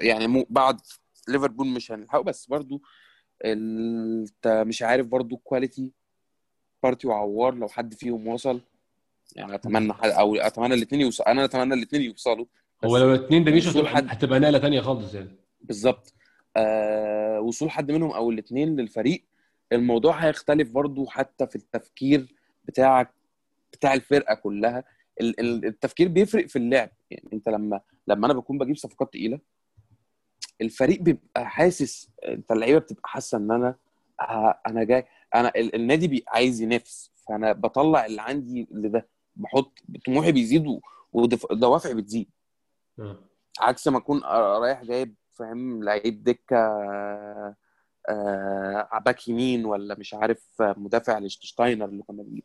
يعني. 0.01 0.47
بعد 0.51 0.81
ليفربول 1.29 1.67
مش 1.67 1.93
هنلحقه 1.93 2.23
بس 2.23 2.47
برضو 2.47 2.83
انت 3.45 4.65
مش 4.67 4.83
عارف 4.83 5.07
برضو 5.07 5.37
quality 5.37 5.93
بارتي 6.83 7.07
وعوار 7.09 7.55
لو 7.55 7.69
حد 7.69 7.95
فيهم 7.95 8.29
وصل. 8.29 8.61
يعني 9.37 9.55
أتمنى 9.55 9.93
حد 9.93 10.11
أو 10.11 10.37
أتمنى 10.37 10.75
الاثنين 10.75 11.01
يوصلوا 11.01 11.31
أنا 11.31 11.45
أتمنى 11.45 11.75
الاثنين 11.75 12.03
يوصلوا. 12.03 12.47
هو 12.85 12.97
لو 12.97 13.15
اتنين 13.15 13.45
ده 13.45 13.53
مش 13.53 13.69
هتبقى 13.69 13.91
حد 13.91 14.07
هتبقى 14.09 14.41
نقلة 14.41 14.59
تانية 14.59 14.81
خالص 14.81 15.15
يعني. 15.15 15.31
بالظبط. 15.61 16.15
آه 16.57 17.41
وصول 17.41 17.71
حد 17.71 17.91
منهم 17.91 18.11
أو 18.11 18.31
الاثنين 18.31 18.77
للفريق 18.77 19.25
الموضوع 19.73 20.13
هيختلف 20.17 20.71
برضو 20.71 21.07
حتى 21.07 21.47
في 21.47 21.57
التفكير 21.57 22.35
بتاعك 22.65 23.11
بتاع 23.73 23.95
الفرقة 23.95 24.35
كلها. 24.35 24.85
ال- 25.21 25.41
ال- 25.41 25.65
التفكير 25.65 26.09
بيفرق 26.09 26.47
في 26.47 26.57
اللعب. 26.57 26.91
يعني 27.11 27.29
أنت 27.33 27.49
لما 27.49 27.81
لما 28.09 28.27
أنا 28.27 28.35
بكون 28.35 28.59
بجيب 28.59 28.77
صفقات 28.77 29.13
تقيلة 29.13 29.41
الفريق 30.61 31.01
بيبقى 31.03 31.51
حاسس 31.51 32.11
انت 32.25 32.53
اللعيبة 32.53 32.79
بتبقى 32.79 33.09
حاسة 33.09 33.39
ان 33.39 33.51
أنا 33.51 33.75
أنا 34.67 34.85
جاي 34.85 35.07
أنا 35.35 35.49
ال- 35.57 35.75
النادي 35.75 36.09
بي 36.09 36.25
عايز 36.29 36.61
ينافس 36.61 37.13
فانا 37.29 37.53
بطلع 37.53 38.07
اللي 38.07 38.23
عندي 38.23 38.69
لده 38.71 39.09
بحط 39.37 39.79
طموحي 40.07 40.33
بيزيد 40.33 40.67
و- 40.67 40.81
ودف- 41.13 41.53
دوافعي 41.53 41.95
بتزيد. 41.95 42.31
آه. 42.99 43.19
عكس 43.61 43.89
ما 43.89 43.99
اكون 43.99 44.21
رايح 44.61 44.85
جايب 44.85 45.15
فاهم 45.33 45.85
لعيب 45.85 46.23
دكة 46.25 46.57
آه، 48.09 48.99
باك 49.05 49.29
يمين 49.29 49.65
ولا 49.65 49.97
مش 49.99 50.15
عارف 50.15 50.47
مدافع 50.61 51.19
لشتاينر 51.19 51.85
اللي 51.85 52.03
كنا 52.03 52.23
بنجيب 52.23 52.45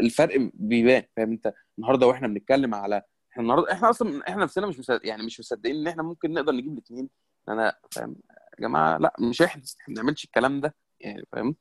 الفرق 0.00 0.50
بيبان 0.54 1.02
فاهم 1.16 1.30
انت؟ 1.30 1.54
النهارده 1.78 2.06
وإحنا 2.06 2.28
بنتكلم 2.28 2.74
على 2.74 3.02
إحنا 3.32 3.42
النهارده 3.42 3.72
إحنا 3.72 3.90
أصلا 3.90 4.22
إحنا 4.28 4.42
نفسنا 4.44 4.66
مش 4.66 4.78
مصدق 4.78 5.06
يعني 5.06 5.22
مش 5.22 5.40
مصدقين 5.40 5.76
إن 5.76 5.86
إحنا 5.86 6.02
ممكن 6.02 6.32
نقدر 6.32 6.52
نجيب 6.52 6.72
الاثنين 6.72 7.08
أنا 7.48 7.76
فاهم 7.90 8.16
يا 8.30 8.62
جماعة 8.68 8.98
لا 8.98 9.14
مش 9.20 9.42
إحنا 9.42 9.62
إحنا 9.80 9.94
ما 9.94 9.94
بنعملش 10.02 10.24
الكلام 10.24 10.60
ده 10.60 10.74
يعني 11.00 11.26
فاهم؟ 11.32 11.56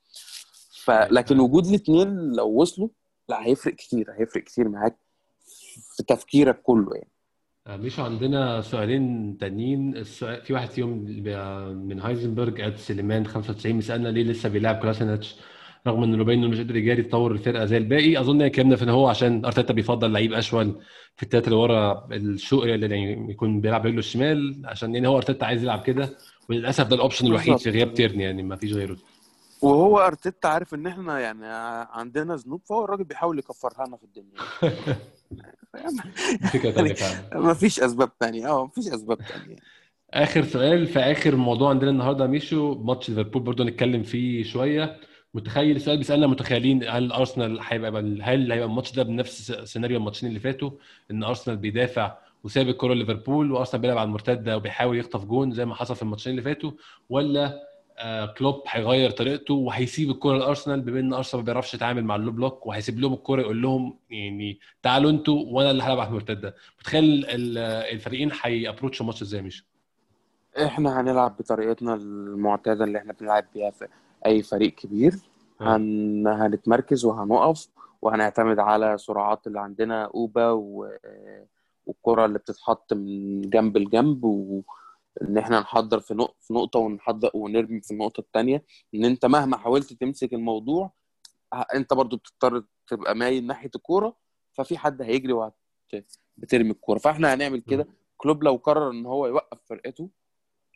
فلكن 0.84 1.40
وجود 1.40 1.66
الاثنين 1.66 2.32
لو 2.32 2.48
وصلوا 2.48 2.90
لا 3.30 3.46
هيفرق 3.46 3.74
كتير 3.76 4.12
هيفرق 4.20 4.44
كتير 4.44 4.70
معاك 4.70 4.98
في 5.98 6.04
تفكيرك 6.04 6.62
كله 6.62 6.96
يعني. 6.96 7.12
آه، 7.68 7.78
مش 7.78 8.00
عندنا 8.00 8.62
سؤالين 8.62 9.38
تانيين. 9.38 9.98
السؤال 9.98 10.42
في 10.42 10.54
واحد 10.54 10.70
فيهم 10.70 10.98
من 11.88 12.00
هايزنبرج 12.02 12.62
at 12.62 12.76
سليمان 12.76 13.28
95 13.28 13.76
بيسالنا 13.76 14.10
ليه 14.10 14.24
لسه 14.24 14.50
بيلعب 14.50 14.76
كولاسيناتش 14.76 15.36
رغم 15.88 16.04
إن 16.04 16.16
مبين 16.16 16.40
إنه 16.40 16.48
مش 16.48 16.58
قادر 16.58 16.76
يجاري 16.76 17.02
تطور 17.02 17.32
الفرقة 17.32 17.66
زي 17.66 17.78
الباقي 17.78 18.20
أظن 18.20 18.42
اتكلمنا 18.42 18.76
في 18.76 18.84
إن 18.84 18.90
هو 18.90 19.08
عشان 19.08 19.46
أرتيتا 19.46 19.74
بيفضل 19.74 20.14
لعيب 20.14 20.34
أشول 20.34 20.82
في 21.16 21.24
التلاتة 21.24 21.46
اللي 21.46 21.56
ورا 21.58 22.08
أشول 22.12 22.64
اللي 22.64 22.96
يعني 22.96 23.32
يكون 23.32 23.62
بيلعب 23.62 23.86
رجله 23.86 24.00
الشمال 24.00 24.62
عشان 24.66 24.96
يعني 24.96 25.08
هو 25.08 25.18
أرتيتا 25.18 25.46
عايز 25.46 25.64
يلعب 25.64 25.82
كده 25.82 26.18
وللأسف 26.50 26.88
ده 26.88 26.96
ال 26.96 27.00
option 27.00 27.28
الوحيد 27.28 27.58
في. 27.58 27.70
غياب 27.70 27.94
تيرني 27.94 28.24
يعني 28.24 28.44
ما 28.44 28.56
فيش 28.56 28.74
غيره. 28.74 28.98
وهو 29.62 30.00
أرتيتا 30.00 30.48
عارف 30.48 30.74
إن 30.74 30.88
إحنا 30.88 31.20
يعني 31.20 31.46
عندنا 31.92 32.36
ذنوب 32.36 32.62
فهو 32.66 32.86
الراجل 32.86 33.04
بيحاول 33.04 33.40
يكفرها 33.40 33.86
لنا 33.88 33.98
في 33.98 34.04
الدنيا. 34.04 34.32
فكرة 36.54 36.72
تانية 36.72 36.94
فعلا. 36.94 37.40
ما 37.40 37.54
فيش 37.54 37.80
أسباب 37.80 38.18
تانية 38.20 38.48
آه 38.50 38.64
ما 38.66 38.70
فيش 38.70 38.88
أسباب 38.88 39.18
تانية. 39.18 39.56
آخر 40.14 40.44
سؤال 40.44 40.88
في 40.88 41.00
آخر 41.00 41.36
موضوع 41.36 41.70
عندنا 41.70 41.92
النهارده 41.92 42.28
ميشو 42.28 42.76
ماتش 42.76 43.10
ليفربول 43.10 43.42
برضه 43.42 43.64
نتكلم 43.64 44.04
فيه 44.04 44.44
شوية. 44.44 44.98
متخيل 45.34 45.76
السؤال 45.76 45.98
بيسألنا 45.98 46.28
متخيلين 46.28 46.84
هل 46.90 47.12
ارسنال 47.12 47.60
هيبقى 47.64 47.92
هل 48.02 48.52
هيبقى 48.52 48.68
الماتش 48.68 48.92
ده 48.96 49.04
بنفس 49.04 49.52
سيناريو 49.52 49.98
الماتشين 49.98 50.30
اللي 50.30 50.40
فاتوا؟ 50.40 50.72
إن 51.12 51.24
أرسنال 51.24 51.58
بيدافع 51.58 52.18
وساب 52.44 52.70
الكره 52.70 52.94
لليفربول 52.94 53.52
وأرسنال 53.52 53.82
بيلعب 53.82 53.98
على 53.98 54.08
المرتدة 54.08 54.58
وبيحاول 54.58 54.98
يخطف 54.98 55.26
جون 55.26 55.52
زي 55.52 55.66
ما 55.66 55.76
حصل 55.76 55.96
في 55.96 56.02
الماتشين 56.02 56.32
اللي 56.32 56.42
فاتوا 56.42 56.72
ولا 57.10 57.68
آه 58.00 58.26
كلوب 58.26 58.64
هيغير 58.68 59.10
طريقته 59.12 59.54
وهيسيب 59.54 60.10
الكرة 60.10 60.38
لأرسنال 60.38 60.82
بما 60.82 61.00
إن 61.00 61.14
أرسنال 61.14 61.42
ما 61.44 61.46
بيعرفش 61.46 61.74
يتعامل 61.74 62.04
مع 62.06 62.16
ال 62.16 62.20
low 62.20 62.32
block 62.32 62.68
وهيسيب 62.68 63.00
لهم 63.00 63.14
الكرة 63.14 63.42
يقول 63.42 63.62
لهم 63.62 63.98
يعني 64.10 64.60
تعالوا 64.84 65.12
أنتوا 65.12 65.44
وأنا 65.48 65.72
اللي 65.72 65.84
هلعب 65.84 66.00
على 66.00 66.10
المرتدة. 66.10 66.56
متخيل 66.80 67.04
ال- 67.26 67.58
الفريقين 67.94 68.32
هي 68.42 68.53
approach 68.53 68.96
وا 68.96 69.02
الماتش 69.06 69.22
إزاي 69.22 69.42
ميشو؟ 69.42 69.64
إحنا 70.66 71.02
هنلعب 71.02 71.38
بطريقتنا 71.40 71.94
المعتادة 71.94 72.84
اللي 72.84 72.98
إحنا 72.98 73.14
بنلعب 73.14 73.46
بيها 73.54 73.72
في 73.72 73.88
أي 74.26 74.44
فريق 74.44 74.76
كبير 74.76 75.16
هن... 75.62 76.28
هنتمركز 76.28 77.06
وهنقف 77.06 77.68
وهنعتمد 78.02 78.60
على 78.60 78.98
سرعات 78.98 79.48
اللي 79.48 79.60
عندنا 79.60 80.06
أوبا 80.06 80.52
و... 80.52 80.90
والكرة 81.86 82.26
اللي 82.26 82.40
بتتحط 82.40 82.94
من 82.94 83.42
جنب 83.42 83.78
لجنب 83.78 84.24
وان 84.24 85.38
إحنا 85.38 85.60
نحضر 85.60 86.00
في 86.00 86.14
نقطه 86.14 86.36
في 86.42 86.54
نقطة 86.54 86.80
ونحضر 86.80 87.32
ونرمي 87.34 87.82
في 87.82 87.92
النقطة 87.92 88.22
الثانية 88.22 88.64
إن 88.96 89.06
أنت 89.06 89.26
مهما 89.26 89.58
حاولت 89.58 89.94
تمسك 89.94 90.34
الموضوع 90.34 90.92
أنت 91.76 91.94
برضو 91.94 92.18
بتضطر 92.18 92.64
تبقى 92.88 93.16
مايل 93.16 93.48
ناحية 93.48 93.70
الكورة 93.76 94.16
ففي 94.54 94.78
حد 94.78 95.02
هيجري 95.02 95.34
وهت 95.34 95.54
بترمي 96.38 96.72
الكورة. 96.72 97.00
فإحنا 97.00 97.34
هنعمل 97.34 97.60
كده. 97.62 97.88
كلوب 98.18 98.44
لو 98.44 98.56
قرر 98.56 98.92
إن 98.92 99.06
هو 99.06 99.28
يوقف 99.28 99.58
فرقته 99.66 100.10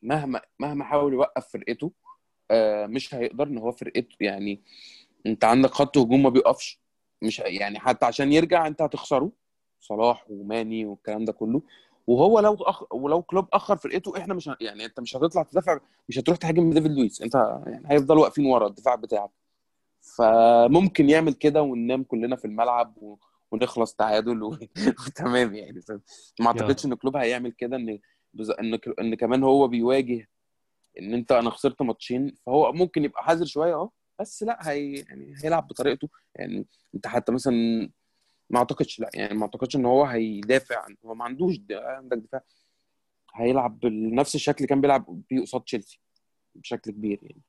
مهما 0.03 0.41
مهما 0.59 0.83
حاول 0.85 1.13
يوقف 1.13 1.47
فرقته 1.47 1.85
آه، 1.85 2.01
مش 2.88 3.16
هيقدر 3.16 3.47
ان 3.47 3.58
هو 3.58 3.72
فرقته 3.72 4.16
يعني 4.20 4.62
انت 5.26 5.43
عندك 5.43 5.72
خط 5.72 5.97
هجوم 5.97 6.24
ما 6.24 6.30
بيقفش 6.30 6.80
مش 7.22 7.39
يعني 7.39 7.80
حتى 7.80 8.06
عشان 8.06 8.32
يرجع 8.34 8.68
انت 8.68 8.82
هتخسره 8.82 9.32
صلاح 9.80 10.26
وماني 10.30 10.86
والكلام 10.86 11.26
ده 11.26 11.34
كله 11.34 11.62
وهو 12.08 12.39
لو 12.39 12.54
أخ... 12.54 12.93
ولو 12.93 13.22
كلوب 13.22 13.47
أخر 13.54 13.78
فرقته 13.78 14.18
إحنا 14.18 14.34
مش 14.34 14.49
ه... 14.49 14.58
يعني 14.62 14.86
أنت 14.86 14.99
مش 14.99 15.16
هتطلع 15.16 15.43
تدافع 15.43 15.80
مش 16.10 16.20
هتروح 16.20 16.38
تهاجم 16.38 16.70
ديفيد 16.70 16.91
لويس 16.91 17.22
أنت 17.22 17.36
يعني 17.68 17.86
هيفضلوا 17.88 18.22
واقفين 18.22 18.45
ورا 18.45 18.68
الدفاع 18.68 18.95
بتاعك 18.95 19.30
فممكن 20.02 21.10
يعمل 21.10 21.34
كده 21.34 21.62
وننام 21.62 22.04
كلنا 22.04 22.36
في 22.36 22.45
الملعب 22.45 22.97
و... 22.97 23.16
ونخلص 23.52 23.95
تعادل 23.95 24.43
و... 24.43 24.49
وتمام 25.08 25.54
يعني. 25.56 25.82
ما 26.39 26.47
أعتقدش 26.47 26.86
إن 26.86 26.93
كلوب 26.93 27.18
هيعمل 27.18 27.52
كده 27.52 27.78
إن. 27.78 27.99
إن 28.60 28.80
إن 28.99 29.16
كمان 29.16 29.43
هو 29.43 29.68
بيواجه 29.68 30.28
إن 30.99 31.13
أنت 31.13 31.31
أنا 31.31 31.49
خسرت 31.49 31.81
ماتشين 31.81 32.35
فهو 32.45 32.73
ممكن 32.73 33.03
يبقى 33.03 33.23
حذر 33.23 33.45
شوية 33.45 33.73
آه 33.73 33.91
بس 34.19 34.43
لأ 34.43 34.69
هي 34.69 34.93
يعني 34.93 35.33
هيلعب 35.43 35.67
بطريقته. 35.67 36.09
يعني 36.35 36.65
أنت 36.95 37.07
حتى 37.07 37.31
مثلا 37.31 37.89
ما 38.49 38.59
أعتقدش 38.59 38.99
لأ 38.99 39.09
يعني 39.13 39.33
ما 39.37 39.41
أعتقدش 39.43 39.75
إن 39.75 39.85
هو 39.85 40.03
هيدافع 40.05 40.87
هو 41.05 41.15
ما 41.15 41.25
عندوش 41.25 41.55
عندك 41.71 42.17
دفاع. 42.17 42.41
هيلعب 43.33 43.79
بنفس 43.79 44.35
الشكل 44.35 44.57
اللي 44.57 44.67
كان 44.67 44.81
بيلعب 44.81 45.21
بيه 45.29 45.41
قصاد 45.41 45.61
تشيلسي 45.61 45.99
بشكل 46.55 46.91
كبير 46.91 47.19
يعني. 47.23 47.41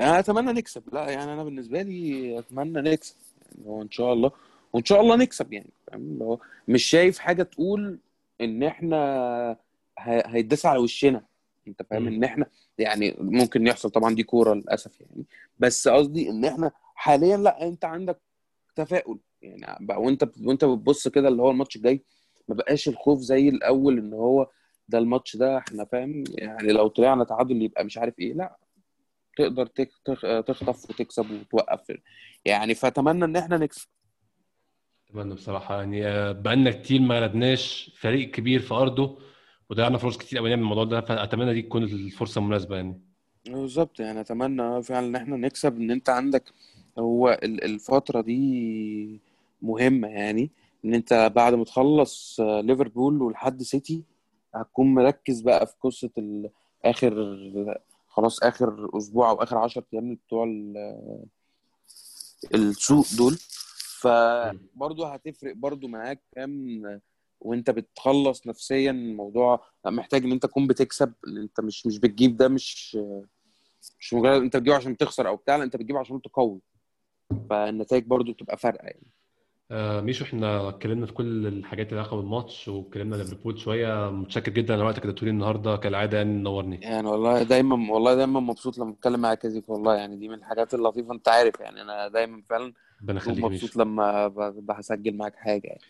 أنا 0.00 0.18
أتمنى 0.18 0.52
نكسب 0.52 0.94
لأ 0.94 1.10
يعني 1.10 1.32
أنا 1.32 1.44
بالنسبة 1.44 1.82
لي 1.82 2.38
أتمنى 2.38 2.80
نكسب. 2.90 3.16
يعني 3.52 3.68
هو 3.68 3.82
إن 3.82 3.90
شاء 3.90 4.12
الله 4.12 4.30
وإن 4.72 4.84
شاء 4.84 5.00
الله 5.00 5.16
نكسب 5.16 5.52
يعني 5.52 5.70
فاهم؟ 5.86 6.00
اللي 6.00 6.24
هو 6.24 6.38
مش 6.68 6.84
شايف 6.84 7.18
حاجة 7.18 7.42
تقول 7.42 7.98
إن 8.40 8.62
إحنا 8.62 9.56
هيتداس 9.98 10.66
على 10.66 10.78
وشنا. 10.78 11.24
انت 11.68 11.82
فاهم. 11.82 12.06
ان 12.06 12.24
إحنا 12.24 12.46
يعني 12.78 13.16
ممكن 13.18 13.66
يحصل 13.66 13.90
طبعا 13.90 14.14
دي 14.14 14.22
كورة 14.22 14.54
للأسف 14.54 15.00
يعني. 15.00 15.24
بس 15.58 15.88
قصدي 15.88 16.30
إن 16.30 16.44
إحنا 16.44 16.70
حاليا 16.94 17.36
لأ 17.36 17.68
أنت 17.68 17.84
عندك 17.84 18.20
تفاؤل. 18.76 19.18
يعني 19.42 19.86
بقى 19.86 20.02
وأنت 20.02 20.28
وأنت 20.42 20.64
بتبص 20.64 21.08
كده 21.08 21.28
اللي 21.28 21.42
هو 21.42 21.50
الماتش 21.50 21.76
الجاي 21.76 22.02
ما 22.48 22.54
بقاش 22.54 22.88
الخوف 22.88 23.20
زي 23.20 23.48
الأول 23.48 23.98
إن 23.98 24.12
هو 24.12 24.50
ده 24.88 24.98
الماتش 24.98 25.36
ده 25.36 25.58
إحنا 25.58 25.84
فاهم؟ 25.84 26.24
يعني 26.28 26.72
لو 26.72 26.88
طلعنا 26.88 27.24
تعادل 27.24 27.62
يبقى 27.62 27.84
مش 27.84 27.98
عارف 27.98 28.18
إيه 28.18 28.34
لأ. 28.34 28.56
تقدر 29.36 29.66
تخطف 30.42 30.90
وتكسب 30.90 31.30
وتوقف. 31.30 31.98
يعني 32.44 32.74
فأتمنى 32.74 33.24
إن 33.24 33.36
إحنا 33.36 33.58
نكسب 33.58 33.88
أتمنى 35.10 35.34
بصراحة. 35.34 35.78
يعني 35.78 36.00
بقالنا 36.32 36.70
كتير 36.70 37.00
ما 37.00 37.20
غلبناش 37.20 37.90
فريق 38.00 38.30
كبير 38.30 38.60
في 38.60 38.74
أرضه. 38.74 39.18
وضيعنا 39.70 39.98
فرص 39.98 40.16
كتير 40.18 40.38
قوي 40.38 40.48
نعمل 40.50 40.62
الموضوع 40.62 40.84
ده 40.84 41.00
فأتمنى 41.00 41.54
دي 41.54 41.62
تكون 41.62 41.82
الفرصة 41.82 42.38
المناسبة 42.38 42.76
يعني. 42.76 43.00
بالظبط 43.46 44.00
يعني 44.00 44.20
أتمنى 44.20 44.82
فعلا 44.82 45.06
إن 45.06 45.16
إحنا 45.16 45.36
نكسب 45.36 45.76
إن 45.76 45.90
أنت 45.90 46.08
عندك 46.08 46.44
هو 46.98 47.38
ال- 47.42 47.64
الفترة 47.64 48.20
دي 48.20 49.20
مهمة 49.62 50.08
يعني 50.08 50.50
إن 50.84 50.94
أنت 50.94 51.32
بعد 51.36 51.54
ما 51.54 51.64
تخلص 51.64 52.40
آه، 52.40 52.60
ليفربول 52.60 53.22
ولحد 53.22 53.62
سيتي 53.62 54.02
هتكون 54.54 54.94
مركز 54.94 55.40
بقى 55.40 55.66
في 55.66 55.72
قصة 55.82 56.10
ال- 56.18 56.50
آخر 56.84 57.14
خلاص 58.08 58.42
آخر 58.42 58.90
أسبوع 58.96 59.30
أو 59.30 59.42
آخر 59.42 59.58
10 59.58 59.84
أيام 59.94 60.14
بتوع 60.14 60.44
ال- 60.44 61.24
السوق 62.54 63.06
دول. 63.18 63.36
فبرضه 64.00 65.08
هتفرق 65.14 65.52
برضه 65.56 65.88
معاك 65.88 66.20
فاهم 66.36 66.82
وانت 67.40 67.70
بتخلص 67.70 68.46
نفسيا 68.46 68.90
الموضوع 68.90 69.64
محتاج 69.86 70.24
إن 70.24 70.32
انت 70.32 70.42
تكون 70.46 70.66
بتكسب 70.66 71.12
إن 71.28 71.36
انت 71.36 71.60
مش 71.60 71.86
مش 71.86 71.98
بتجيب 71.98 72.36
ده 72.36 72.48
مش 72.48 72.98
مش 74.00 74.14
مجرد 74.14 74.42
انت 74.42 74.56
بتجيبه 74.56 74.76
عشان 74.76 74.96
تخسر 74.96 75.28
أو 75.28 75.36
بتاع 75.36 75.56
لا 75.56 75.64
انت 75.64 75.76
بتجيبه 75.76 75.98
عشان 75.98 76.22
تقوي. 76.22 76.60
فالنتائج 77.50 78.04
برضو 78.04 78.32
بتبقى 78.32 78.56
فارقة 78.56 78.84
يعني. 78.84 79.12
آه 79.70 80.00
ميشو 80.00 80.24
إحنا 80.24 80.68
اتكلمنا 80.68 81.06
في 81.06 81.12
كل 81.12 81.46
الحاجات 81.46 81.88
اللي 81.88 82.00
علاقة 82.00 82.16
بالماتش 82.16 82.68
واتكلمنا 82.68 83.16
ليفربول 83.16 83.58
شوية. 83.58 84.10
متشكر 84.10 84.52
جدا 84.52 84.74
على 84.74 84.82
وقتك 84.82 85.02
اللي 85.02 85.30
النهارده 85.30 85.76
كالعادة 85.76 86.18
يعني 86.18 86.42
نورني. 86.42 86.80
يعني 86.82 87.08
والله 87.08 87.42
دايما 87.42 87.92
والله 87.92 88.14
دايما 88.14 88.40
مبسوط 88.40 88.78
لما 88.78 88.90
اتكلم 88.90 89.20
معاك 89.20 89.44
يا 89.44 89.50
والله 89.68 89.94
يعني 89.96 90.16
دي 90.16 90.28
من 90.28 90.34
الحاجات 90.34 90.74
اللطيفة 90.74 91.14
أنت 91.14 91.28
عارف 91.28 91.60
يعني 91.60 91.82
أنا 91.82 92.08
دايما 92.08 92.42
فعلا 92.50 92.72
يخليك 93.08 93.44
ميشو 93.44 93.66
مبسوط 93.66 93.76
لما 93.76 94.28
بسجل 94.62 95.16
معاك 95.16 95.36
حاجة 95.36 95.66
يعني. 95.66 95.80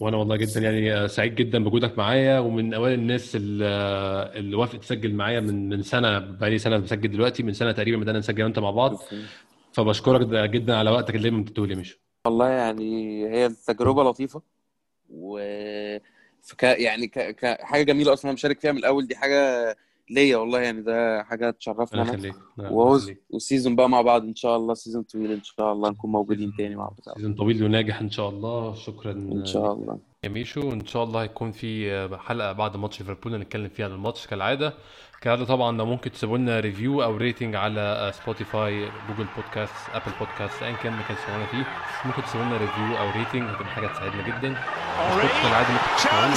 وأنا 0.00 0.16
والله 0.16 0.36
جدا 0.36 0.60
يعني 0.60 1.08
سعيد 1.08 1.34
جدا 1.34 1.64
بوجودك 1.64 1.98
معايا 1.98 2.38
ومن 2.38 2.74
أوائل 2.74 2.94
الناس 2.98 3.36
اللي, 3.36 4.56
وافقت 4.56 4.80
تسجل 4.82 5.14
معايا 5.14 5.40
من 5.40 5.68
من 5.68 5.82
سنة 5.82 6.18
بقالي 6.18 6.58
سنة 6.58 6.78
بسجل 6.78 7.10
دلوقتي 7.10 7.42
من 7.42 7.52
سنة 7.52 7.72
تقريبا 7.72 7.96
بدأنا 7.98 8.18
نسجل 8.18 8.44
انت 8.44 8.58
مع 8.58 8.70
بعض. 8.70 9.02
فبشكرك 9.72 10.50
جدا 10.50 10.76
على 10.76 10.90
وقتك 10.90 11.14
اللي 11.14 11.30
بتديه 11.30 11.66
لي 11.66 11.74
ميشو 11.74 11.98
والله 12.26 12.48
يعني 12.48 12.84
هي 13.28 13.48
تجربة 13.48 14.02
لطيفة 14.04 14.42
و 15.10 15.38
فك... 16.42 16.62
يعني 16.62 17.06
ك... 17.08 17.36
كحاجه 17.36 17.82
جميلة 17.82 18.12
أصلا 18.12 18.24
أنا 18.24 18.32
مشارك 18.34 18.60
فيها 18.60 18.72
من 18.72 18.78
الأول. 18.78 19.06
دي 19.06 19.16
حاجة 19.16 19.76
ليا 20.10 20.36
والله 20.36 20.60
يعني 20.60 20.82
ده 20.82 21.22
حاجة 21.22 21.50
تشرفنا 21.50 22.02
أنا. 22.02 22.32
وال 23.30 23.41
season 23.41 23.76
بقى 23.76 23.88
مع 23.88 24.02
بعض 24.02 24.22
إن 24.22 24.34
شاء 24.34 24.56
الله 24.56 24.74
season 24.74 25.02
طويل 25.02 25.32
إن 25.32 25.42
شاء 25.42 25.72
الله 25.72 25.90
نكون 25.90 26.12
موجودين 26.12 26.52
تاني 26.58 26.76
مع 26.76 26.84
بعض. 26.84 27.14
season 27.16 27.34
طويل 27.34 27.64
وناجح 27.64 28.00
إن 28.00 28.10
شاء 28.10 28.28
الله. 28.28 28.74
شكرا 28.74 29.12
إن 29.12 29.46
شاء 29.46 29.72
الله. 29.72 29.98
يا 30.24 30.28
ميشو 30.28 30.72
إن 30.72 30.86
شاء 30.86 31.04
الله 31.04 31.22
هيكون 31.22 31.52
في 31.52 32.08
حلقة 32.18 32.52
بعد 32.52 32.76
ماتش 32.76 33.00
ليفربول 33.00 33.38
نتكلم 33.38 33.68
فيها 33.68 33.86
عن 33.86 33.92
الماتش 33.92 34.26
كالعادة. 34.26 34.74
كالعادة 35.20 35.44
طبعا 35.44 35.76
لو 35.76 35.86
ممكن 35.86 36.12
تسيبوا 36.12 36.38
لنا 36.38 36.60
review 36.60 37.02
أو 37.02 37.16
rating 37.16 37.54
على 37.54 38.12
Spotify 38.14 38.80
Google 38.80 39.26
Podcast 39.36 39.74
Apple 39.92 40.12
Podcast 40.20 40.62
ايا 40.62 40.72
كان 40.72 40.92
مكان 40.92 41.16
تسمعونا 41.16 41.46
فيه. 41.46 41.66
ممكن 42.04 42.22
تسيبوا 42.22 42.44
لنا 42.46 42.56
review 42.56 42.98
أو 42.98 43.10
rating 43.10 43.42
هتبقى 43.50 43.66
حاجة 43.66 43.86
تساعدنا 43.86 44.22
جدا. 44.26 44.54
كالعادة 45.42 45.68
ممكن 45.72 45.96
تسمعونا. 45.96 46.34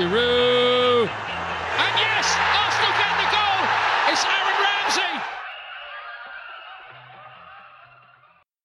Giroud. 0.00 1.10